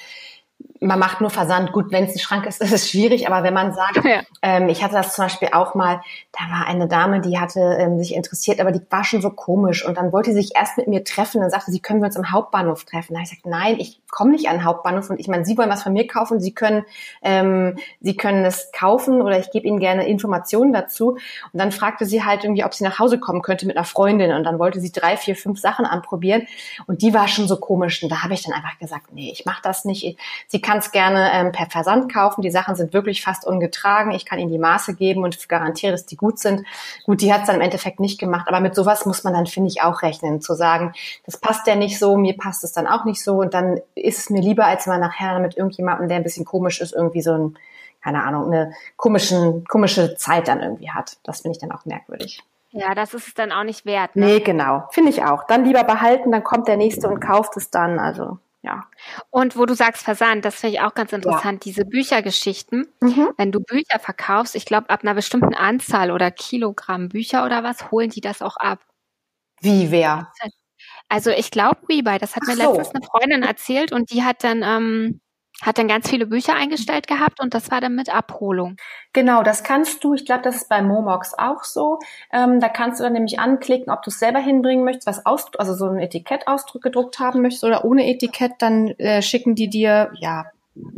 man 0.81 0.99
macht 0.99 1.21
nur 1.21 1.31
Versand. 1.31 1.73
Gut, 1.73 1.93
wenn 1.93 2.05
es 2.05 2.15
ein 2.15 2.19
Schrank 2.19 2.47
ist, 2.47 2.61
ist 2.63 2.73
es 2.73 2.91
schwierig, 2.91 3.29
aber 3.29 3.43
wenn 3.43 3.55
man 3.55 3.73
sagt, 3.73 4.05
ja. 4.05 4.23
ähm, 4.43 4.69
ich 4.69 4.83
hatte 4.83 4.95
das 4.95 5.15
zum 5.15 5.25
Beispiel 5.25 5.49
auch 5.53 5.75
mal, 5.75 6.01
da 6.33 6.41
war 6.51 6.67
eine 6.67 6.89
Dame, 6.89 7.21
die 7.21 7.39
hatte 7.39 7.61
ähm, 7.79 7.99
sich 7.99 8.15
interessiert, 8.15 8.61
aber 8.61 8.73
die 8.73 8.81
war 8.91 9.05
schon 9.05 9.23
so 9.23 9.31
komisch 9.31 9.85
und 9.87 9.97
dann 9.97 10.13
wollte 10.13 10.33
sie 10.33 10.43
sich 10.43 10.53
erst 10.55 10.77
mit 10.77 10.89
mir 10.89 11.05
treffen, 11.05 11.41
dann 11.41 11.51
sagte 11.51 11.71
sie, 11.71 11.81
können 11.81 12.01
wir 12.01 12.07
uns 12.07 12.17
im 12.17 12.31
Hauptbahnhof 12.31 12.85
treffen? 12.85 13.15
Da 13.15 13.21
habe 13.21 13.25
ich 13.25 13.31
gesagt, 13.31 13.47
nein, 13.47 13.77
ich 13.79 14.01
komme 14.11 14.31
nicht 14.31 14.49
an 14.49 14.59
den 14.59 14.65
Hauptbahnhof 14.65 15.11
und 15.11 15.19
ich 15.19 15.29
meine, 15.29 15.45
Sie 15.45 15.59
wollen 15.59 15.69
was 15.69 15.83
von 15.83 15.93
mir 15.93 16.07
kaufen, 16.07 16.41
Sie 16.41 16.55
können, 16.55 16.85
ähm, 17.23 17.77
Sie 18.01 18.17
können 18.17 18.45
es 18.45 18.71
kaufen 18.73 19.21
oder 19.21 19.39
ich 19.39 19.51
gebe 19.51 19.67
Ihnen 19.67 19.81
gerne 19.81 20.07
Informationen 20.07 20.73
dazu. 20.73 21.13
Und 21.13 21.21
dann 21.53 21.73
fragte 21.73 22.07
sie 22.07 22.25
halt 22.25 22.45
irgendwie, 22.45 22.65
ob 22.65 22.75
sie 22.75 22.85
nach 22.85 22.99
Hause 22.99 23.19
kommen 23.19 23.43
könnte 23.43 23.67
mit 23.67 23.77
einer 23.77 23.85
Freundin 23.85 24.33
und 24.33 24.45
dann 24.45 24.59
wollte 24.59 24.81
sie 24.81 24.93
drei, 24.93 25.17
vier, 25.17 25.35
fünf 25.35 25.59
Sachen 25.59 25.85
anprobieren 25.85 26.47
und 26.87 27.03
die 27.03 27.13
war 27.13 27.27
schon 27.27 27.49
so 27.49 27.57
komisch 27.57 28.03
und 28.03 28.11
da 28.11 28.23
habe 28.23 28.35
ich 28.35 28.43
dann 28.43 28.53
einfach 28.53 28.79
gesagt, 28.79 29.13
nee, 29.13 29.31
ich 29.33 29.45
mache 29.47 29.63
das 29.63 29.85
nicht. 29.85 30.17
Sie 30.47 30.61
kann 30.65 30.79
es 30.79 30.91
gerne 30.91 31.31
ähm, 31.33 31.53
per 31.53 31.67
Versand 31.71 32.13
kaufen. 32.13 32.43
Die 32.43 32.51
Sachen 32.51 32.75
sind 32.75 32.93
wirklich 32.93 33.23
fast 33.23 33.47
ungetragen. 33.47 34.11
Ich 34.11 34.25
kann 34.25 34.39
Ihnen 34.39 34.51
die 34.51 34.59
Maße 34.59 34.95
geben 34.95 35.23
und 35.23 35.49
garantiere, 35.49 35.93
dass 35.93 36.07
die 36.07 36.17
gut 36.17 36.39
sind. 36.39 36.67
Gut, 37.05 37.21
die 37.21 37.33
hat 37.33 37.43
es 37.43 37.47
dann 37.47 37.57
im 37.57 37.63
Endeffekt 37.63 38.01
nicht 38.01 38.19
gemacht, 38.19 38.49
aber 38.49 38.61
mit 38.61 38.75
sowas 38.75 39.07
muss 39.07 39.23
man 39.23 39.35
dann, 39.35 39.47
finde 39.47 39.69
ich, 39.69 39.83
auch 39.83 40.03
rechnen, 40.03 40.41
zu 40.41 40.55
sagen, 40.55 40.93
das 41.27 41.37
passt 41.37 41.67
ja 41.67 41.77
nicht 41.77 41.99
so, 41.99 42.17
mir 42.17 42.37
passt 42.37 42.65
es 42.65 42.73
dann 42.73 42.87
auch 42.87 43.05
nicht 43.05 43.23
so 43.23 43.37
und 43.37 43.55
dann 43.55 43.81
ist 43.95 44.19
es 44.19 44.31
mir 44.31 44.41
lieber, 44.41 44.65
als 44.65 44.87
man 44.87 45.01
nachher 45.01 45.39
mit 45.39 45.57
irgendjemandem, 45.57 46.09
der 46.09 46.17
ein 46.17 46.23
bisschen 46.23 46.45
komisch 46.45 46.81
ist, 46.81 46.95
irgendwie 46.95 47.23
so 47.23 47.33
ein, 47.33 47.59
keine 48.03 48.25
Ahnung, 48.25 48.47
eine 48.47 48.73
komischen, 48.97 49.65
komische 49.67 50.17
Zeit 50.17 50.49
dann 50.49 50.61
irgendwie 50.61 50.91
hat. 50.91 51.19
Das 51.23 51.43
finde 51.43 51.57
ich 51.57 51.61
dann 51.61 51.73
auch 51.73 51.85
merkwürdig. 51.85 52.43
Ja, 52.71 52.95
das 52.95 53.15
ist 53.15 53.29
es 53.29 53.35
dann 53.35 53.53
auch 53.53 53.63
nicht 53.63 53.87
wert. 53.87 54.17
Ne? 54.17 54.27
Nee, 54.27 54.41
genau. 54.41 54.89
Finde 54.91 55.11
ich 55.11 55.25
auch. 55.25 55.45
Dann 55.47 55.65
lieber 55.65 55.85
behalten, 55.85 56.33
dann 56.33 56.43
kommt 56.43 56.67
der 56.67 56.77
nächste 56.77 57.09
und 57.09 57.21
kauft 57.21 57.57
es 57.57 57.71
dann. 57.71 58.01
Also 58.01 58.39
ja. 58.65 58.87
Und 59.29 59.59
wo 59.59 59.67
du 59.67 59.75
sagst 59.75 60.03
Versand, 60.03 60.45
das 60.45 60.57
finde 60.57 60.77
ich 60.77 60.81
auch 60.81 60.95
ganz 60.95 61.13
interessant, 61.13 61.65
ja. 61.65 61.71
diese 61.71 61.85
Büchergeschichten. 61.85 62.89
Mhm. 63.01 63.29
Wenn 63.37 63.53
du 63.53 63.61
Bücher 63.61 63.99
verkaufst, 63.99 64.57
ich 64.57 64.65
glaube, 64.65 64.89
ab 64.89 65.03
einer 65.03 65.15
bestimmten 65.15 65.55
Anzahl 65.55 66.11
oder 66.11 66.31
Kilogramm 66.31 67.11
Bücher 67.11 67.45
oder 67.45 67.63
was, 67.63 67.91
holen 67.91 68.09
die 68.09 68.23
das 68.23 68.41
auch 68.41 68.57
ab. 68.57 68.81
Wie 69.61 69.91
wer? 69.91 70.33
Also 71.09 71.31
ich 71.31 71.51
glaube 71.51 71.79
Rebuy, 71.89 72.19
das 72.19 72.35
hat 72.35 72.43
Ach 72.45 72.49
mir 72.49 72.57
so. 72.57 72.75
letztens 72.75 72.95
eine 72.95 73.05
Freundin 73.05 73.43
erzählt 73.43 73.93
und 73.93 74.11
die 74.11 74.25
hat 74.25 74.43
dann 74.43 74.63
ähm, 74.63 75.21
hat 75.65 75.79
dann 75.79 75.89
ganz 75.89 76.09
viele 76.09 76.27
Bücher 76.27 76.55
eingestellt 76.55 77.07
gehabt 77.07 77.41
und 77.41 77.55
das 77.55 77.71
war 77.71 77.81
dann 77.81 77.95
mit 77.95 78.15
Abholung. 78.15 78.77
Genau, 79.13 79.43
das 79.43 79.65
kannst 79.65 80.05
du. 80.05 80.15
Ich 80.15 80.27
glaube, 80.27 80.43
das 80.43 80.57
ist 80.57 80.69
bei 80.69 80.83
Momox 80.83 81.33
auch 81.37 81.65
so. 81.65 81.99
Ähm, 82.33 82.61
da 82.61 82.69
kannst 82.69 83.01
du 83.01 83.05
dann 83.05 83.15
nämlich 83.15 83.39
anklicken, 83.39 83.93
ob 83.93 84.03
du 84.03 84.11
es 84.11 84.19
selber 84.19 84.41
hinbringen 84.41 84.85
möchtest, 84.85 85.07
was 85.07 85.25
aus, 85.25 85.47
also 85.59 85.75
so 85.75 85.87
ein 85.89 85.99
Etikettausdruck 85.99 86.83
gedruckt 86.83 87.19
haben 87.19 87.41
möchtest 87.41 87.65
oder 87.65 87.85
ohne 87.85 88.07
Etikett, 88.07 88.53
dann 88.59 88.89
äh, 88.99 89.23
schicken 89.23 89.55
die 89.55 89.71
dir 89.71 90.13
ja 90.15 90.47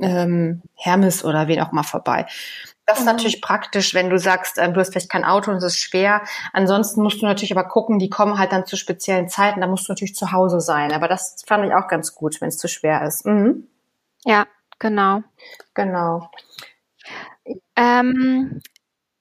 ähm, 0.01 0.63
Hermes 0.75 1.25
oder 1.25 1.49
wen 1.49 1.61
auch 1.61 1.73
mal 1.73 1.83
vorbei. 1.83 2.27
Das 2.87 2.99
ist 2.99 3.05
mhm. 3.05 3.13
natürlich 3.13 3.43
praktisch, 3.43 3.95
wenn 3.95 4.11
du 4.11 4.19
sagst, 4.19 4.59
äh, 4.59 4.73
du 4.73 4.81
hast 4.81 4.91
vielleicht 4.91 5.11
kein 5.11 5.25
Auto 5.25 5.51
und 5.51 5.59
es 5.59 5.65
ist 5.65 5.79
schwer. 5.79 6.23
Ansonsten 6.53 7.03
musst 7.03 7.21
du 7.21 7.27
natürlich 7.27 7.57
aber 7.57 7.69
gucken, 7.69 7.99
die 7.99 8.09
kommen 8.09 8.39
halt 8.39 8.53
dann 8.53 8.67
zu 8.67 8.77
speziellen 8.77 9.29
Zeiten. 9.29 9.61
Da 9.61 9.67
musst 9.67 9.89
du 9.89 9.93
natürlich 9.93 10.15
zu 10.15 10.33
Hause 10.33 10.61
sein. 10.61 10.93
Aber 10.93 11.09
das 11.09 11.43
fand 11.47 11.67
ich 11.67 11.75
auch 11.75 11.89
ganz 11.89 12.15
gut, 12.15 12.41
wenn 12.41 12.49
es 12.49 12.59
zu 12.59 12.69
schwer 12.69 13.05
ist. 13.05 13.27
Mhm. 13.27 13.69
Ja, 14.25 14.47
genau. 14.79 15.23
Genau. 15.75 16.31
Ähm, 17.77 18.61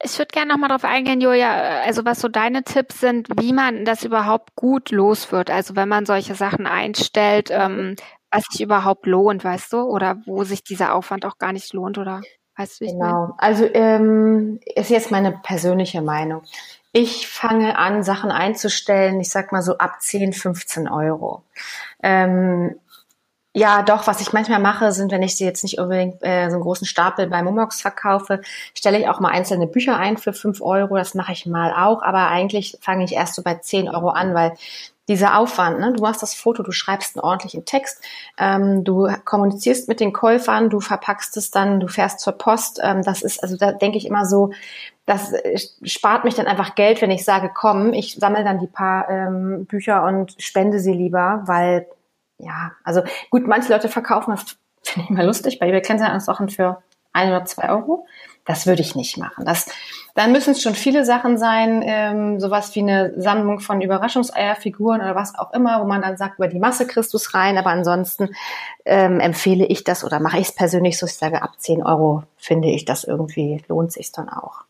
ich 0.03 0.17
würde 0.17 0.31
gerne 0.33 0.51
nochmal 0.51 0.69
darauf 0.69 0.83
eingehen, 0.83 1.21
Julia, 1.21 1.81
also 1.81 2.05
was 2.05 2.19
so 2.19 2.27
deine 2.27 2.63
Tipps 2.63 2.99
sind, 2.99 3.27
wie 3.39 3.53
man 3.53 3.85
das 3.85 4.03
überhaupt 4.03 4.55
gut 4.55 4.91
los 4.91 5.31
wird. 5.31 5.49
Also 5.49 5.75
wenn 5.75 5.89
man 5.89 6.05
solche 6.05 6.35
Sachen 6.35 6.67
einstellt, 6.67 7.49
ähm, 7.51 7.95
was 8.31 8.43
sich 8.51 8.61
überhaupt 8.61 9.05
lohnt, 9.05 9.43
weißt 9.43 9.73
du, 9.73 9.81
oder 9.81 10.17
wo 10.25 10.43
sich 10.43 10.63
dieser 10.63 10.93
Aufwand 10.93 11.25
auch 11.25 11.37
gar 11.37 11.53
nicht 11.53 11.73
lohnt, 11.73 11.97
oder 11.97 12.21
weißt 12.57 12.81
du? 12.81 12.85
Genau. 12.85 13.33
Also 13.37 13.65
ähm, 13.73 14.59
ist 14.75 14.89
jetzt 14.89 15.11
meine 15.11 15.31
persönliche 15.31 16.01
Meinung. 16.01 16.43
Ich 16.91 17.27
fange 17.27 17.77
an, 17.77 18.03
Sachen 18.03 18.31
einzustellen, 18.31 19.19
ich 19.19 19.29
sag 19.29 19.51
mal 19.51 19.61
so 19.61 19.77
ab 19.77 20.01
10, 20.01 20.33
15 20.33 20.87
Euro. 20.87 21.43
Ähm, 22.01 22.75
ja, 23.55 23.83
doch, 23.83 24.05
was 24.05 24.19
ich 24.19 24.33
manchmal 24.33 24.59
mache, 24.59 24.91
sind, 24.91 25.13
wenn 25.13 25.23
ich 25.23 25.37
sie 25.37 25.45
jetzt 25.45 25.63
nicht 25.63 25.79
unbedingt 25.79 26.21
äh, 26.21 26.49
so 26.49 26.55
einen 26.55 26.63
großen 26.63 26.85
Stapel 26.85 27.27
bei 27.27 27.41
Momox 27.41 27.81
verkaufe, 27.81 28.41
stelle 28.77 28.99
ich 28.99 29.07
auch 29.07 29.21
mal 29.21 29.29
einzelne 29.29 29.65
Bücher 29.65 29.95
ein 29.95 30.17
für 30.17 30.33
fünf 30.33 30.61
Euro. 30.61 30.97
Das 30.97 31.13
mache 31.13 31.31
ich 31.31 31.45
mal 31.45 31.71
auch, 31.71 32.03
aber 32.03 32.27
eigentlich 32.27 32.77
fange 32.81 33.05
ich 33.05 33.13
erst 33.13 33.33
so 33.33 33.43
bei 33.43 33.55
zehn 33.55 33.87
Euro 33.87 34.09
an, 34.09 34.33
weil 34.33 34.57
dieser 35.07 35.37
Aufwand, 35.39 35.79
ne? 35.79 35.93
du 35.93 36.01
machst 36.01 36.21
das 36.21 36.33
Foto, 36.33 36.63
du 36.63 36.73
schreibst 36.73 37.15
einen 37.15 37.23
ordentlichen 37.23 37.63
Text, 37.63 38.03
ähm, 38.37 38.83
du 38.83 39.07
kommunizierst 39.23 39.87
mit 39.87 40.01
den 40.01 40.11
Käufern, 40.11 40.69
du 40.69 40.81
verpackst 40.81 41.37
es 41.37 41.49
dann, 41.49 41.79
du 41.79 41.87
fährst 41.87 42.19
zur 42.19 42.33
Post. 42.33 42.81
Ähm, 42.83 43.03
das 43.03 43.21
ist, 43.21 43.41
also 43.41 43.55
da 43.55 43.71
denke 43.71 43.97
ich 43.97 44.05
immer 44.05 44.25
so, 44.25 44.51
das 45.05 45.31
äh, 45.31 45.57
spart 45.83 46.25
mich 46.25 46.35
dann 46.35 46.47
einfach 46.47 46.75
Geld, 46.75 47.01
wenn 47.01 47.11
ich 47.11 47.23
sage, 47.23 47.49
komm, 47.53 47.93
ich 47.93 48.15
sammle 48.15 48.43
dann 48.43 48.59
die 48.59 48.67
paar 48.67 49.09
ähm, 49.09 49.65
Bücher 49.65 50.03
und 50.03 50.35
spende 50.39 50.79
sie 50.79 50.93
lieber, 50.93 51.43
weil 51.45 51.87
ja, 52.37 52.71
also 52.83 53.01
gut, 53.29 53.47
manche 53.47 53.71
Leute 53.71 53.89
verkaufen 53.89 54.31
das, 54.31 54.57
finde 54.83 55.07
ich 55.09 55.15
mal 55.15 55.25
lustig, 55.25 55.59
bei 55.59 55.67
eBay 55.67 55.81
Kleinanzeigen 55.81 56.49
für 56.49 56.83
ein 57.13 57.29
oder 57.29 57.45
zwei 57.45 57.69
Euro. 57.69 58.05
Das 58.43 58.67
würde 58.67 58.81
ich 58.81 58.93
nicht 58.93 59.17
machen. 59.17 59.43
Das, 59.43 59.71
dann 60.13 60.31
müssen 60.31 60.51
es 60.51 60.61
schon 60.61 60.75
viele 60.75 61.03
Sachen 61.03 61.39
sein, 61.39 61.81
ähm, 61.83 62.39
sowas 62.39 62.75
wie 62.75 62.81
eine 62.81 63.19
Sammlung 63.19 63.59
von 63.59 63.81
Überraschungseierfiguren 63.81 65.01
oder 65.01 65.15
was 65.15 65.33
auch 65.33 65.51
immer, 65.53 65.81
wo 65.81 65.85
man 65.87 66.03
dann 66.03 66.15
sagt, 66.15 66.37
über 66.37 66.47
die 66.47 66.59
Masse 66.59 66.85
Christus 66.85 67.33
rein. 67.33 67.57
Aber 67.57 67.71
ansonsten 67.71 68.35
ähm, 68.85 69.19
empfehle 69.19 69.65
ich 69.65 69.83
das 69.83 70.03
oder 70.03 70.19
mache 70.19 70.37
ich 70.37 70.49
es 70.49 70.55
persönlich 70.55 70.99
so, 70.99 71.07
ich 71.07 71.15
sage, 71.15 71.41
ab 71.41 71.53
10 71.57 71.81
Euro 71.83 72.23
finde 72.37 72.67
ich 72.67 72.85
das 72.85 73.03
irgendwie, 73.03 73.63
lohnt 73.67 73.91
sich 73.91 74.11
dann 74.11 74.29
auch. 74.29 74.65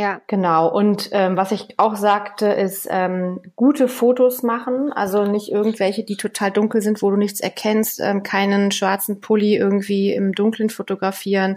Ja. 0.00 0.22
Genau. 0.28 0.68
Und 0.68 1.10
ähm, 1.12 1.36
was 1.36 1.52
ich 1.52 1.74
auch 1.76 1.94
sagte, 1.94 2.46
ist 2.46 2.88
ähm, 2.90 3.40
gute 3.54 3.86
Fotos 3.86 4.42
machen. 4.42 4.90
Also 4.94 5.24
nicht 5.24 5.52
irgendwelche, 5.52 6.04
die 6.04 6.16
total 6.16 6.50
dunkel 6.50 6.80
sind, 6.80 7.02
wo 7.02 7.10
du 7.10 7.18
nichts 7.18 7.40
erkennst, 7.40 8.00
ähm, 8.00 8.22
keinen 8.22 8.70
schwarzen 8.70 9.20
Pulli 9.20 9.56
irgendwie 9.56 10.14
im 10.14 10.32
Dunkeln 10.32 10.70
fotografieren, 10.70 11.56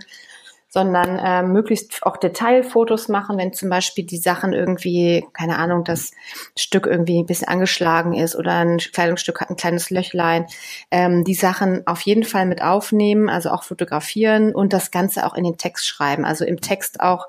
sondern 0.68 1.22
ähm, 1.24 1.54
möglichst 1.54 2.04
auch 2.04 2.18
Detailfotos 2.18 3.08
machen, 3.08 3.38
wenn 3.38 3.54
zum 3.54 3.70
Beispiel 3.70 4.06
die 4.06 4.18
Sachen 4.18 4.52
irgendwie, 4.52 5.26
keine 5.32 5.58
Ahnung, 5.58 5.86
das 5.86 6.12
Stück 6.58 6.86
irgendwie 6.86 7.20
ein 7.20 7.26
bisschen 7.26 7.48
angeschlagen 7.48 8.14
ist 8.14 8.36
oder 8.36 8.58
ein 8.58 8.80
Kleidungsstück 8.80 9.40
hat 9.40 9.52
ein 9.52 9.56
kleines 9.56 9.90
Löchlein. 9.90 10.48
Ähm, 10.92 11.24
die 11.24 11.36
Sachen 11.36 11.88
auf 11.88 12.02
jeden 12.02 12.26
Fall 12.26 12.46
mit 12.46 12.62
aufnehmen, 12.62 13.30
also 13.30 13.52
auch 13.52 13.64
fotografieren 13.64 14.54
und 14.54 14.74
das 14.74 14.92
Ganze 14.92 15.26
auch 15.26 15.36
in 15.36 15.46
den 15.46 15.58
Text 15.58 15.88
schreiben. 15.88 16.26
Also 16.26 16.44
im 16.44 16.60
Text 16.60 17.00
auch 17.00 17.28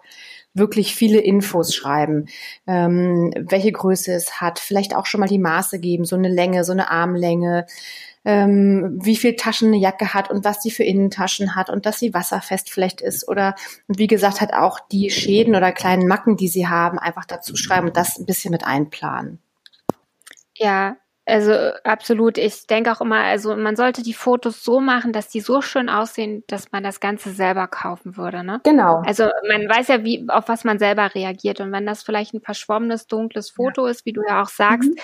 wirklich 0.55 0.95
viele 0.95 1.19
Infos 1.19 1.75
schreiben, 1.75 2.27
ähm, 2.67 3.33
welche 3.37 3.73
Größe 3.73 4.13
es 4.13 4.41
hat, 4.41 4.59
vielleicht 4.59 4.95
auch 4.95 5.07
schon 5.07 5.21
mal 5.21 5.27
die 5.27 5.39
Maße 5.39 5.81
geben, 5.81 6.05
so 6.05 6.17
eine 6.17 6.29
Länge, 6.29 6.65
so 6.65 6.73
eine 6.73 6.91
Armlänge, 6.91 7.67
ähm, 8.25 8.99
wie 9.03 9.17
viel 9.17 9.37
Taschen 9.37 9.69
eine 9.69 9.77
Jacke 9.77 10.15
hat 10.15 10.31
und 10.31 10.45
was 10.45 10.63
sie 10.63 10.71
für 10.71 10.85
Innentaschen 10.85 11.55
hat 11.55 11.69
und 11.69 11.85
dass 11.85 11.99
sie 11.99 12.15
wasserfest 12.15 12.71
vielleicht 12.71 13.01
ist 13.01 13.29
oder 13.29 13.55
und 13.87 13.99
wie 13.99 14.07
gesagt 14.07 14.41
hat 14.41 14.55
auch 14.55 14.81
die 14.81 15.11
Schäden 15.11 15.55
oder 15.55 15.73
kleinen 15.73 16.07
Macken, 16.07 16.37
die 16.37 16.49
sie 16.49 16.67
haben, 16.67 16.99
einfach 16.99 17.27
dazu 17.27 17.57
schreiben 17.57 17.89
und 17.89 17.97
das 17.97 18.19
ein 18.19 18.27
bisschen 18.27 18.53
mit 18.53 18.65
einplanen. 18.65 19.41
Ja, 20.57 20.97
also 21.27 21.53
absolut. 21.85 22.37
Ich 22.37 22.67
denke 22.67 22.93
auch 22.93 23.01
immer, 23.01 23.21
also 23.21 23.57
man 23.57 23.77
sollte 23.77 24.03
die 24.03 24.13
Fotos 24.13 24.63
so 24.63 24.81
machen, 24.81 25.13
dass 25.13 25.29
die 25.29 25.41
so 25.41 25.63
schön 25.63 25.89
aussehen, 25.89 26.45
dass 26.49 26.71
man 26.71 26.83
das 26.83 27.01
Ganze 27.01 27.31
selber 27.31 27.67
kaufen 27.67 28.19
würde. 28.19 28.45
Ne? 28.45 28.61
Genau. 28.65 29.03
Also 29.07 29.25
man 29.49 29.67
weiß 29.69 29.89
ja, 29.89 30.05
wie 30.05 30.27
auf 30.29 30.49
was 30.49 30.65
man 30.65 30.79
selber 30.79 31.15
reagiert. 31.15 31.61
Und 31.61 31.73
wenn 31.73 31.87
das 31.87 32.03
vielleicht 32.03 32.35
ein 32.35 32.43
verschwommenes, 32.43 33.07
dunkles 33.07 33.51
Foto 33.51 33.87
ja. 33.87 33.91
ist, 33.91 34.05
wie 34.05 34.13
du 34.13 34.23
ja 34.27 34.43
auch 34.43 34.49
sagst, 34.49 34.91
mhm. 34.91 34.97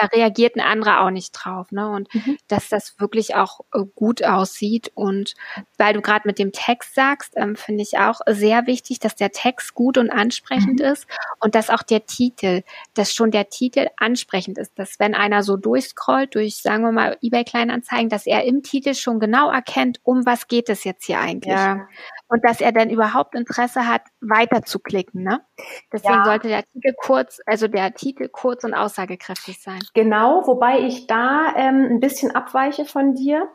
da 0.00 0.06
reagiert 0.06 0.56
ein 0.56 0.60
anderer 0.60 1.02
auch 1.02 1.10
nicht 1.10 1.32
drauf. 1.32 1.70
Ne? 1.72 1.90
Und 1.90 2.12
mhm. 2.14 2.38
dass 2.48 2.70
das 2.70 2.98
wirklich 2.98 3.34
auch 3.34 3.60
äh, 3.74 3.80
gut 3.94 4.24
aussieht. 4.24 4.92
Und 4.94 5.34
weil 5.76 5.92
du 5.92 6.00
gerade 6.00 6.26
mit 6.26 6.38
dem 6.38 6.52
Text 6.52 6.94
sagst, 6.94 7.34
ähm, 7.36 7.54
finde 7.54 7.82
ich 7.82 7.98
auch 7.98 8.20
sehr 8.26 8.66
wichtig, 8.66 8.98
dass 8.98 9.14
der 9.14 9.30
Text 9.30 9.74
gut 9.74 9.98
und 9.98 10.08
ansprechend 10.08 10.80
mhm. 10.80 10.86
ist 10.86 11.06
und 11.40 11.54
dass 11.54 11.68
auch 11.68 11.82
der 11.82 12.06
Titel, 12.06 12.62
dass 12.94 13.12
schon 13.12 13.30
der 13.30 13.50
Titel 13.50 13.88
ansprechend 13.98 14.56
ist, 14.56 14.78
dass 14.78 14.98
wenn 14.98 15.14
einer 15.14 15.42
so 15.42 15.58
durchscrollt 15.66 16.36
durch, 16.36 16.62
sagen 16.62 16.84
wir 16.84 16.92
mal, 16.92 17.18
eBay 17.20 17.42
Kleinanzeigen, 17.42 18.08
dass 18.08 18.26
er 18.26 18.44
im 18.44 18.62
Titel 18.62 18.94
schon 18.94 19.18
genau 19.18 19.50
erkennt, 19.50 19.98
um 20.04 20.24
was 20.24 20.46
geht 20.46 20.68
es 20.68 20.84
jetzt 20.84 21.04
hier 21.04 21.18
eigentlich. 21.18 21.52
Ja. 21.52 21.88
Und 22.28 22.44
dass 22.44 22.60
er 22.60 22.72
dann 22.72 22.90
überhaupt 22.90 23.34
Interesse 23.34 23.86
hat, 23.86 24.02
weiter 24.20 24.62
zu 24.62 24.80
klicken. 24.80 25.22
Ne? 25.22 25.40
Deswegen 25.92 26.14
ja. 26.14 26.24
sollte 26.24 26.48
der 26.48 26.64
Titel 26.64 26.92
kurz, 26.96 27.40
also 27.46 27.68
der 27.68 27.94
Titel 27.94 28.28
kurz 28.28 28.64
und 28.64 28.74
aussagekräftig 28.74 29.62
sein. 29.62 29.78
Genau, 29.94 30.46
wobei 30.46 30.80
ich 30.80 31.06
da 31.06 31.54
ähm, 31.56 31.86
ein 31.90 32.00
bisschen 32.00 32.34
abweiche 32.34 32.84
von 32.84 33.14
dir. 33.14 33.48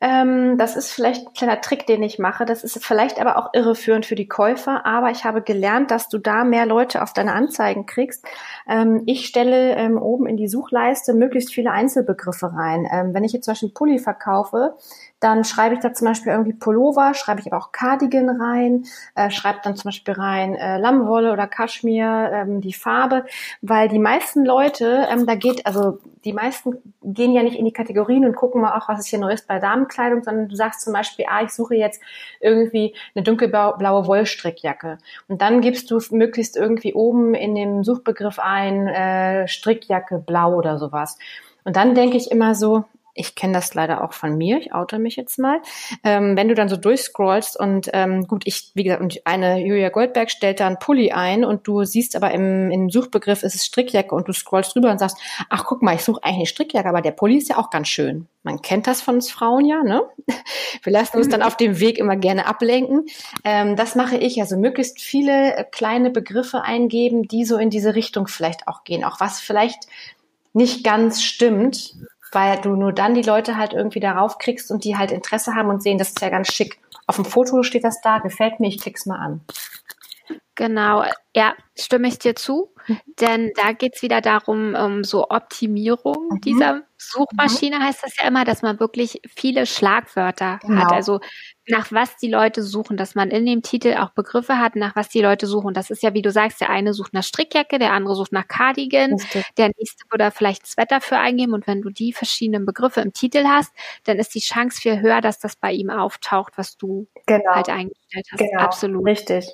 Ähm, 0.00 0.58
das 0.58 0.76
ist 0.76 0.92
vielleicht 0.92 1.26
ein 1.26 1.32
kleiner 1.32 1.60
Trick, 1.60 1.86
den 1.86 2.02
ich 2.02 2.18
mache. 2.18 2.44
Das 2.44 2.62
ist 2.62 2.84
vielleicht 2.84 3.20
aber 3.20 3.36
auch 3.36 3.50
irreführend 3.52 4.06
für 4.06 4.14
die 4.14 4.28
Käufer. 4.28 4.86
Aber 4.86 5.10
ich 5.10 5.24
habe 5.24 5.42
gelernt, 5.42 5.90
dass 5.90 6.08
du 6.08 6.18
da 6.18 6.44
mehr 6.44 6.66
Leute 6.66 7.02
auf 7.02 7.12
deine 7.12 7.32
Anzeigen 7.32 7.86
kriegst. 7.86 8.24
Ähm, 8.68 9.02
ich 9.06 9.26
stelle 9.26 9.74
ähm, 9.74 9.96
oben 10.00 10.26
in 10.26 10.36
die 10.36 10.48
Suchleiste 10.48 11.14
möglichst 11.14 11.52
viele 11.52 11.72
Einzelbegriffe 11.72 12.52
rein. 12.52 12.86
Ähm, 12.90 13.14
wenn 13.14 13.24
ich 13.24 13.32
jetzt 13.32 13.46
zum 13.46 13.52
Beispiel 13.52 13.72
Pulli 13.72 13.98
verkaufe, 13.98 14.76
dann 15.20 15.44
schreibe 15.44 15.74
ich 15.74 15.80
da 15.80 15.92
zum 15.92 16.06
Beispiel 16.06 16.32
irgendwie 16.32 16.52
Pullover, 16.52 17.14
schreibe 17.14 17.40
ich 17.40 17.52
aber 17.52 17.62
auch 17.62 17.72
Cardigan 17.72 18.28
rein, 18.40 18.84
äh, 19.14 19.30
schreibe 19.30 19.60
dann 19.64 19.76
zum 19.76 19.88
Beispiel 19.88 20.14
rein 20.14 20.54
äh, 20.54 20.78
Lammwolle 20.78 21.32
oder 21.32 21.46
Kaschmir, 21.46 22.30
ähm, 22.32 22.60
die 22.60 22.72
Farbe, 22.72 23.24
weil 23.60 23.88
die 23.88 23.98
meisten 23.98 24.44
Leute, 24.44 25.06
ähm, 25.10 25.26
da 25.26 25.34
geht, 25.34 25.66
also 25.66 25.98
die 26.24 26.32
meisten 26.32 26.76
gehen 27.02 27.32
ja 27.32 27.42
nicht 27.42 27.56
in 27.56 27.64
die 27.64 27.72
Kategorien 27.72 28.24
und 28.24 28.36
gucken 28.36 28.60
mal 28.60 28.78
auch, 28.78 28.88
was 28.88 29.00
ist 29.00 29.06
hier 29.06 29.18
Neues 29.18 29.42
bei 29.42 29.58
Damenkleidung, 29.58 30.22
sondern 30.22 30.48
du 30.48 30.54
sagst 30.54 30.82
zum 30.82 30.92
Beispiel, 30.92 31.24
ah, 31.28 31.42
ich 31.42 31.50
suche 31.50 31.74
jetzt 31.74 32.00
irgendwie 32.40 32.94
eine 33.14 33.24
dunkelblaue 33.24 34.06
Wollstrickjacke. 34.06 34.98
Und 35.28 35.42
dann 35.42 35.60
gibst 35.60 35.90
du 35.90 35.98
möglichst 36.10 36.56
irgendwie 36.56 36.94
oben 36.94 37.34
in 37.34 37.54
dem 37.54 37.82
Suchbegriff 37.82 38.38
ein 38.38 38.86
äh, 38.88 39.48
Strickjacke 39.48 40.18
blau 40.18 40.54
oder 40.54 40.78
sowas. 40.78 41.18
Und 41.64 41.76
dann 41.76 41.94
denke 41.94 42.16
ich 42.16 42.30
immer 42.30 42.54
so, 42.54 42.84
ich 43.18 43.34
kenne 43.34 43.52
das 43.52 43.74
leider 43.74 44.02
auch 44.04 44.12
von 44.12 44.36
mir, 44.36 44.58
ich 44.58 44.72
oute 44.72 44.98
mich 44.98 45.16
jetzt 45.16 45.38
mal, 45.38 45.60
ähm, 46.04 46.36
wenn 46.36 46.48
du 46.48 46.54
dann 46.54 46.68
so 46.68 46.76
durchscrollst 46.76 47.58
und 47.58 47.90
ähm, 47.92 48.26
gut, 48.26 48.42
ich, 48.46 48.70
wie 48.74 48.84
gesagt, 48.84 49.02
und 49.02 49.20
eine 49.26 49.64
Julia 49.64 49.88
Goldberg 49.88 50.30
stellt 50.30 50.60
da 50.60 50.66
einen 50.66 50.78
Pulli 50.78 51.12
ein 51.12 51.44
und 51.44 51.66
du 51.66 51.84
siehst 51.84 52.16
aber 52.16 52.30
im, 52.30 52.70
im 52.70 52.90
Suchbegriff 52.90 53.42
ist 53.42 53.54
es 53.54 53.66
Strickjacke 53.66 54.14
und 54.14 54.28
du 54.28 54.32
scrollst 54.32 54.74
drüber 54.74 54.90
und 54.90 54.98
sagst, 54.98 55.18
ach 55.50 55.64
guck 55.66 55.82
mal, 55.82 55.94
ich 55.94 56.02
suche 56.02 56.22
eigentlich 56.22 56.36
eine 56.36 56.46
Strickjacke, 56.46 56.88
aber 56.88 57.02
der 57.02 57.10
Pulli 57.10 57.38
ist 57.38 57.48
ja 57.48 57.58
auch 57.58 57.70
ganz 57.70 57.88
schön. 57.88 58.28
Man 58.44 58.62
kennt 58.62 58.86
das 58.86 59.02
von 59.02 59.16
uns 59.16 59.30
Frauen 59.30 59.66
ja, 59.66 59.82
ne? 59.82 60.02
Wir 60.82 60.92
lassen 60.92 61.18
uns 61.18 61.28
dann 61.28 61.42
auf 61.42 61.56
dem 61.56 61.80
Weg 61.80 61.98
immer 61.98 62.16
gerne 62.16 62.46
ablenken. 62.46 63.06
Ähm, 63.44 63.76
das 63.76 63.94
mache 63.94 64.16
ich, 64.16 64.40
also 64.40 64.56
möglichst 64.56 65.00
viele 65.00 65.56
äh, 65.56 65.64
kleine 65.64 66.10
Begriffe 66.10 66.62
eingeben, 66.62 67.24
die 67.24 67.44
so 67.44 67.58
in 67.58 67.68
diese 67.68 67.94
Richtung 67.94 68.28
vielleicht 68.28 68.68
auch 68.68 68.84
gehen, 68.84 69.04
auch 69.04 69.20
was 69.20 69.40
vielleicht 69.40 69.88
nicht 70.52 70.84
ganz 70.84 71.22
stimmt, 71.22 71.94
weil 72.32 72.60
du 72.60 72.76
nur 72.76 72.92
dann 72.92 73.14
die 73.14 73.22
Leute 73.22 73.56
halt 73.56 73.72
irgendwie 73.72 74.00
darauf 74.00 74.38
kriegst 74.38 74.70
und 74.70 74.84
die 74.84 74.96
halt 74.96 75.12
Interesse 75.12 75.54
haben 75.54 75.68
und 75.68 75.82
sehen, 75.82 75.98
das 75.98 76.10
ist 76.10 76.20
ja 76.20 76.28
ganz 76.28 76.52
schick. 76.52 76.78
Auf 77.06 77.16
dem 77.16 77.24
Foto 77.24 77.62
steht 77.62 77.84
das 77.84 78.00
da, 78.02 78.18
gefällt 78.18 78.60
mir, 78.60 78.68
ich 78.68 78.80
klick's 78.80 79.06
mal 79.06 79.18
an. 79.18 79.40
Genau, 80.54 81.04
ja, 81.34 81.54
stimme 81.76 82.08
ich 82.08 82.18
dir 82.18 82.34
zu, 82.34 82.70
mhm. 82.86 83.00
denn 83.20 83.52
da 83.54 83.72
geht's 83.72 84.02
wieder 84.02 84.20
darum, 84.20 84.74
um 84.74 85.04
so 85.04 85.28
Optimierung 85.30 86.28
mhm. 86.30 86.40
dieser 86.40 86.82
Suchmaschine 86.98 87.78
mhm. 87.78 87.82
heißt 87.84 88.02
das 88.02 88.16
ja 88.16 88.26
immer, 88.26 88.44
dass 88.44 88.62
man 88.62 88.80
wirklich 88.80 89.20
viele 89.34 89.66
Schlagwörter 89.66 90.58
genau. 90.60 90.82
hat. 90.82 90.92
Also 90.92 91.20
nach 91.68 91.92
was 91.92 92.16
die 92.16 92.28
Leute 92.28 92.62
suchen, 92.62 92.96
dass 92.96 93.14
man 93.14 93.30
in 93.30 93.46
dem 93.46 93.62
Titel 93.62 93.94
auch 93.98 94.10
Begriffe 94.10 94.58
hat, 94.58 94.74
nach 94.74 94.96
was 94.96 95.08
die 95.08 95.20
Leute 95.20 95.46
suchen. 95.46 95.74
Das 95.74 95.90
ist 95.90 96.02
ja, 96.02 96.14
wie 96.14 96.22
du 96.22 96.30
sagst, 96.30 96.60
der 96.60 96.70
eine 96.70 96.94
sucht 96.94 97.14
nach 97.14 97.22
Strickjacke, 97.22 97.78
der 97.78 97.92
andere 97.92 98.16
sucht 98.16 98.32
nach 98.32 98.48
Cardigan, 98.48 99.12
Richtig. 99.12 99.46
der 99.56 99.70
nächste 99.78 100.04
würde 100.10 100.30
vielleicht 100.30 100.64
das 100.64 100.76
Wetter 100.76 101.00
für 101.00 101.18
eingeben. 101.18 101.52
Und 101.52 101.66
wenn 101.66 101.82
du 101.82 101.90
die 101.90 102.12
verschiedenen 102.12 102.66
Begriffe 102.66 103.00
im 103.00 103.12
Titel 103.12 103.44
hast, 103.46 103.72
dann 104.04 104.18
ist 104.18 104.34
die 104.34 104.40
Chance 104.40 104.80
viel 104.80 105.00
höher, 105.00 105.20
dass 105.20 105.38
das 105.38 105.56
bei 105.56 105.72
ihm 105.72 105.90
auftaucht, 105.90 106.54
was 106.56 106.76
du 106.76 107.06
genau. 107.26 107.54
halt 107.54 107.68
eingestellt 107.68 108.26
hast. 108.32 108.38
Genau. 108.38 108.62
Absolut. 108.62 109.06
Richtig. 109.06 109.46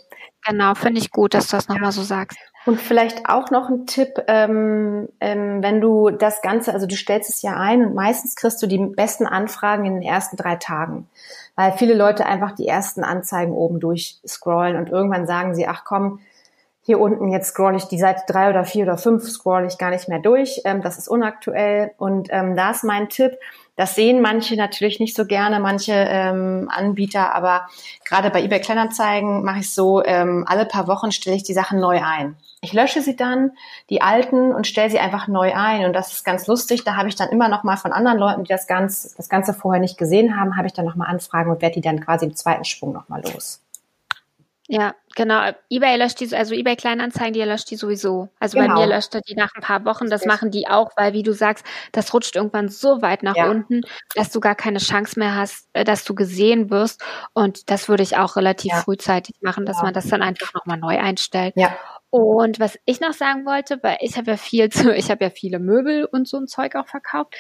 Genau, 0.47 0.75
finde 0.75 1.01
ich 1.01 1.11
gut, 1.11 1.35
dass 1.35 1.49
du 1.49 1.57
das 1.57 1.69
nochmal 1.69 1.93
so 1.93 2.03
sagst. 2.03 2.39
Und 2.67 2.81
vielleicht 2.81 3.29
auch 3.29 3.51
noch 3.51 3.69
ein 3.69 3.87
Tipp, 3.87 4.23
ähm, 4.27 5.09
ähm, 5.21 5.63
wenn 5.63 5.81
du 5.81 6.11
das 6.11 6.41
Ganze, 6.41 6.73
also 6.73 6.87
du 6.87 6.97
stellst 6.97 7.29
es 7.29 7.43
ja 7.43 7.57
ein 7.57 7.85
und 7.85 7.95
meistens 7.95 8.37
kriegst 8.37 8.63
du 8.63 8.67
die 8.67 8.79
besten 8.79 9.27
Anfragen 9.27 9.85
in 9.85 9.95
den 9.95 10.03
ersten 10.03 10.37
drei 10.37 10.57
Tagen, 10.57 11.07
weil 11.57 11.73
viele 11.73 11.95
Leute 11.95 12.25
einfach 12.25 12.53
die 12.53 12.67
ersten 12.67 13.05
Anzeigen 13.05 13.53
oben 13.53 13.81
durchscrollen 13.81 14.77
und 14.77 14.89
irgendwann 14.89 15.27
sagen 15.27 15.55
sie, 15.55 15.69
ach 15.69 15.85
komm, 15.85 16.21
hier 16.85 17.01
unten, 17.01 17.31
jetzt 17.31 17.49
scroll 17.49 17.77
ich 17.77 17.85
die 17.85 17.99
Seite 17.99 18.23
drei 18.27 18.51
oder 18.51 18.65
vier 18.65 18.85
oder 18.85 18.99
fünf, 18.99 19.25
scroll 19.25 19.67
ich 19.67 19.79
gar 19.79 19.91
nicht 19.91 20.09
mehr 20.09 20.19
durch. 20.19 20.61
Ähm, 20.65 20.83
das 20.83 20.99
ist 20.99 21.09
unaktuell. 21.09 21.93
Und 21.97 22.29
ähm, 22.31 22.57
da 22.57 22.71
ist 22.71 22.85
mein 22.85 23.09
Tipp, 23.09 23.39
das 23.77 23.97
sehen 23.97 24.21
manche 24.21 24.55
natürlich 24.55 25.01
nicht 25.01 25.17
so 25.17 25.25
gerne, 25.25 25.59
manche 25.59 25.93
ähm, 25.93 26.71
Anbieter, 26.71 27.35
aber 27.35 27.67
gerade 28.05 28.31
bei 28.31 28.43
eBay 28.43 28.61
Kleinanzeigen 28.61 29.43
mache 29.43 29.61
ich 29.61 29.75
so, 29.75 30.05
ähm, 30.05 30.45
alle 30.47 30.65
paar 30.65 30.87
Wochen 30.87 31.11
stelle 31.11 31.37
ich 31.37 31.43
die 31.43 31.55
Sachen 31.55 31.81
neu 31.81 32.01
ein. 32.05 32.37
Ich 32.61 32.73
lösche 32.73 33.01
sie 33.01 33.17
dann, 33.17 33.53
die 33.91 34.01
alten, 34.01 34.53
und 34.53 34.67
stelle 34.67 34.91
sie 34.91 34.99
einfach 34.99 35.27
neu 35.27 35.55
ein. 35.55 35.85
Und 35.87 35.93
das 35.93 36.13
ist 36.13 36.25
ganz 36.25 36.47
lustig. 36.47 36.85
Da 36.85 36.97
habe 36.97 37.09
ich 37.09 37.17
dann 37.17 37.31
immer 37.31 37.49
noch 37.49 37.65
mal 37.65 37.77
von 37.77 37.93
anderen 37.93 38.19
Leuten, 38.19 38.45
die 38.45 38.49
das, 38.49 38.67
ganz, 38.67 39.15
das 39.17 39.29
Ganze 39.29 39.55
vorher 39.55 39.81
nicht 39.81 39.99
gesehen 39.99 40.39
haben, 40.39 40.57
habe 40.57 40.67
ich 40.67 40.73
dann 40.73 40.85
noch 40.85 40.97
mal 40.97 41.07
Anfragen 41.07 41.51
und 41.51 41.61
werde 41.61 41.75
die 41.75 41.81
dann 41.81 42.01
quasi 42.01 42.27
im 42.27 42.37
zweiten 42.37 42.65
Schwung 42.65 42.93
noch 42.93 43.09
mal 43.09 43.23
los. 43.23 43.64
Ja, 44.67 44.95
genau. 45.15 45.51
eBay 45.69 45.97
löscht 45.99 46.21
die, 46.21 46.35
also 46.35 46.55
eBay 46.55 46.75
Kleinanzeigen, 46.77 47.35
die 47.35 47.43
löscht 47.43 47.71
die 47.71 47.77
sowieso. 47.77 48.31
Also 48.41 48.59
genau. 48.59 48.75
bei 48.75 48.81
mir 48.81 48.95
löscht 48.95 49.15
er 49.15 49.21
die 49.21 49.35
nach 49.35 49.55
ein 49.55 49.61
paar 49.61 49.85
Wochen. 49.85 50.09
Das 50.09 50.25
machen 50.25 50.51
die 50.51 50.69
auch, 50.69 50.91
weil, 50.97 51.13
wie 51.13 51.23
du 51.23 51.33
sagst, 51.35 51.67
das 51.93 52.15
rutscht 52.15 52.35
irgendwann 52.35 52.71
so 52.71 53.03
weit 53.03 53.23
nach 53.23 53.37
ja. 53.37 53.51
unten, 53.51 53.83
dass 54.15 54.31
du 54.31 54.41
gar 54.41 54.55
keine 54.55 54.79
Chance 54.79 55.19
mehr 55.19 55.37
hast, 55.37 55.69
äh, 55.75 55.85
dass 55.85 56.05
du 56.05 56.15
gesehen 56.15 56.71
wirst. 56.71 57.05
Und 57.35 57.71
das 57.71 57.91
würde 57.91 58.03
ich 58.03 58.17
auch 58.17 58.37
relativ 58.37 58.73
ja. 58.73 58.81
frühzeitig 58.81 59.37
machen, 59.43 59.67
dass 59.67 59.79
ja. 59.79 59.85
man 59.85 59.95
das 59.95 60.09
dann 60.09 60.23
einfach 60.23 60.55
nochmal 60.55 60.79
neu 60.79 60.99
einstellt. 60.99 61.53
Ja. 61.57 61.77
Und 62.09 62.59
was 62.61 62.79
ich 62.85 63.01
noch 63.01 63.13
sagen 63.13 63.45
wollte, 63.45 63.83
weil 63.83 63.99
ich 64.01 64.17
habe 64.17 64.31
ja 64.31 64.37
viel 64.39 64.69
zu, 64.71 64.95
ich 64.95 65.11
habe 65.11 65.25
ja 65.25 65.31
viele 65.31 65.59
Möbel 65.59 66.07
und 66.07 66.27
so 66.27 66.39
ein 66.39 66.47
Zeug 66.47 66.75
auch 66.77 66.87
verkauft. 66.87 67.35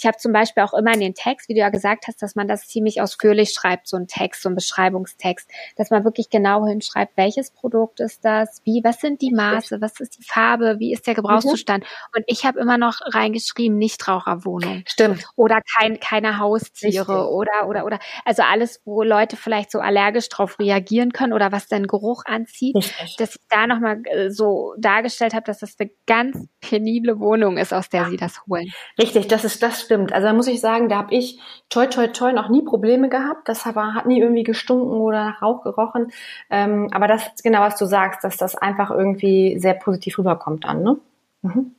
Ich 0.00 0.06
habe 0.06 0.16
zum 0.16 0.32
Beispiel 0.32 0.62
auch 0.62 0.72
immer 0.72 0.94
in 0.94 1.00
den 1.00 1.14
Text, 1.14 1.50
wie 1.50 1.54
du 1.54 1.60
ja 1.60 1.68
gesagt 1.68 2.06
hast, 2.08 2.22
dass 2.22 2.34
man 2.34 2.48
das 2.48 2.66
ziemlich 2.66 3.02
ausführlich 3.02 3.50
schreibt, 3.50 3.86
so 3.86 3.98
ein 3.98 4.06
Text, 4.06 4.42
so 4.42 4.48
ein 4.48 4.54
Beschreibungstext, 4.54 5.50
dass 5.76 5.90
man 5.90 6.04
wirklich 6.04 6.30
genau 6.30 6.66
hinschreibt, 6.66 7.18
welches 7.18 7.50
Produkt 7.50 8.00
ist 8.00 8.24
das, 8.24 8.62
wie, 8.64 8.80
was 8.82 9.00
sind 9.00 9.20
die 9.20 9.30
Maße, 9.30 9.82
was 9.82 10.00
ist 10.00 10.18
die 10.18 10.24
Farbe, 10.24 10.76
wie 10.78 10.94
ist 10.94 11.06
der 11.06 11.14
Gebrauchszustand. 11.14 11.84
Mhm. 11.84 12.16
Und 12.16 12.24
ich 12.28 12.46
habe 12.46 12.60
immer 12.60 12.78
noch 12.78 13.00
reingeschrieben, 13.12 13.76
Nichtraucherwohnung. 13.76 14.84
Stimmt. 14.86 15.26
Oder 15.36 15.60
kein, 15.76 16.00
keine 16.00 16.38
Haustiere 16.38 17.00
Richtig. 17.00 17.34
oder, 17.34 17.68
oder, 17.68 17.84
oder, 17.84 17.98
also 18.24 18.42
alles, 18.42 18.80
wo 18.86 19.02
Leute 19.02 19.36
vielleicht 19.36 19.70
so 19.70 19.80
allergisch 19.80 20.30
drauf 20.30 20.58
reagieren 20.58 21.12
können 21.12 21.34
oder 21.34 21.52
was 21.52 21.66
den 21.66 21.86
Geruch 21.86 22.22
anzieht, 22.24 22.74
Richtig. 22.74 23.16
dass 23.18 23.34
ich 23.34 23.42
da 23.50 23.66
nochmal 23.66 24.00
äh, 24.06 24.30
so 24.30 24.74
dargestellt 24.78 25.34
habe, 25.34 25.44
dass 25.44 25.58
das 25.58 25.76
eine 25.78 25.90
ganz 26.06 26.48
penible 26.62 27.20
Wohnung 27.20 27.58
ist, 27.58 27.74
aus 27.74 27.90
der 27.90 28.02
ja. 28.02 28.08
sie 28.08 28.16
das 28.16 28.40
holen. 28.46 28.72
Richtig, 28.98 29.28
das 29.28 29.44
ist 29.44 29.62
das 29.62 29.89
stimmt. 29.90 30.12
Also 30.12 30.28
da 30.28 30.32
muss 30.32 30.46
ich 30.46 30.60
sagen, 30.60 30.88
da 30.88 30.98
habe 30.98 31.14
ich 31.14 31.40
toi 31.68 31.86
toi 31.86 32.06
toi 32.06 32.32
noch 32.32 32.48
nie 32.48 32.62
Probleme 32.62 33.08
gehabt. 33.08 33.48
Das 33.48 33.66
war, 33.74 33.94
hat 33.94 34.06
nie 34.06 34.20
irgendwie 34.20 34.44
gestunken 34.44 34.92
oder 35.00 35.24
nach 35.24 35.42
Rauch 35.42 35.64
gerochen. 35.64 36.12
Ähm, 36.48 36.88
aber 36.92 37.08
das 37.08 37.26
ist 37.26 37.42
genau, 37.42 37.60
was 37.60 37.76
du 37.76 37.86
sagst, 37.86 38.22
dass 38.22 38.36
das 38.36 38.54
einfach 38.54 38.90
irgendwie 38.90 39.58
sehr 39.58 39.74
positiv 39.74 40.18
rüberkommt 40.18 40.64
dann, 40.64 40.82
ne? 40.84 40.96
Mhm. 41.42 41.74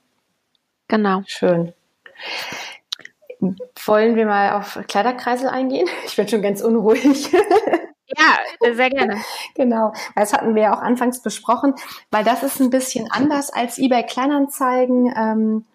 Genau. 0.89 1.21
Schön. 1.25 1.73
Wollen 3.85 4.15
wir 4.17 4.25
mal 4.25 4.59
auf 4.59 4.77
Kleiderkreisel 4.87 5.47
eingehen? 5.47 5.87
Ich 6.05 6.17
bin 6.17 6.27
schon 6.27 6.41
ganz 6.41 6.61
unruhig. 6.61 7.31
Ja, 8.17 8.73
sehr 8.73 8.89
gerne. 8.89 9.21
genau, 9.55 9.93
das 10.17 10.33
hatten 10.33 10.53
wir 10.53 10.63
ja 10.63 10.73
auch 10.75 10.81
anfangs 10.81 11.21
besprochen, 11.21 11.75
weil 12.09 12.25
das 12.25 12.43
ist 12.43 12.59
ein 12.59 12.69
bisschen 12.69 13.09
anders 13.09 13.51
als 13.51 13.77
eBay 13.77 14.05
Kleinanzeigen. 14.05 15.13
Ähm, 15.15 15.65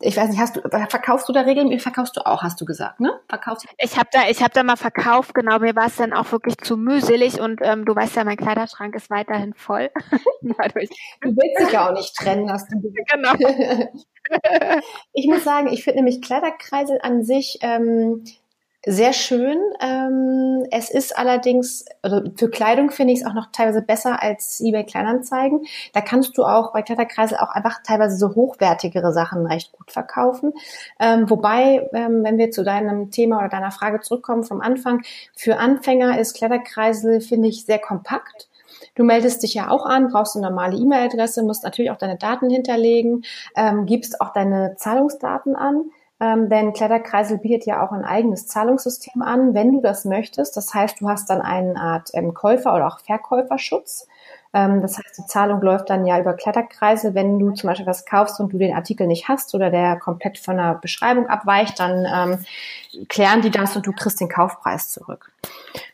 ich 0.00 0.16
weiß 0.16 0.30
nicht, 0.30 0.40
hast 0.40 0.56
du, 0.56 0.62
verkaufst 0.62 1.28
du 1.28 1.32
da 1.32 1.42
regelmäßig? 1.42 1.82
Verkaufst 1.82 2.16
du 2.16 2.26
auch, 2.26 2.42
hast 2.42 2.60
du 2.60 2.64
gesagt, 2.64 2.98
ne? 2.98 3.20
Verkaufst 3.28 3.66
Ich 3.78 3.96
habe 3.96 4.08
da, 4.12 4.28
ich 4.28 4.42
habe 4.42 4.52
da 4.52 4.62
mal 4.62 4.76
verkauft, 4.76 5.34
genau. 5.34 5.58
Mir 5.60 5.76
war 5.76 5.86
es 5.86 5.96
dann 5.96 6.12
auch 6.12 6.32
wirklich 6.32 6.56
zu 6.58 6.76
mühselig 6.76 7.40
und 7.40 7.60
ähm, 7.62 7.84
du 7.84 7.94
weißt 7.94 8.16
ja, 8.16 8.24
mein 8.24 8.36
Kleiderschrank 8.36 8.94
ist 8.96 9.10
weiterhin 9.10 9.54
voll. 9.54 9.90
du 10.42 10.54
willst 10.54 11.60
dich 11.60 11.72
ja 11.72 11.88
auch 11.88 11.92
nicht 11.92 12.16
trennen, 12.16 12.50
hast 12.50 12.68
du 12.72 12.80
Genau. 13.12 13.32
ich 15.12 15.26
muss 15.28 15.44
sagen, 15.44 15.68
ich 15.68 15.84
finde 15.84 15.98
nämlich 15.98 16.20
Kleiderkreisel 16.20 16.98
an 17.02 17.22
sich 17.22 17.58
ähm, 17.62 18.24
sehr 18.86 19.12
schön. 19.12 19.58
Ähm, 19.80 20.66
es 20.70 20.90
ist 20.90 21.16
allerdings, 21.16 21.84
also 22.00 22.22
für 22.36 22.48
Kleidung 22.48 22.90
finde 22.90 23.12
ich 23.12 23.20
es 23.20 23.26
auch 23.26 23.34
noch 23.34 23.48
teilweise 23.52 23.82
besser 23.82 24.22
als 24.22 24.58
eBay 24.60 24.84
Kleinanzeigen. 24.84 25.66
Da 25.92 26.00
kannst 26.00 26.38
du 26.38 26.44
auch 26.44 26.72
bei 26.72 26.80
Kleiderkreisel 26.80 27.36
auch 27.38 27.50
einfach 27.50 27.82
teilweise 27.84 28.16
so 28.16 28.34
hochwertigere 28.34 29.12
Sachen 29.12 29.44
recht 29.46 29.72
gut 29.72 29.92
verkaufen. 29.92 30.54
Ähm, 30.98 31.28
wobei, 31.28 31.88
ähm, 31.92 32.24
wenn 32.24 32.38
wir 32.38 32.50
zu 32.50 32.64
deinem 32.64 33.10
Thema 33.10 33.38
oder 33.38 33.48
deiner 33.48 33.70
Frage 33.70 34.00
zurückkommen 34.00 34.44
vom 34.44 34.62
Anfang, 34.62 35.02
für 35.36 35.58
Anfänger 35.58 36.18
ist 36.18 36.36
Kleiderkreisel, 36.36 37.20
finde 37.20 37.48
ich, 37.48 37.66
sehr 37.66 37.80
kompakt. 37.80 38.48
Du 38.94 39.04
meldest 39.04 39.42
dich 39.42 39.54
ja 39.54 39.68
auch 39.68 39.84
an, 39.84 40.08
brauchst 40.08 40.36
eine 40.36 40.46
normale 40.46 40.76
E-Mail-Adresse, 40.76 41.42
musst 41.42 41.64
natürlich 41.64 41.90
auch 41.90 41.98
deine 41.98 42.16
Daten 42.16 42.48
hinterlegen, 42.48 43.24
ähm, 43.56 43.84
gibst 43.84 44.20
auch 44.22 44.32
deine 44.32 44.74
Zahlungsdaten 44.76 45.54
an 45.54 45.90
ähm, 46.20 46.50
denn 46.50 46.74
Kletterkreisel 46.74 47.38
bietet 47.38 47.64
ja 47.64 47.82
auch 47.82 47.92
ein 47.92 48.04
eigenes 48.04 48.46
Zahlungssystem 48.46 49.22
an, 49.22 49.54
wenn 49.54 49.72
du 49.72 49.80
das 49.80 50.04
möchtest. 50.04 50.54
Das 50.54 50.74
heißt, 50.74 51.00
du 51.00 51.08
hast 51.08 51.30
dann 51.30 51.40
eine 51.40 51.80
Art 51.80 52.10
ähm, 52.12 52.34
Käufer- 52.34 52.74
oder 52.74 52.88
auch 52.88 53.00
Verkäuferschutz. 53.00 54.06
Ähm, 54.52 54.82
das 54.82 54.98
heißt, 54.98 55.16
die 55.16 55.26
Zahlung 55.26 55.62
läuft 55.62 55.88
dann 55.88 56.04
ja 56.04 56.20
über 56.20 56.34
Kletterkreise. 56.34 57.14
Wenn 57.14 57.38
du 57.38 57.52
zum 57.52 57.68
Beispiel 57.68 57.86
was 57.86 58.04
kaufst 58.04 58.38
und 58.38 58.52
du 58.52 58.58
den 58.58 58.74
Artikel 58.74 59.06
nicht 59.06 59.28
hast 59.28 59.54
oder 59.54 59.70
der 59.70 59.96
komplett 59.98 60.38
von 60.38 60.58
der 60.58 60.74
Beschreibung 60.74 61.26
abweicht, 61.26 61.80
dann 61.80 62.04
ähm, 62.04 63.06
klären 63.08 63.40
die 63.40 63.50
das 63.50 63.74
und 63.76 63.86
du 63.86 63.92
kriegst 63.92 64.20
den 64.20 64.28
Kaufpreis 64.28 64.90
zurück. 64.90 65.32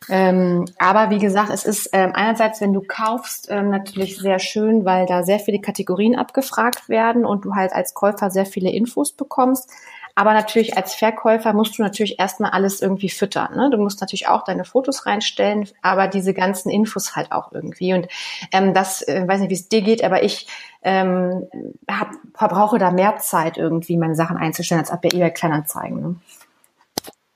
Ähm, 0.09 0.65
aber 0.77 1.09
wie 1.09 1.19
gesagt, 1.19 1.51
es 1.51 1.63
ist 1.63 1.89
ähm, 1.93 2.11
einerseits, 2.13 2.59
wenn 2.59 2.73
du 2.73 2.81
kaufst, 2.81 3.49
natürlich 3.49 4.17
sehr 4.17 4.39
schön, 4.39 4.83
weil 4.83 5.05
da 5.05 5.23
sehr 5.23 5.39
viele 5.39 5.59
Kategorien 5.59 6.17
abgefragt 6.17 6.89
werden 6.89 7.25
und 7.25 7.45
du 7.45 7.55
halt 7.55 7.71
als 7.71 7.93
Käufer 7.93 8.29
sehr 8.29 8.45
viele 8.45 8.71
Infos 8.71 9.13
bekommst. 9.13 9.69
Aber 10.17 10.33
natürlich 10.33 10.75
als 10.75 10.95
Verkäufer 10.95 11.53
musst 11.53 11.77
du 11.77 11.83
natürlich 11.83 12.17
erstmal 12.17 12.49
alles 12.49 12.81
irgendwie 12.81 13.07
füttern. 13.07 13.55
Ne? 13.55 13.69
Du 13.69 13.77
musst 13.77 14.01
natürlich 14.01 14.27
auch 14.27 14.43
deine 14.43 14.65
Fotos 14.65 15.05
reinstellen, 15.05 15.69
aber 15.83 16.07
diese 16.07 16.33
ganzen 16.33 16.71
Infos 16.71 17.15
halt 17.15 17.31
auch 17.31 17.51
irgendwie. 17.51 17.93
Und 17.93 18.07
ähm, 18.51 18.73
das, 18.73 19.07
äh, 19.07 19.27
weiß 19.27 19.41
nicht, 19.41 19.51
wie 19.51 19.53
es 19.53 19.69
dir 19.69 19.83
geht, 19.83 20.03
aber 20.03 20.23
ich 20.23 20.47
ähm, 20.81 21.43
hab, 21.87 22.09
verbrauche 22.33 22.79
da 22.79 22.89
mehr 22.89 23.17
Zeit 23.17 23.57
irgendwie, 23.57 23.95
meine 23.95 24.15
Sachen 24.15 24.37
einzustellen, 24.37 24.81
als 24.81 24.89
bei 24.89 25.09
eBay 25.09 25.29
Kleinanzeigen. 25.29 26.01
Ne? 26.01 26.15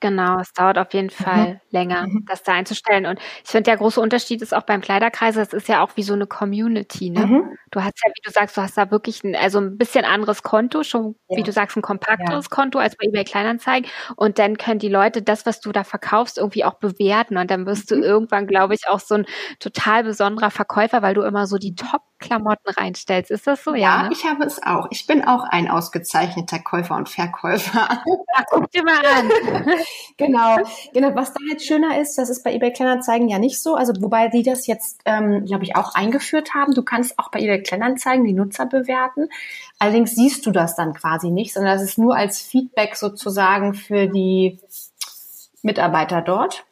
Genau, 0.02 0.40
es 0.40 0.52
dauert 0.52 0.78
auf 0.78 0.92
jeden 0.94 1.06
mhm. 1.06 1.24
Fall 1.24 1.48
mhm. 1.48 1.60
länger, 1.70 2.06
mhm. 2.08 2.24
das 2.28 2.42
da 2.42 2.54
einzustellen. 2.54 3.06
Und 3.06 3.20
ich 3.44 3.48
finde, 3.48 3.70
der 3.70 3.76
große 3.76 4.00
Unterschied 4.00 4.42
ist 4.42 4.52
auch 4.52 4.64
beim 4.64 4.80
Kleiderkreis, 4.80 5.36
das 5.36 5.52
ist 5.52 5.68
ja 5.68 5.80
auch 5.80 5.92
wie 5.94 6.02
so 6.02 6.12
eine 6.12 6.26
Community. 6.26 7.10
Ne? 7.10 7.24
Mhm. 7.24 7.56
Du 7.70 7.84
hast 7.84 7.94
ja, 8.04 8.10
wie 8.10 8.20
du 8.24 8.32
sagst, 8.32 8.56
du 8.56 8.62
hast 8.62 8.76
da 8.76 8.90
wirklich 8.90 9.22
ein, 9.22 9.36
also 9.36 9.60
ein 9.60 9.78
bisschen 9.78 10.04
anderes 10.04 10.42
Konto, 10.42 10.82
schon 10.82 11.14
ja. 11.28 11.38
wie 11.38 11.44
du 11.44 11.52
sagst, 11.52 11.76
ein 11.76 11.82
kompakteres 11.82 12.46
ja. 12.50 12.56
Konto 12.56 12.80
als 12.80 12.96
bei 12.96 13.06
eBay 13.06 13.22
Kleinanzeigen. 13.22 13.88
Und 14.16 14.40
dann 14.40 14.58
können 14.58 14.80
die 14.80 14.88
Leute 14.88 15.22
das, 15.22 15.46
was 15.46 15.60
du 15.60 15.70
da 15.70 15.84
verkaufst, 15.84 16.36
irgendwie 16.36 16.64
auch 16.64 16.74
bewerten. 16.74 17.36
Und 17.36 17.48
dann 17.52 17.64
wirst 17.64 17.92
du 17.92 17.94
mhm. 17.94 18.02
irgendwann, 18.02 18.48
glaube 18.48 18.74
ich, 18.74 18.88
auch 18.88 18.98
so 18.98 19.14
ein 19.14 19.26
total 19.60 20.02
besonderer 20.02 20.50
Verkäufer, 20.50 21.02
weil 21.02 21.14
du 21.14 21.22
immer 21.22 21.46
so 21.46 21.58
die 21.58 21.76
Top 21.76 22.02
Klamotten 22.22 22.70
reinstellst. 22.70 23.30
Ist 23.30 23.46
das 23.46 23.62
so? 23.62 23.74
Ja, 23.74 23.78
ja 23.78 24.02
ne? 24.04 24.10
ich 24.12 24.24
habe 24.24 24.44
es 24.44 24.62
auch. 24.62 24.86
Ich 24.90 25.06
bin 25.06 25.24
auch 25.24 25.44
ein 25.44 25.68
ausgezeichneter 25.68 26.58
Käufer 26.58 26.96
und 26.96 27.08
Verkäufer. 27.08 27.88
Ach, 28.34 28.44
guck 28.48 28.70
dir 28.70 28.82
mal 28.82 29.04
an. 29.04 29.30
genau, 30.16 30.56
genau. 30.94 31.14
Was 31.14 31.32
da 31.34 31.40
jetzt 31.50 31.66
schöner 31.66 32.00
ist, 32.00 32.16
das 32.16 32.30
ist 32.30 32.42
bei 32.42 32.54
eBay 32.54 32.72
Kleinanzeigen 32.72 33.28
ja 33.28 33.38
nicht 33.38 33.60
so. 33.60 33.74
Also 33.74 33.92
wobei 34.00 34.28
die 34.28 34.42
das 34.42 34.66
jetzt, 34.66 35.00
ähm, 35.04 35.44
glaube 35.44 35.64
ich, 35.64 35.76
auch 35.76 35.94
eingeführt 35.94 36.54
haben. 36.54 36.74
Du 36.74 36.82
kannst 36.82 37.18
auch 37.18 37.30
bei 37.30 37.40
eBay 37.40 37.62
Kleinanzeigen 37.62 38.24
die 38.24 38.32
Nutzer 38.32 38.66
bewerten. 38.66 39.28
Allerdings 39.78 40.14
siehst 40.14 40.46
du 40.46 40.52
das 40.52 40.76
dann 40.76 40.94
quasi 40.94 41.30
nicht, 41.30 41.52
sondern 41.52 41.74
das 41.74 41.82
ist 41.82 41.98
nur 41.98 42.16
als 42.16 42.40
Feedback 42.40 42.96
sozusagen 42.96 43.74
für 43.74 44.06
die 44.06 44.60
Mitarbeiter 45.62 46.22
dort. 46.22 46.64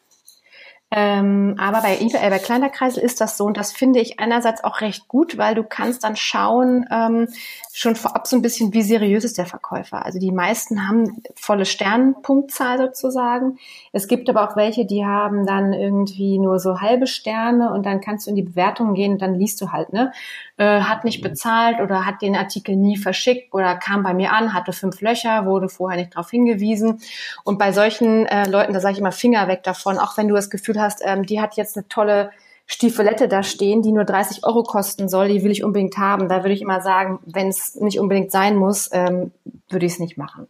Ähm, 0.93 1.55
aber 1.57 1.81
bei 1.81 1.99
eBay, 1.99 2.29
bei 2.29 2.39
Kleiderkreisel 2.39 3.01
ist 3.01 3.21
das 3.21 3.37
so 3.37 3.45
und 3.45 3.55
das 3.55 3.71
finde 3.71 4.01
ich 4.01 4.19
einerseits 4.19 4.63
auch 4.63 4.81
recht 4.81 5.07
gut, 5.07 5.37
weil 5.37 5.55
du 5.55 5.63
kannst 5.63 6.03
dann 6.03 6.17
schauen, 6.17 6.85
ähm, 6.91 7.29
schon 7.73 7.95
vorab 7.95 8.27
so 8.27 8.35
ein 8.35 8.41
bisschen, 8.41 8.73
wie 8.73 8.81
seriös 8.81 9.23
ist 9.23 9.37
der 9.37 9.45
Verkäufer. 9.45 10.05
Also 10.05 10.19
die 10.19 10.31
meisten 10.31 10.87
haben 10.87 11.21
volle 11.35 11.65
Sternpunktzahl 11.65 12.77
sozusagen. 12.77 13.57
Es 13.93 14.07
gibt 14.07 14.29
aber 14.29 14.49
auch 14.49 14.55
welche, 14.55 14.85
die 14.85 15.05
haben 15.05 15.45
dann 15.45 15.73
irgendwie 15.73 16.37
nur 16.37 16.59
so 16.59 16.81
halbe 16.81 17.07
Sterne 17.07 17.71
und 17.71 17.85
dann 17.85 18.01
kannst 18.01 18.25
du 18.25 18.31
in 18.31 18.35
die 18.35 18.41
Bewertung 18.41 18.93
gehen 18.93 19.13
und 19.13 19.21
dann 19.21 19.35
liest 19.35 19.61
du 19.61 19.71
halt, 19.71 19.93
ne, 19.93 20.11
äh, 20.57 20.81
hat 20.81 21.05
nicht 21.05 21.21
bezahlt 21.21 21.79
oder 21.79 22.05
hat 22.05 22.21
den 22.21 22.35
Artikel 22.35 22.75
nie 22.75 22.97
verschickt 22.97 23.53
oder 23.53 23.75
kam 23.75 24.03
bei 24.03 24.13
mir 24.13 24.33
an, 24.33 24.53
hatte 24.53 24.73
fünf 24.73 25.01
Löcher, 25.01 25.45
wurde 25.45 25.69
vorher 25.69 25.99
nicht 25.99 26.15
darauf 26.15 26.29
hingewiesen. 26.29 27.01
Und 27.43 27.57
bei 27.57 27.71
solchen 27.71 28.25
äh, 28.25 28.49
Leuten, 28.49 28.73
da 28.73 28.79
sage 28.79 28.93
ich 28.93 28.99
immer 28.99 29.11
Finger 29.11 29.47
weg 29.47 29.63
davon, 29.63 29.97
auch 29.97 30.17
wenn 30.17 30.27
du 30.27 30.35
das 30.35 30.49
Gefühl 30.49 30.79
hast, 30.81 31.01
ähm, 31.03 31.25
die 31.25 31.39
hat 31.39 31.55
jetzt 31.55 31.77
eine 31.77 31.87
tolle 31.87 32.31
Stiefelette 32.65 33.27
da 33.27 33.43
stehen, 33.43 33.81
die 33.81 33.91
nur 33.91 34.05
30 34.05 34.45
Euro 34.45 34.63
kosten 34.63 35.09
soll, 35.09 35.27
die 35.27 35.43
will 35.43 35.51
ich 35.51 35.63
unbedingt 35.63 35.97
haben. 35.97 36.29
Da 36.29 36.43
würde 36.43 36.53
ich 36.53 36.61
immer 36.61 36.81
sagen, 36.81 37.19
wenn 37.25 37.49
es 37.49 37.75
nicht 37.75 37.99
unbedingt 37.99 38.31
sein 38.31 38.55
muss, 38.55 38.89
ähm, 38.93 39.31
würde 39.69 39.85
ich 39.85 39.93
es 39.93 39.99
nicht 39.99 40.17
machen. 40.17 40.47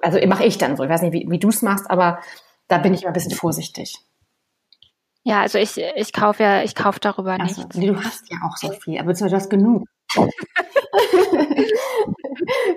Also 0.00 0.24
mache 0.26 0.44
ich 0.44 0.58
dann 0.58 0.76
so. 0.76 0.84
Ich 0.84 0.90
weiß 0.90 1.02
nicht, 1.02 1.12
wie, 1.12 1.26
wie 1.28 1.38
du 1.38 1.48
es 1.48 1.62
machst, 1.62 1.90
aber 1.90 2.20
da 2.68 2.78
bin 2.78 2.94
ich 2.94 3.02
immer 3.02 3.10
ein 3.10 3.14
bisschen 3.14 3.34
vorsichtig. 3.34 3.98
Ja, 5.24 5.42
also 5.42 5.58
ich, 5.58 5.76
ich 5.76 6.12
kaufe 6.12 6.42
ja, 6.42 6.62
ich 6.62 6.74
kaufe 6.74 7.00
darüber 7.00 7.32
also, 7.32 7.62
nichts. 7.62 7.76
Du 7.76 7.96
hast 8.02 8.30
ja 8.30 8.38
auch 8.46 8.56
so 8.56 8.70
viel, 8.72 8.98
aber 8.98 9.12
du 9.12 9.30
hast 9.30 9.50
genug. 9.50 9.86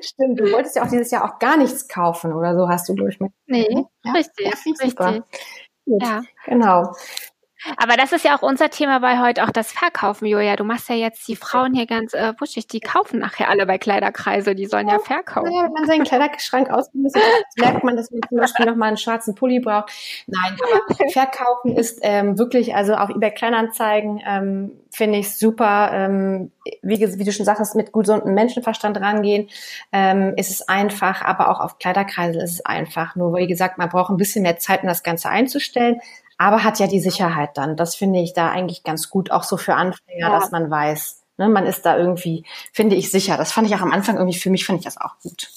Stimmt, 0.01 0.39
du 0.39 0.51
wolltest 0.51 0.75
ja 0.75 0.83
auch 0.83 0.89
dieses 0.89 1.11
Jahr 1.11 1.23
auch 1.23 1.39
gar 1.39 1.55
nichts 1.55 1.87
kaufen 1.87 2.33
oder 2.33 2.55
so 2.57 2.67
hast 2.67 2.89
du 2.89 2.93
durch 2.93 3.19
mit. 3.19 3.31
Nee, 3.45 3.85
ja? 4.03 4.11
richtig, 4.11 4.45
ja, 4.45 4.51
richtig. 4.65 4.95
Gut, 5.85 6.03
ja. 6.03 6.21
Genau. 6.45 6.93
Aber 7.77 7.95
das 7.95 8.11
ist 8.11 8.25
ja 8.25 8.37
auch 8.37 8.41
unser 8.41 8.69
Thema 8.69 8.99
bei 8.99 9.19
heute, 9.19 9.43
auch 9.43 9.51
das 9.51 9.71
Verkaufen, 9.71 10.25
Julia. 10.25 10.55
Du 10.55 10.63
machst 10.63 10.89
ja 10.89 10.95
jetzt 10.95 11.27
die 11.27 11.35
Frauen 11.35 11.73
hier 11.73 11.85
ganz 11.85 12.13
äh, 12.13 12.33
wuschig, 12.39 12.67
die 12.67 12.79
kaufen 12.79 13.19
nachher 13.19 13.49
alle 13.49 13.65
bei 13.65 13.77
Kleiderkreise, 13.77 14.55
die 14.55 14.65
sollen 14.65 14.87
ja, 14.87 14.95
ja 14.95 14.99
verkaufen. 14.99 15.51
Ja, 15.51 15.63
wenn 15.65 15.73
man 15.73 15.85
seinen 15.85 16.03
Kleiderschrank 16.03 16.69
ausgemistet 16.69 17.21
hat, 17.21 17.43
merkt 17.57 17.83
man, 17.83 17.95
dass 17.95 18.09
man 18.11 18.21
zum 18.27 18.37
Beispiel 18.37 18.65
nochmal 18.65 18.89
einen 18.89 18.97
schwarzen 18.97 19.35
Pulli 19.35 19.59
braucht. 19.59 19.91
Nein, 20.27 20.57
aber 20.61 21.09
verkaufen 21.11 21.75
ist 21.77 21.99
ähm, 22.01 22.37
wirklich, 22.37 22.75
also 22.75 22.95
auf 22.95 23.09
eBay 23.09 23.31
Kleinanzeigen 23.31 24.21
ähm, 24.25 24.71
finde 24.89 25.19
ich 25.19 25.37
super. 25.37 25.91
Ähm, 25.93 26.51
wie, 26.81 26.99
wie, 26.99 27.23
du 27.23 27.31
schon 27.31 27.45
sagst, 27.45 27.75
mit 27.75 27.93
gesundem 27.93 28.33
Menschenverstand 28.33 28.97
rangehen, 28.97 29.49
ähm, 29.91 30.33
ist 30.35 30.49
es 30.49 30.67
einfach, 30.67 31.21
aber 31.21 31.49
auch 31.49 31.59
auf 31.59 31.79
Kleiderkreise 31.79 32.39
ist 32.39 32.51
es 32.51 32.65
einfach. 32.65 33.15
Nur, 33.15 33.35
wie 33.35 33.47
gesagt, 33.47 33.77
man 33.77 33.89
braucht 33.89 34.09
ein 34.09 34.17
bisschen 34.17 34.43
mehr 34.43 34.57
Zeit, 34.57 34.81
um 34.81 34.87
das 34.87 35.03
Ganze 35.03 35.29
einzustellen 35.29 36.01
aber 36.41 36.63
hat 36.63 36.79
ja 36.79 36.87
die 36.87 36.99
Sicherheit 36.99 37.51
dann. 37.55 37.77
Das 37.77 37.95
finde 37.95 38.19
ich 38.19 38.33
da 38.33 38.49
eigentlich 38.49 38.83
ganz 38.83 39.11
gut, 39.11 39.29
auch 39.29 39.43
so 39.43 39.57
für 39.57 39.75
Anfänger, 39.75 40.19
ja. 40.19 40.29
dass 40.31 40.49
man 40.49 40.71
weiß, 40.71 41.21
ne, 41.37 41.47
man 41.47 41.67
ist 41.67 41.85
da 41.85 41.95
irgendwie, 41.95 42.45
finde 42.73 42.95
ich, 42.95 43.11
sicher. 43.11 43.37
Das 43.37 43.51
fand 43.51 43.67
ich 43.67 43.75
auch 43.75 43.81
am 43.81 43.91
Anfang 43.91 44.17
irgendwie, 44.17 44.39
für 44.39 44.49
mich 44.49 44.65
finde 44.65 44.79
ich 44.79 44.85
das 44.85 44.97
auch 44.99 45.19
gut. 45.21 45.51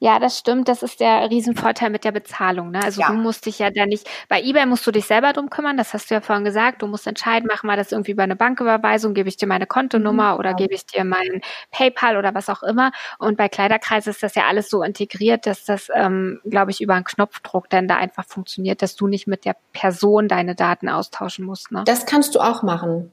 Ja, 0.00 0.20
das 0.20 0.38
stimmt. 0.38 0.68
Das 0.68 0.84
ist 0.84 1.00
der 1.00 1.28
Riesenvorteil 1.28 1.90
mit 1.90 2.04
der 2.04 2.12
Bezahlung. 2.12 2.70
Ne? 2.70 2.80
Also 2.82 3.00
ja. 3.00 3.08
du 3.08 3.14
musst 3.14 3.46
dich 3.46 3.58
ja 3.58 3.70
da 3.70 3.84
nicht, 3.84 4.08
bei 4.28 4.40
eBay 4.40 4.64
musst 4.66 4.86
du 4.86 4.92
dich 4.92 5.06
selber 5.06 5.32
drum 5.32 5.50
kümmern, 5.50 5.76
das 5.76 5.92
hast 5.92 6.10
du 6.10 6.14
ja 6.14 6.20
vorhin 6.20 6.44
gesagt. 6.44 6.82
Du 6.82 6.86
musst 6.86 7.06
entscheiden, 7.06 7.48
machen 7.48 7.66
wir 7.68 7.76
das 7.76 7.90
irgendwie 7.90 8.12
über 8.12 8.22
eine 8.22 8.36
Banküberweisung, 8.36 9.12
gebe 9.12 9.28
ich 9.28 9.36
dir 9.36 9.48
meine 9.48 9.66
Kontonummer 9.66 10.34
mhm, 10.34 10.38
oder 10.38 10.54
gebe 10.54 10.74
ich 10.74 10.86
dir 10.86 11.04
mein 11.04 11.40
PayPal 11.72 12.16
oder 12.16 12.32
was 12.34 12.48
auch 12.48 12.62
immer. 12.62 12.92
Und 13.18 13.36
bei 13.36 13.48
Kleiderkreis 13.48 14.06
ist 14.06 14.22
das 14.22 14.36
ja 14.36 14.44
alles 14.46 14.70
so 14.70 14.84
integriert, 14.84 15.46
dass 15.46 15.64
das, 15.64 15.88
ähm, 15.92 16.40
glaube 16.44 16.70
ich, 16.70 16.80
über 16.80 16.94
einen 16.94 17.04
Knopfdruck 17.04 17.68
dann 17.68 17.88
da 17.88 17.96
einfach 17.96 18.24
funktioniert, 18.24 18.82
dass 18.82 18.94
du 18.94 19.08
nicht 19.08 19.26
mit 19.26 19.44
der 19.44 19.56
Person 19.72 20.28
deine 20.28 20.54
Daten 20.54 20.88
austauschen 20.88 21.44
musst. 21.44 21.72
Ne? 21.72 21.82
Das 21.86 22.06
kannst 22.06 22.36
du 22.36 22.40
auch 22.40 22.62
machen. 22.62 23.10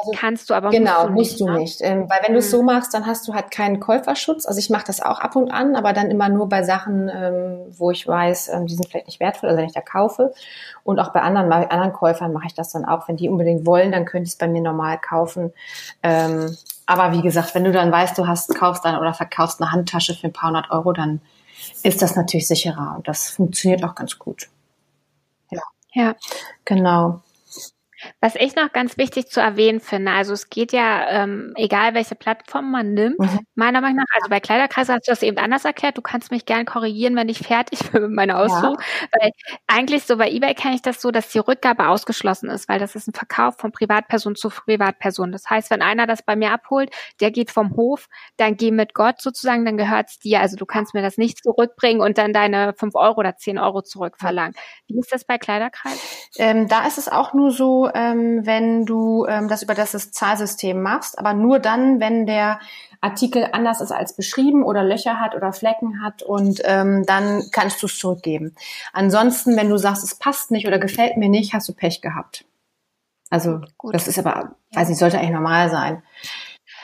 Also, 0.00 0.12
Kannst 0.16 0.50
du 0.50 0.54
aber 0.54 0.70
genau, 0.70 1.08
musst 1.08 1.40
du 1.40 1.44
nicht. 1.44 1.60
Musst 1.60 1.80
du 1.80 1.84
ne? 1.84 1.94
nicht. 1.94 2.02
Ähm, 2.02 2.10
weil 2.10 2.20
wenn 2.24 2.32
du 2.32 2.38
es 2.38 2.50
so 2.50 2.60
mhm. 2.60 2.66
machst, 2.66 2.94
dann 2.94 3.06
hast 3.06 3.28
du 3.28 3.34
halt 3.34 3.50
keinen 3.50 3.80
Käuferschutz. 3.80 4.46
Also 4.46 4.58
ich 4.58 4.70
mache 4.70 4.84
das 4.86 5.00
auch 5.00 5.20
ab 5.20 5.36
und 5.36 5.50
an, 5.50 5.76
aber 5.76 5.92
dann 5.92 6.10
immer 6.10 6.28
nur 6.28 6.48
bei 6.48 6.62
Sachen, 6.62 7.10
ähm, 7.12 7.66
wo 7.70 7.90
ich 7.90 8.06
weiß, 8.06 8.48
ähm, 8.48 8.66
die 8.66 8.74
sind 8.74 8.88
vielleicht 8.88 9.06
nicht 9.06 9.20
wertvoll, 9.20 9.50
also 9.50 9.58
wenn 9.58 9.66
ich 9.66 9.74
da 9.74 9.80
kaufe. 9.80 10.32
Und 10.84 10.98
auch 10.98 11.12
bei 11.12 11.20
anderen, 11.20 11.48
bei 11.48 11.68
anderen 11.70 11.92
Käufern 11.92 12.32
mache 12.32 12.46
ich 12.46 12.54
das 12.54 12.70
dann 12.72 12.84
auch. 12.84 13.08
Wenn 13.08 13.16
die 13.16 13.28
unbedingt 13.28 13.66
wollen, 13.66 13.92
dann 13.92 14.04
könnte 14.04 14.26
ich 14.26 14.32
es 14.32 14.38
bei 14.38 14.48
mir 14.48 14.62
normal 14.62 14.98
kaufen. 14.98 15.52
Ähm, 16.02 16.56
aber 16.86 17.12
wie 17.12 17.22
gesagt, 17.22 17.54
wenn 17.54 17.64
du 17.64 17.72
dann 17.72 17.92
weißt, 17.92 18.18
du 18.18 18.26
hast, 18.26 18.54
kaufst 18.54 18.84
dann 18.84 18.98
oder 18.98 19.14
verkaufst 19.14 19.60
eine 19.60 19.70
Handtasche 19.70 20.14
für 20.14 20.28
ein 20.28 20.32
paar 20.32 20.48
hundert 20.48 20.70
Euro, 20.70 20.92
dann 20.92 21.20
ist 21.82 22.02
das 22.02 22.16
natürlich 22.16 22.48
sicherer 22.48 22.94
und 22.96 23.06
das 23.06 23.30
funktioniert 23.30 23.84
auch 23.84 23.94
ganz 23.94 24.18
gut. 24.18 24.48
Ja. 25.50 25.62
Ja. 25.92 26.14
Genau. 26.64 27.20
Was 28.20 28.34
ich 28.34 28.54
noch 28.56 28.72
ganz 28.72 28.96
wichtig 28.96 29.28
zu 29.28 29.40
erwähnen 29.40 29.80
finde, 29.80 30.12
also 30.12 30.32
es 30.32 30.48
geht 30.48 30.72
ja, 30.72 31.08
ähm, 31.08 31.52
egal 31.56 31.94
welche 31.94 32.14
Plattform 32.14 32.70
man 32.70 32.94
nimmt, 32.94 33.18
mhm. 33.18 33.40
meiner 33.54 33.80
Meinung 33.80 33.98
nach, 33.98 34.16
also 34.16 34.28
bei 34.28 34.40
Kleiderkreise 34.40 34.94
hast 34.94 35.06
du 35.06 35.12
das 35.12 35.22
eben 35.22 35.38
anders 35.38 35.64
erklärt, 35.64 35.98
du 35.98 36.02
kannst 36.02 36.30
mich 36.30 36.46
gern 36.46 36.64
korrigieren, 36.64 37.16
wenn 37.16 37.28
ich 37.28 37.38
fertig 37.38 37.78
bin 37.92 38.02
mit 38.02 38.12
meiner 38.12 38.38
Ausführung, 38.38 38.78
ja. 38.78 39.08
weil 39.20 39.30
eigentlich 39.66 40.04
so 40.04 40.16
bei 40.16 40.30
eBay 40.30 40.54
kenne 40.54 40.74
ich 40.74 40.82
das 40.82 41.00
so, 41.00 41.10
dass 41.10 41.28
die 41.28 41.38
Rückgabe 41.38 41.88
ausgeschlossen 41.88 42.50
ist, 42.50 42.68
weil 42.68 42.78
das 42.78 42.94
ist 42.94 43.08
ein 43.08 43.14
Verkauf 43.14 43.56
von 43.58 43.72
Privatperson 43.72 44.34
zu 44.34 44.48
Privatperson. 44.48 45.32
Das 45.32 45.48
heißt, 45.48 45.70
wenn 45.70 45.82
einer 45.82 46.06
das 46.06 46.22
bei 46.22 46.36
mir 46.36 46.52
abholt, 46.52 46.90
der 47.20 47.30
geht 47.30 47.50
vom 47.50 47.76
Hof, 47.76 48.08
dann 48.36 48.56
geh 48.56 48.70
mit 48.70 48.94
Gott 48.94 49.20
sozusagen, 49.20 49.64
dann 49.64 49.76
gehört's 49.76 50.18
dir, 50.18 50.40
also 50.40 50.56
du 50.56 50.66
kannst 50.66 50.94
mir 50.94 51.02
das 51.02 51.18
nicht 51.18 51.42
zurückbringen 51.42 52.00
und 52.00 52.18
dann 52.18 52.32
deine 52.32 52.74
fünf 52.74 52.94
Euro 52.94 53.20
oder 53.20 53.36
zehn 53.36 53.58
Euro 53.58 53.82
zurückverlangen. 53.82 54.54
Wie 54.88 54.98
ist 54.98 55.12
das 55.12 55.24
bei 55.24 55.38
Kleiderkreis? 55.38 56.30
Ähm, 56.38 56.68
da 56.68 56.86
ist 56.86 56.98
es 56.98 57.08
auch 57.08 57.34
nur 57.34 57.50
so, 57.50 57.89
ähm, 57.94 58.46
wenn 58.46 58.86
du 58.86 59.26
ähm, 59.26 59.48
das 59.48 59.62
über 59.62 59.74
das 59.74 60.10
Zahlsystem 60.12 60.80
machst, 60.80 61.18
aber 61.18 61.34
nur 61.34 61.58
dann, 61.58 62.00
wenn 62.00 62.26
der 62.26 62.60
Artikel 63.00 63.48
anders 63.52 63.80
ist 63.80 63.92
als 63.92 64.14
beschrieben 64.14 64.62
oder 64.62 64.84
Löcher 64.84 65.20
hat 65.20 65.34
oder 65.34 65.52
Flecken 65.52 66.02
hat 66.02 66.22
und 66.22 66.60
ähm, 66.64 67.04
dann 67.06 67.44
kannst 67.52 67.82
du 67.82 67.86
es 67.86 67.98
zurückgeben. 67.98 68.54
Ansonsten, 68.92 69.56
wenn 69.56 69.70
du 69.70 69.78
sagst, 69.78 70.04
es 70.04 70.14
passt 70.14 70.50
nicht 70.50 70.66
oder 70.66 70.78
gefällt 70.78 71.16
mir 71.16 71.28
nicht, 71.28 71.54
hast 71.54 71.68
du 71.68 71.72
Pech 71.72 72.02
gehabt. 72.02 72.44
Also 73.30 73.60
Gut. 73.78 73.94
das 73.94 74.08
ist 74.08 74.18
aber, 74.18 74.56
weiß 74.72 74.88
nicht, 74.88 74.98
sollte 74.98 75.18
eigentlich 75.18 75.30
normal 75.30 75.70
sein. 75.70 76.02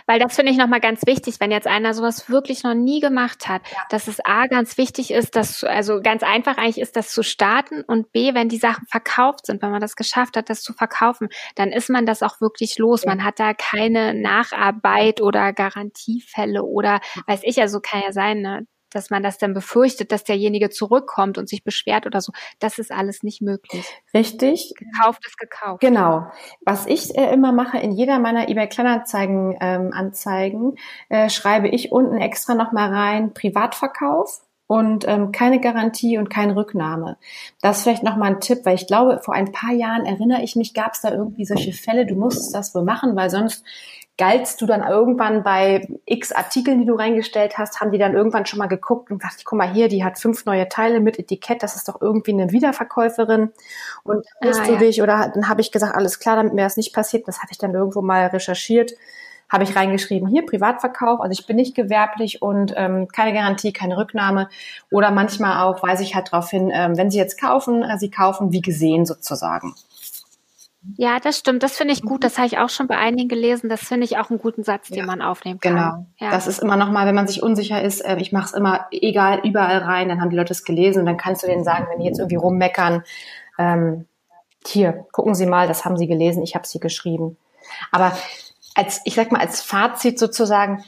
Weil 0.07 0.19
das 0.19 0.37
finde 0.37 0.53
ich 0.53 0.59
nochmal 0.59 0.81
ganz 0.81 1.03
wichtig, 1.07 1.37
wenn 1.41 1.51
jetzt 1.51 1.67
einer 1.67 1.95
sowas 1.95 2.31
wirklich 2.31 2.63
noch 2.63 2.75
nie 2.75 3.01
gemacht 3.01 3.49
hat, 3.49 3.63
ja. 3.71 3.79
dass 3.91 4.07
es 4.07 4.25
A, 4.25 4.47
ganz 4.47 4.79
wichtig 4.79 5.11
ist, 5.11 5.37
dass, 5.37 5.65
also 5.65 6.01
ganz 6.01 6.23
einfach 6.23 6.57
eigentlich 6.57 6.81
ist, 6.81 6.97
das 6.97 7.11
zu 7.11 7.23
starten 7.23 7.83
und 7.83 8.13
B, 8.13 8.35
wenn 8.35 8.49
die 8.49 8.59
Sachen 8.59 8.87
verkauft 8.87 9.47
sind, 9.47 9.63
wenn 9.63 9.71
man 9.71 9.81
das 9.81 9.97
geschafft 9.97 10.37
hat, 10.37 10.49
das 10.49 10.63
zu 10.63 10.73
verkaufen, 10.73 11.29
dann 11.57 11.71
ist 11.73 11.91
man 11.91 12.07
das 12.07 12.23
auch 12.23 12.41
wirklich 12.41 12.79
los. 12.79 13.03
Ja. 13.03 13.11
Man 13.11 13.25
hat 13.25 13.41
da 13.41 13.53
keine 13.55 14.15
Nacharbeit 14.15 15.21
oder 15.21 15.53
Garantiefälle 15.53 16.63
oder 16.63 17.01
weiß 17.27 17.41
ich, 17.43 17.61
also 17.61 17.81
kann 17.81 18.03
ja 18.03 18.13
sein, 18.13 18.41
ne? 18.41 18.67
Dass 18.97 19.11
man 19.11 19.23
das 19.23 19.39
dann 19.39 19.55
befürchtet, 19.55 20.11
dass 20.11 20.25
derjenige 20.25 20.71
zurückkommt 20.71 21.39
und 21.39 21.49
sich 21.49 21.63
beschwert 21.63 22.07
oder 22.07 22.21
so. 22.21 22.33
Das 22.59 22.79
ist 22.79 22.91
alles 22.91 23.23
nicht 23.23 23.43
möglich. 23.43 23.85
Richtig. 24.15 24.75
Gekauft 24.77 25.25
ist 25.27 25.39
gekauft. 25.39 25.81
Genau. 25.81 26.27
Was 26.65 26.87
ich 26.87 27.17
äh, 27.17 27.33
immer 27.33 27.53
mache, 27.53 27.79
in 27.79 27.93
jeder 27.93 28.19
meiner 28.19 28.49
eBay 28.49 28.69
Kleinanzeigen 28.69 29.57
ähm, 29.61 29.91
Anzeigen, 29.93 30.77
äh, 31.09 31.29
schreibe 31.29 31.69
ich 31.69 31.93
unten 31.93 32.17
extra 32.17 32.55
nochmal 32.55 32.93
rein 32.93 33.35
Privatverkauf 33.35 34.43
und 34.67 35.07
ähm, 35.07 35.31
keine 35.31 35.61
Garantie 35.61 36.19
und 36.19 36.29
keine 36.29 36.57
Rücknahme. 36.57 37.19
Das 37.63 37.79
ist 37.79 37.83
vielleicht 37.85 38.03
nochmal 38.03 38.33
ein 38.33 38.41
Tipp, 38.41 38.61
weil 38.65 38.75
ich 38.75 38.87
glaube, 38.87 39.21
vor 39.23 39.35
ein 39.35 39.53
paar 39.53 39.73
Jahren 39.73 40.07
erinnere 40.07 40.43
ich 40.43 40.57
mich, 40.57 40.75
gab 40.75 40.95
es 40.95 41.03
da 41.03 41.13
irgendwie 41.13 41.45
solche 41.45 41.73
Fälle, 41.73 42.07
du 42.07 42.17
musstest 42.17 42.55
das 42.55 42.75
wohl 42.75 42.83
machen, 42.83 43.15
weil 43.15 43.31
sonst 43.31 43.65
galtst 44.19 44.63
du 44.63 44.67
dann 44.67 44.83
irgendwann 44.83 45.43
bei 45.43 45.87
x 46.07 46.33
Artikeln, 46.33 46.79
die 46.79 46.87
du 46.87 46.95
reingestellt 46.95 47.59
hast, 47.59 47.81
haben 47.81 47.93
die 47.93 47.99
dann 47.99 48.15
irgendwann 48.15 48.47
schon 48.47 48.59
mal 48.59 48.67
geguckt 48.67 49.11
und 49.11 49.19
gesagt, 49.19 49.45
guck 49.45 49.59
mal 49.59 49.71
hier, 49.71 49.89
die 49.89 50.05
hat 50.05 50.19
fünf 50.19 50.47
neue 50.47 50.69
Teile 50.69 51.01
mit 51.01 51.19
Etikett, 51.19 51.63
das 51.63 51.77
ist 51.77 51.89
doch 51.89 52.01
irgendwie 52.01 52.33
eine 52.33 52.51
Wiederverkäuferin. 52.51 53.53
Und 54.05 54.27
bist 54.41 54.61
ah, 54.61 54.67
du 54.67 54.73
ja. 54.73 54.79
dich, 54.79 55.03
oder 55.03 55.31
dann 55.35 55.49
habe 55.49 55.61
ich 55.61 55.71
gesagt, 55.71 55.95
alles 55.95 56.19
klar, 56.19 56.37
damit 56.37 56.55
mir 56.55 56.63
das 56.63 56.79
nicht 56.79 56.95
passiert, 56.95 57.29
das 57.29 57.41
hatte 57.41 57.53
ich 57.53 57.59
dann 57.59 57.75
irgendwo 57.75 58.01
mal 58.01 58.27
recherchiert, 58.27 58.93
habe 59.49 59.65
ich 59.65 59.77
reingeschrieben, 59.77 60.29
hier 60.29 60.45
Privatverkauf, 60.45 61.21
also 61.21 61.33
ich 61.33 61.47
bin 61.47 61.57
nicht 61.57 61.75
gewerblich 61.75 62.43
und 62.43 62.73
ähm, 62.77 63.09
keine 63.09 63.33
Garantie, 63.33 63.73
keine 63.73 63.97
Rücknahme. 63.97 64.49
Oder 64.91 65.11
manchmal 65.11 65.65
auch 65.65 65.83
weise 65.83 66.03
ich 66.03 66.15
halt 66.15 66.33
darauf 66.33 66.51
hin, 66.51 66.71
ähm, 66.75 66.97
wenn 66.97 67.11
Sie 67.11 67.19
jetzt 67.19 67.41
kaufen, 67.41 67.83
äh, 67.83 67.99
Sie 67.99 68.11
kaufen 68.11 68.51
wie 68.51 68.63
gesehen 68.63 69.07
sozusagen. 69.07 69.75
Ja, 70.97 71.19
das 71.19 71.39
stimmt. 71.39 71.63
Das 71.63 71.77
finde 71.77 71.95
ich 71.95 72.03
gut. 72.03 72.25
Das 72.25 72.39
habe 72.39 72.47
ich 72.47 72.59
auch 72.59 72.69
schon 72.69 72.87
bei 72.87 72.97
einigen 72.97 73.29
gelesen. 73.29 73.69
Das 73.69 73.81
finde 73.81 74.05
ich 74.05 74.19
auch 74.19 74.31
einen 74.31 74.39
guten 74.39 74.63
Satz, 74.63 74.89
den 74.89 74.99
ja, 74.99 75.07
man 75.07 75.23
aufnehmen 75.23 75.61
kann. 75.61 75.75
Genau. 75.75 76.07
Ja. 76.19 76.31
Das 76.31 76.47
ist 76.47 76.61
immer 76.61 76.77
nochmal, 76.77 77.07
wenn 77.07 77.15
man 77.15 77.27
sich 77.27 77.43
unsicher 77.43 77.83
ist, 77.83 78.01
äh, 78.01 78.17
ich 78.19 78.33
mache 78.33 78.47
es 78.47 78.53
immer 78.53 78.87
egal, 78.91 79.41
überall 79.45 79.79
rein, 79.79 80.09
dann 80.09 80.21
haben 80.21 80.31
die 80.31 80.37
Leute 80.37 80.53
es 80.53 80.65
gelesen 80.65 81.01
und 81.01 81.07
dann 81.07 81.17
kannst 81.17 81.43
du 81.43 81.47
denen 81.47 81.65
sagen, 81.65 81.87
wenn 81.91 82.01
die 82.01 82.07
jetzt 82.07 82.19
irgendwie 82.19 82.37
rummeckern, 82.37 83.03
ähm, 83.59 84.07
hier, 84.65 85.07
gucken 85.13 85.35
Sie 85.35 85.47
mal, 85.47 85.69
das 85.69 85.85
haben 85.85 85.97
Sie 85.97 86.07
gelesen, 86.07 86.43
ich 86.43 86.55
habe 86.55 86.67
Sie 86.67 86.81
geschrieben. 86.81 87.37
Aber 87.93 88.17
als, 88.75 89.01
ich 89.05 89.15
sag 89.15 89.33
mal, 89.33 89.41
als 89.41 89.63
Fazit 89.63 90.19
sozusagen, 90.19 90.85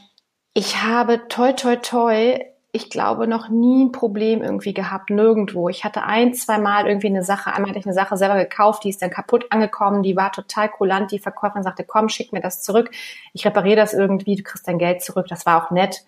ich 0.55 0.83
habe 0.83 1.29
toi 1.29 1.53
toi 1.53 1.77
toi 1.77 2.39
ich 2.71 2.91
glaube, 2.91 3.27
noch 3.27 3.49
nie 3.49 3.87
ein 3.87 3.93
Problem 3.93 4.43
irgendwie 4.43 4.75
gehabt, 4.75 5.09
nirgendwo. 5.09 5.71
Ich 5.71 5.85
hatte 5.85 6.03
ein, 6.03 6.35
zwei 6.35 6.59
Mal 6.59 6.87
irgendwie 6.87 7.07
eine 7.07 7.25
Sache, 7.25 7.53
einmal 7.53 7.71
hatte 7.71 7.79
ich 7.79 7.87
eine 7.87 7.95
Sache 7.95 8.17
selber 8.19 8.37
gekauft, 8.37 8.85
die 8.85 8.91
ist 8.91 9.01
dann 9.01 9.11
kaputt 9.11 9.47
angekommen, 9.51 10.03
die 10.03 10.17
war 10.17 10.33
total 10.33 10.69
kulant, 10.69 11.11
die 11.11 11.19
Verkäuferin 11.19 11.63
sagte, 11.63 11.85
komm, 11.85 12.11
schick 12.11 12.33
mir 12.33 12.41
das 12.41 12.63
zurück, 12.63 12.91
ich 13.33 13.47
repariere 13.47 13.77
das 13.77 13.95
irgendwie, 13.95 14.37
du 14.37 14.43
kriegst 14.43 14.69
dein 14.69 14.79
Geld 14.79 15.03
zurück, 15.03 15.27
das 15.29 15.47
war 15.47 15.65
auch 15.65 15.71
nett. 15.71 16.05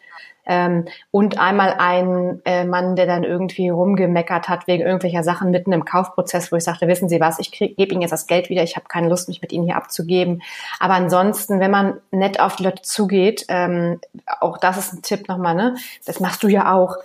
Ähm, 0.50 0.86
und 1.12 1.38
einmal 1.38 1.76
ein 1.78 2.42
äh, 2.44 2.64
Mann, 2.64 2.96
der 2.96 3.06
dann 3.06 3.22
irgendwie 3.22 3.68
rumgemeckert 3.68 4.48
hat 4.48 4.66
wegen 4.66 4.82
irgendwelcher 4.82 5.22
Sachen 5.22 5.52
mitten 5.52 5.72
im 5.72 5.84
Kaufprozess, 5.84 6.50
wo 6.50 6.56
ich 6.56 6.64
sagte, 6.64 6.88
wissen 6.88 7.08
Sie 7.08 7.20
was, 7.20 7.38
ich 7.38 7.52
gebe 7.52 7.92
Ihnen 7.92 8.02
jetzt 8.02 8.10
das 8.10 8.26
Geld 8.26 8.50
wieder, 8.50 8.64
ich 8.64 8.74
habe 8.74 8.86
keine 8.88 9.08
Lust, 9.08 9.28
mich 9.28 9.40
mit 9.40 9.52
Ihnen 9.52 9.64
hier 9.64 9.76
abzugeben. 9.76 10.42
Aber 10.80 10.94
ansonsten, 10.94 11.60
wenn 11.60 11.70
man 11.70 12.00
nett 12.10 12.40
auf 12.40 12.56
die 12.56 12.64
Leute 12.64 12.82
zugeht, 12.82 13.46
ähm, 13.48 14.00
auch 14.40 14.58
das 14.58 14.76
ist 14.76 14.92
ein 14.92 15.02
Tipp 15.02 15.28
nochmal, 15.28 15.54
ne? 15.54 15.76
Das 16.04 16.18
machst 16.18 16.42
du 16.42 16.48
ja 16.48 16.74
auch. 16.74 16.96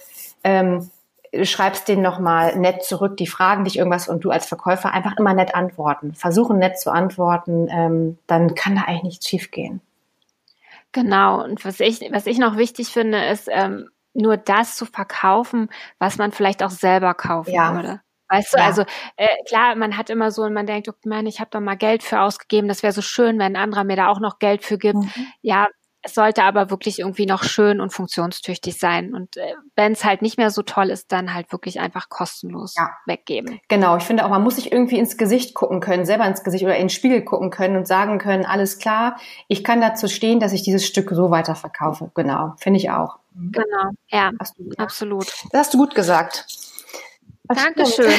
Ähm, 0.44 0.90
schreibst 1.44 1.88
denen 1.88 2.02
nochmal 2.02 2.56
nett 2.56 2.84
zurück, 2.84 3.18
die 3.18 3.28
fragen 3.28 3.66
dich 3.66 3.78
irgendwas 3.78 4.08
und 4.08 4.24
du 4.24 4.32
als 4.32 4.48
Verkäufer 4.48 4.92
einfach 4.92 5.18
immer 5.18 5.36
nett 5.36 5.54
antworten. 5.54 6.16
Versuchen 6.16 6.58
nett 6.58 6.80
zu 6.80 6.92
antworten, 6.92 7.68
ähm, 7.70 8.18
dann 8.26 8.56
kann 8.56 8.76
da 8.76 8.84
eigentlich 8.84 9.04
nichts 9.04 9.28
schiefgehen. 9.28 9.82
Genau. 10.96 11.44
Und 11.44 11.66
was 11.66 11.82
ich, 11.82 12.00
was 12.12 12.26
ich 12.26 12.38
noch 12.38 12.56
wichtig 12.56 12.88
finde, 12.88 13.26
ist, 13.26 13.50
ähm, 13.52 13.90
nur 14.14 14.38
das 14.38 14.78
zu 14.78 14.86
verkaufen, 14.86 15.70
was 16.00 16.18
man 16.18 16.32
vielleicht 16.32 16.64
auch 16.64 16.70
selber 16.70 17.14
kaufen 17.14 17.54
ja. 17.54 17.74
würde. 17.74 18.02
Weißt 18.30 18.54
du, 18.54 18.58
ja. 18.58 18.66
also 18.66 18.84
äh, 19.18 19.28
klar, 19.46 19.76
man 19.76 19.98
hat 19.98 20.10
immer 20.10 20.32
so 20.32 20.44
und 20.44 20.54
man 20.54 20.66
denkt, 20.66 20.88
oh 20.88 20.94
man, 21.04 21.28
ich 21.28 21.42
habe 21.42 21.50
da 21.52 21.60
mal 21.60 21.76
Geld 21.76 22.02
für 22.02 22.22
ausgegeben, 22.22 22.70
das 22.70 22.82
wäre 22.82 22.94
so 22.94 23.02
schön, 23.02 23.38
wenn 23.38 23.58
ein 23.58 23.62
anderer 23.62 23.84
mir 23.84 23.98
da 23.98 24.08
auch 24.08 24.22
noch 24.22 24.40
Geld 24.40 24.64
für 24.64 24.78
gibt. 24.78 24.96
Mhm. 24.96 25.28
Ja, 25.42 25.68
es 26.06 26.14
sollte 26.14 26.44
aber 26.44 26.70
wirklich 26.70 27.00
irgendwie 27.00 27.26
noch 27.26 27.44
schön 27.44 27.82
und 27.82 27.92
funktionstüchtig 27.92 28.78
sein. 28.78 29.14
Und 29.14 29.38
äh, 29.38 29.54
wenn 29.76 29.94
es 29.94 30.04
halt 30.06 30.22
nicht 30.22 30.38
mehr 30.38 30.52
so 30.52 30.62
toll 30.62 30.92
ist, 30.92 31.12
dann 31.12 31.34
halt 31.34 31.52
wirklich 31.52 31.80
einfach 31.80 32.10
kostenlos 32.10 32.76
ja. 32.78 32.92
weggeben. 33.06 33.60
Genau, 33.68 33.98
ich 33.98 34.04
finde 34.04 34.24
auch, 34.24 34.30
man 34.30 34.44
muss 34.44 34.56
sich 34.56 34.72
irgendwie 34.72 35.00
ins 35.00 35.18
Gesicht 35.18 35.56
gucken 35.56 35.80
können, 35.80 36.06
selber 36.06 36.26
ins 36.26 36.44
Gesicht 36.44 36.64
oder 36.64 36.76
in 36.76 36.84
den 36.84 36.90
Spiegel 36.90 37.24
gucken 37.24 37.50
können 37.50 37.76
und 37.76 37.88
sagen 37.88 38.20
können, 38.20 38.46
alles 38.46 38.78
klar, 38.78 39.18
ich 39.48 39.64
kann 39.64 39.82
dazu 39.82 40.08
stehen, 40.08 40.40
dass 40.40 40.54
ich 40.54 40.62
dieses 40.62 40.86
Stück 40.86 41.10
so 41.12 41.32
weiterverkaufe. 41.32 42.12
Genau, 42.14 42.54
finde 42.58 42.80
ich 42.80 42.92
auch. 42.92 43.18
Genau, 43.34 43.92
ja, 44.10 44.30
du, 44.32 44.64
ja, 44.64 44.78
absolut. 44.78 45.28
Das 45.52 45.62
hast 45.62 45.74
du 45.74 45.80
gut 45.80 45.96
gesagt. 45.96 46.46
Das 47.46 47.64
Dankeschön. 47.64 48.06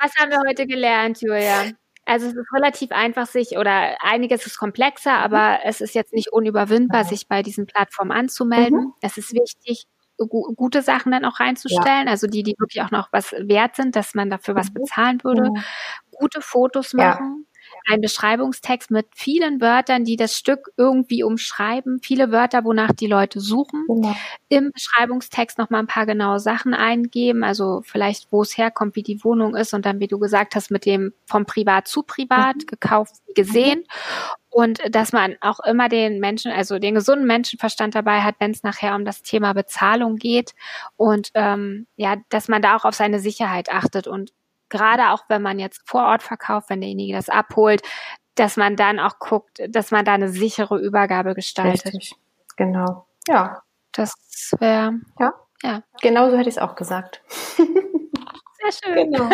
Was 0.00 0.12
haben 0.18 0.30
wir 0.30 0.40
heute 0.46 0.66
gelernt, 0.66 1.20
Julia? 1.20 1.70
Also 2.04 2.26
es 2.26 2.34
ist 2.34 2.52
relativ 2.52 2.90
einfach, 2.90 3.26
sich 3.26 3.56
oder 3.58 3.96
einiges 4.00 4.46
ist 4.46 4.58
komplexer, 4.58 5.18
mhm. 5.18 5.24
aber 5.24 5.60
es 5.64 5.80
ist 5.80 5.94
jetzt 5.94 6.12
nicht 6.12 6.32
unüberwindbar, 6.32 7.04
sich 7.04 7.28
bei 7.28 7.42
diesen 7.42 7.66
Plattformen 7.66 8.10
anzumelden. 8.10 8.78
Mhm. 8.78 8.92
Es 9.00 9.18
ist 9.18 9.32
wichtig, 9.32 9.86
gu 10.18 10.54
gute 10.54 10.82
Sachen 10.82 11.12
dann 11.12 11.24
auch 11.24 11.40
reinzustellen, 11.40 12.06
ja. 12.06 12.12
also 12.12 12.26
die, 12.26 12.42
die 12.42 12.54
wirklich 12.58 12.82
auch 12.82 12.90
noch 12.90 13.08
was 13.12 13.32
wert 13.32 13.76
sind, 13.76 13.96
dass 13.96 14.14
man 14.14 14.30
dafür 14.30 14.54
was 14.54 14.70
mhm. 14.70 14.74
bezahlen 14.74 15.24
würde. 15.24 15.50
Mhm. 15.50 15.62
Gute 16.10 16.40
Fotos 16.40 16.92
machen. 16.92 17.44
Ja 17.46 17.51
ein 17.86 18.00
Beschreibungstext 18.00 18.90
mit 18.90 19.06
vielen 19.14 19.60
Wörtern, 19.60 20.04
die 20.04 20.16
das 20.16 20.36
Stück 20.36 20.70
irgendwie 20.76 21.22
umschreiben, 21.22 22.00
viele 22.02 22.30
Wörter, 22.30 22.64
wonach 22.64 22.92
die 22.92 23.06
Leute 23.06 23.40
suchen. 23.40 23.84
Genau. 23.88 24.14
Im 24.48 24.70
Beschreibungstext 24.72 25.58
noch 25.58 25.70
mal 25.70 25.78
ein 25.78 25.86
paar 25.86 26.06
genaue 26.06 26.40
Sachen 26.40 26.74
eingeben, 26.74 27.44
also 27.44 27.82
vielleicht, 27.84 28.30
wo 28.30 28.42
es 28.42 28.56
herkommt, 28.56 28.96
wie 28.96 29.02
die 29.02 29.22
Wohnung 29.24 29.56
ist 29.56 29.74
und 29.74 29.86
dann, 29.86 30.00
wie 30.00 30.08
du 30.08 30.18
gesagt 30.18 30.54
hast, 30.54 30.70
mit 30.70 30.86
dem 30.86 31.12
vom 31.26 31.46
Privat 31.46 31.88
zu 31.88 32.02
Privat, 32.02 32.56
mhm. 32.56 32.66
gekauft, 32.66 33.14
gesehen. 33.34 33.84
Und 34.50 34.80
dass 34.94 35.12
man 35.12 35.36
auch 35.40 35.60
immer 35.60 35.88
den 35.88 36.20
Menschen, 36.20 36.52
also 36.52 36.78
den 36.78 36.94
gesunden 36.94 37.26
Menschenverstand 37.26 37.94
dabei 37.94 38.20
hat, 38.20 38.34
wenn 38.38 38.50
es 38.50 38.62
nachher 38.62 38.94
um 38.94 39.06
das 39.06 39.22
Thema 39.22 39.54
Bezahlung 39.54 40.16
geht. 40.16 40.52
Und 40.96 41.30
ähm, 41.32 41.86
ja, 41.96 42.16
dass 42.28 42.48
man 42.48 42.60
da 42.60 42.76
auch 42.76 42.84
auf 42.84 42.94
seine 42.94 43.18
Sicherheit 43.18 43.70
achtet 43.70 44.06
und 44.06 44.32
gerade 44.72 45.10
auch 45.10 45.24
wenn 45.28 45.42
man 45.42 45.58
jetzt 45.58 45.82
vor 45.84 46.02
Ort 46.06 46.22
verkauft, 46.22 46.70
wenn 46.70 46.80
derjenige 46.80 47.14
das 47.14 47.28
abholt, 47.28 47.82
dass 48.34 48.56
man 48.56 48.76
dann 48.76 48.98
auch 48.98 49.18
guckt, 49.18 49.60
dass 49.68 49.90
man 49.90 50.04
da 50.04 50.14
eine 50.14 50.28
sichere 50.28 50.80
Übergabe 50.80 51.34
gestaltet. 51.34 51.86
Richtig. 51.86 52.16
Genau. 52.56 53.06
Ja. 53.28 53.62
Das 53.92 54.14
wäre. 54.58 54.94
Ja. 55.20 55.34
Ja. 55.62 55.82
Genau 56.00 56.30
so 56.30 56.36
hätte 56.36 56.48
ich 56.48 56.56
es 56.56 56.62
auch 56.62 56.74
gesagt. 56.74 57.22
Sehr 58.62 58.94
schön. 58.94 59.12
Genau. 59.12 59.28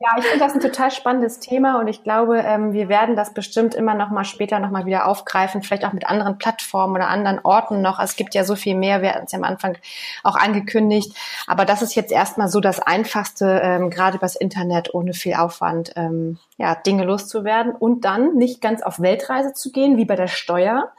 Ja, 0.00 0.10
ich 0.18 0.24
finde 0.24 0.44
das 0.44 0.54
ein 0.54 0.60
total 0.60 0.90
spannendes 0.90 1.40
Thema 1.40 1.78
und 1.78 1.88
ich 1.88 2.02
glaube, 2.02 2.38
ähm, 2.38 2.72
wir 2.72 2.88
werden 2.88 3.16
das 3.16 3.34
bestimmt 3.34 3.74
immer 3.74 3.94
noch 3.94 4.10
mal 4.10 4.24
später 4.24 4.58
noch 4.58 4.70
mal 4.70 4.86
wieder 4.86 5.06
aufgreifen, 5.06 5.62
vielleicht 5.62 5.84
auch 5.84 5.92
mit 5.92 6.06
anderen 6.06 6.38
Plattformen 6.38 6.94
oder 6.94 7.08
anderen 7.08 7.40
Orten 7.42 7.82
noch. 7.82 8.00
Es 8.00 8.16
gibt 8.16 8.34
ja 8.34 8.44
so 8.44 8.56
viel 8.56 8.74
mehr, 8.74 9.02
wir 9.02 9.12
hatten 9.12 9.26
es 9.26 9.32
ja 9.32 9.38
am 9.38 9.44
Anfang 9.44 9.76
auch 10.22 10.36
angekündigt. 10.36 11.14
Aber 11.46 11.64
das 11.64 11.82
ist 11.82 11.94
jetzt 11.94 12.12
erstmal 12.12 12.48
so 12.48 12.60
das 12.60 12.80
Einfachste, 12.80 13.60
ähm, 13.62 13.90
gerade 13.90 14.16
übers 14.16 14.36
Internet 14.36 14.94
ohne 14.94 15.12
viel 15.12 15.34
Aufwand, 15.34 15.92
ähm, 15.96 16.38
ja, 16.56 16.74
Dinge 16.74 17.04
loszuwerden 17.04 17.72
und 17.72 18.04
dann 18.04 18.34
nicht 18.34 18.60
ganz 18.60 18.82
auf 18.82 19.00
Weltreise 19.00 19.52
zu 19.52 19.72
gehen, 19.72 19.96
wie 19.96 20.04
bei 20.04 20.16
der 20.16 20.28
Steuer, 20.28 20.92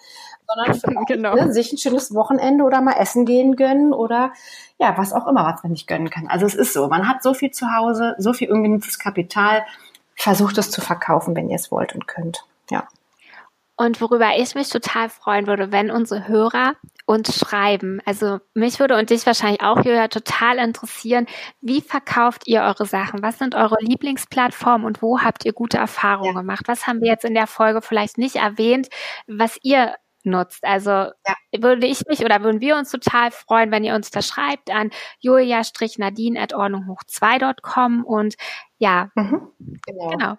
sondern 0.48 1.06
genau. 1.08 1.36
ne, 1.36 1.54
sich 1.54 1.72
ein 1.72 1.78
schönes 1.78 2.14
Wochenende 2.14 2.64
oder 2.64 2.82
mal 2.82 2.94
essen 2.94 3.26
gehen 3.26 3.56
gönnen 3.56 3.94
oder 3.94 4.34
ja, 4.78 4.98
was 4.98 5.14
auch 5.14 5.28
immer, 5.28 5.46
was 5.46 5.64
man 5.64 5.72
nicht 5.72 5.88
gönnen 5.88 6.10
kann. 6.10 6.28
Also 6.28 6.46
es 6.46 6.56
ist 6.56 6.74
so, 6.74 6.88
man 6.88 7.08
hat 7.08 7.24
so 7.24 7.34
viel 7.34 7.52
zu 7.52 7.74
Hause, 7.74 8.16
so 8.18 8.34
viel 8.34 8.52
ungenutztes 8.52 9.00
Kapital, 9.00 9.66
versucht 10.16 10.58
es 10.58 10.72
zu 10.72 10.82
verkaufen, 10.82 11.36
wenn 11.36 11.50
ihr 11.50 11.56
es 11.56 11.72
wollt 11.72 11.94
und 11.94 12.08
könnt. 12.08 12.46
Ja. 12.70 12.88
Und 13.78 14.00
worüber 14.00 14.30
ich 14.38 14.56
mich 14.56 14.70
total 14.70 15.10
freuen 15.10 15.48
würde, 15.48 15.72
wenn 15.72 15.92
unsere 15.92 16.30
Hörer 16.30 16.76
uns 17.06 17.38
schreiben. 17.38 18.00
Also 18.06 18.40
mich 18.54 18.80
würde 18.80 18.98
und 18.98 19.10
dich 19.10 19.26
wahrscheinlich 19.26 19.62
auch, 19.62 19.78
Julia, 19.84 20.08
total 20.08 20.58
interessieren, 20.58 21.28
wie 21.60 21.82
verkauft 21.82 22.44
ihr 22.46 22.62
eure 22.62 22.86
Sachen? 22.86 23.22
Was 23.22 23.38
sind 23.38 23.54
eure 23.54 23.76
Lieblingsplattformen 23.82 24.88
und 24.88 25.02
wo 25.02 25.20
habt 25.20 25.44
ihr 25.44 25.52
gute 25.52 25.78
Erfahrungen 25.78 26.36
ja. 26.36 26.42
gemacht? 26.42 26.68
Was 26.68 26.88
haben 26.88 27.02
wir 27.02 27.10
jetzt 27.10 27.26
in 27.26 27.34
der 27.34 27.48
Folge 27.48 27.82
vielleicht 27.82 28.18
nicht 28.18 28.38
erwähnt, 28.38 28.88
was 29.28 29.58
ihr 29.62 29.94
nutzt. 30.26 30.64
Also 30.64 30.90
ja. 30.92 31.36
würde 31.58 31.88
ich 31.88 32.06
mich 32.08 32.24
oder 32.24 32.44
würden 32.44 32.62
wir 32.62 32.76
uns 32.76 32.92
total 32.92 33.32
freuen, 33.32 33.72
wenn 33.72 33.84
ihr 33.84 33.96
uns 33.96 34.12
da 34.12 34.22
schreibt 34.22 34.72
an 34.72 34.92
julia-nadine 35.20 36.40
at 36.40 36.54
ordnunghoch2.com 36.54 38.04
und 38.04 38.36
ja, 38.78 39.10
mhm. 39.16 39.52
genau. 39.86 40.10
genau. 40.10 40.38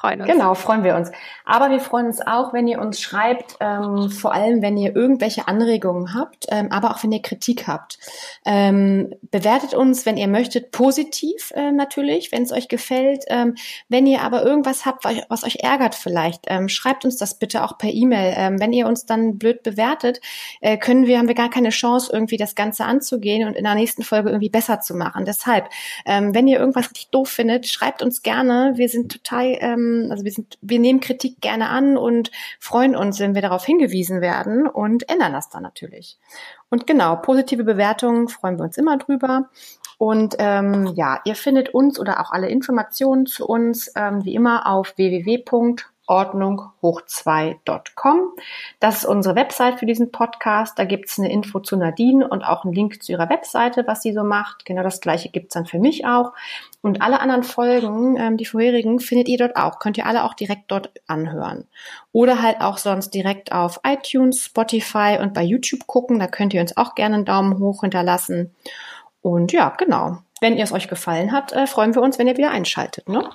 Freuen 0.00 0.22
uns. 0.22 0.32
Genau, 0.32 0.54
freuen 0.54 0.82
wir 0.82 0.96
uns. 0.96 1.10
Aber 1.44 1.68
wir 1.68 1.80
freuen 1.80 2.06
uns 2.06 2.26
auch, 2.26 2.54
wenn 2.54 2.66
ihr 2.66 2.80
uns 2.80 3.02
schreibt, 3.02 3.56
ähm, 3.60 4.08
vor 4.08 4.32
allem 4.32 4.62
wenn 4.62 4.78
ihr 4.78 4.96
irgendwelche 4.96 5.46
Anregungen 5.46 6.14
habt, 6.14 6.46
ähm, 6.48 6.72
aber 6.72 6.92
auch 6.92 7.02
wenn 7.02 7.12
ihr 7.12 7.20
Kritik 7.20 7.66
habt. 7.66 7.98
Ähm, 8.46 9.12
bewertet 9.30 9.74
uns, 9.74 10.06
wenn 10.06 10.16
ihr 10.16 10.28
möchtet, 10.28 10.70
positiv 10.70 11.52
äh, 11.54 11.70
natürlich, 11.70 12.32
wenn 12.32 12.44
es 12.44 12.52
euch 12.52 12.68
gefällt. 12.68 13.24
Ähm, 13.28 13.56
wenn 13.90 14.06
ihr 14.06 14.22
aber 14.22 14.42
irgendwas 14.42 14.86
habt, 14.86 15.04
was, 15.04 15.16
was 15.28 15.44
euch 15.44 15.56
ärgert 15.56 15.94
vielleicht, 15.94 16.46
ähm, 16.46 16.70
schreibt 16.70 17.04
uns 17.04 17.18
das 17.18 17.38
bitte 17.38 17.62
auch 17.62 17.76
per 17.76 17.90
E-Mail. 17.90 18.32
Ähm, 18.38 18.58
wenn 18.58 18.72
ihr 18.72 18.86
uns 18.86 19.04
dann 19.04 19.36
blöd 19.36 19.62
bewertet, 19.62 20.22
äh, 20.62 20.78
können 20.78 21.06
wir, 21.06 21.18
haben 21.18 21.28
wir 21.28 21.34
gar 21.34 21.50
keine 21.50 21.70
Chance, 21.70 22.10
irgendwie 22.10 22.38
das 22.38 22.54
Ganze 22.54 22.86
anzugehen 22.86 23.46
und 23.46 23.54
in 23.54 23.64
der 23.64 23.74
nächsten 23.74 24.02
Folge 24.02 24.30
irgendwie 24.30 24.48
besser 24.48 24.80
zu 24.80 24.94
machen. 24.94 25.26
Deshalb, 25.26 25.68
wenn 26.06 26.48
ihr 26.48 26.58
irgendwas 26.58 26.90
richtig 26.90 27.08
doof 27.10 27.28
findet, 27.28 27.66
schreibt 27.66 28.02
uns 28.02 28.22
gerne. 28.22 28.72
Wir 28.76 28.88
sind 28.88 29.12
total, 29.12 29.58
also 30.10 30.24
wir 30.24 30.32
sind, 30.32 30.58
wir 30.60 30.78
nehmen 30.78 31.00
Kritik 31.00 31.40
gerne 31.40 31.68
an 31.68 31.96
und 31.96 32.30
freuen 32.58 32.96
uns, 32.96 33.20
wenn 33.20 33.34
wir 33.34 33.42
darauf 33.42 33.64
hingewiesen 33.64 34.20
werden 34.20 34.66
und 34.66 35.08
ändern 35.08 35.32
das 35.32 35.48
dann 35.50 35.62
natürlich. 35.62 36.18
Und 36.70 36.86
genau, 36.86 37.16
positive 37.16 37.64
Bewertungen 37.64 38.28
freuen 38.28 38.58
wir 38.58 38.64
uns 38.64 38.76
immer 38.76 38.96
drüber. 38.98 39.50
Und 39.98 40.36
ähm, 40.38 40.92
ja, 40.94 41.20
ihr 41.24 41.34
findet 41.34 41.74
uns 41.74 42.00
oder 42.00 42.20
auch 42.20 42.30
alle 42.30 42.48
Informationen 42.48 43.26
zu 43.26 43.46
uns 43.46 43.92
ähm, 43.96 44.24
wie 44.24 44.34
immer 44.34 44.66
auf 44.66 44.96
www 44.96 45.44
ordnunghoch2.com. 46.10 48.18
Das 48.80 48.98
ist 48.98 49.04
unsere 49.04 49.36
Website 49.36 49.78
für 49.78 49.86
diesen 49.86 50.10
Podcast. 50.10 50.76
Da 50.78 50.84
gibt 50.84 51.08
es 51.08 51.18
eine 51.18 51.32
Info 51.32 51.60
zu 51.60 51.76
Nadine 51.76 52.28
und 52.28 52.42
auch 52.42 52.64
einen 52.64 52.74
Link 52.74 53.02
zu 53.02 53.12
ihrer 53.12 53.30
Webseite, 53.30 53.86
was 53.86 54.02
sie 54.02 54.12
so 54.12 54.24
macht. 54.24 54.66
Genau 54.66 54.82
das 54.82 55.00
gleiche 55.00 55.28
gibt 55.28 55.46
es 55.46 55.54
dann 55.54 55.66
für 55.66 55.78
mich 55.78 56.04
auch. 56.04 56.32
Und 56.82 57.00
alle 57.00 57.20
anderen 57.20 57.44
Folgen, 57.44 58.16
ähm, 58.16 58.36
die 58.36 58.44
vorherigen, 58.44 58.98
findet 58.98 59.28
ihr 59.28 59.38
dort 59.38 59.54
auch. 59.56 59.78
Könnt 59.78 59.98
ihr 59.98 60.06
alle 60.06 60.24
auch 60.24 60.34
direkt 60.34 60.72
dort 60.72 60.90
anhören. 61.06 61.68
Oder 62.10 62.42
halt 62.42 62.60
auch 62.60 62.78
sonst 62.78 63.14
direkt 63.14 63.52
auf 63.52 63.78
iTunes, 63.84 64.46
Spotify 64.46 65.18
und 65.20 65.32
bei 65.32 65.44
YouTube 65.44 65.86
gucken. 65.86 66.18
Da 66.18 66.26
könnt 66.26 66.52
ihr 66.54 66.60
uns 66.60 66.76
auch 66.76 66.96
gerne 66.96 67.14
einen 67.14 67.24
Daumen 67.24 67.60
hoch 67.60 67.82
hinterlassen. 67.82 68.52
Und 69.22 69.52
ja, 69.52 69.68
genau. 69.78 70.18
Wenn 70.40 70.56
ihr 70.56 70.64
es 70.64 70.72
euch 70.72 70.88
gefallen 70.88 71.30
hat, 71.30 71.52
äh, 71.52 71.68
freuen 71.68 71.94
wir 71.94 72.02
uns, 72.02 72.18
wenn 72.18 72.26
ihr 72.26 72.36
wieder 72.36 72.50
einschaltet. 72.50 73.08
Ne? 73.08 73.30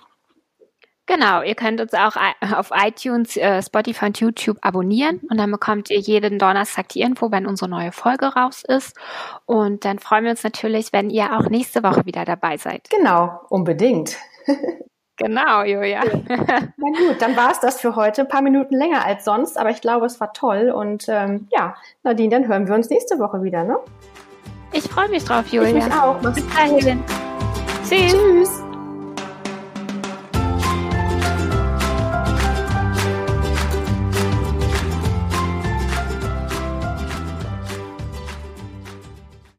Genau, 1.08 1.44
ihr 1.44 1.54
könnt 1.54 1.82
uns 1.82 1.94
auch 1.94 2.16
auf 2.56 2.72
iTunes, 2.74 3.38
äh, 3.38 3.62
Spotify 3.62 4.06
und 4.06 4.20
YouTube 4.20 4.58
abonnieren 4.62 5.22
und 5.30 5.38
dann 5.38 5.52
bekommt 5.52 5.92
ihr 5.92 6.00
jeden 6.00 6.40
Donnerstag 6.40 6.90
die 6.90 7.02
Info, 7.02 7.32
wenn 7.32 7.46
unsere 7.46 7.70
neue 7.70 7.92
Folge 7.92 8.26
raus 8.26 8.64
ist. 8.68 8.98
Und 9.46 9.86
dann 9.86 10.00
freuen 10.00 10.24
wir 10.24 10.32
uns 10.32 10.44
natürlich, 10.44 10.94
wenn 10.94 11.12
ihr 11.12 11.38
auch 11.38 11.50
nächste 11.50 11.84
Woche 11.84 12.06
wieder 12.06 12.26
dabei 12.26 12.58
seid. 12.58 12.90
Genau, 12.90 13.42
unbedingt. 13.50 14.18
Genau, 15.18 15.64
Julia. 15.64 16.02
Na 16.28 16.90
gut, 16.90 17.22
dann 17.22 17.38
war 17.38 17.52
es 17.52 17.62
das 17.62 17.80
für 17.80 17.96
heute. 17.96 18.24
Ein 18.24 18.28
paar 18.28 18.42
Minuten 18.42 18.76
länger 18.76 19.06
als 19.06 19.24
sonst, 19.24 19.58
aber 19.58 19.70
ich 19.70 19.80
glaube, 19.80 20.06
es 20.06 20.20
war 20.20 20.34
toll. 20.34 20.72
Und 20.72 21.06
ähm, 21.08 21.48
ja, 21.52 21.76
Nadine, 22.04 22.30
dann 22.30 22.48
hören 22.50 22.68
wir 22.68 22.76
uns 22.76 22.90
nächste 22.90 23.18
Woche 23.18 23.42
wieder, 23.42 23.64
ne? 23.64 23.78
Ich 24.74 24.84
freue 24.84 25.08
mich 25.08 25.24
drauf, 25.24 25.48
Julia. 25.48 25.70
Ich 25.70 25.86
mich 25.86 25.94
auch. 25.94 26.18
Bis 26.18 26.46
dahin. 26.54 27.02
Tschüss. 27.88 28.12
Tschüss. 28.12 28.65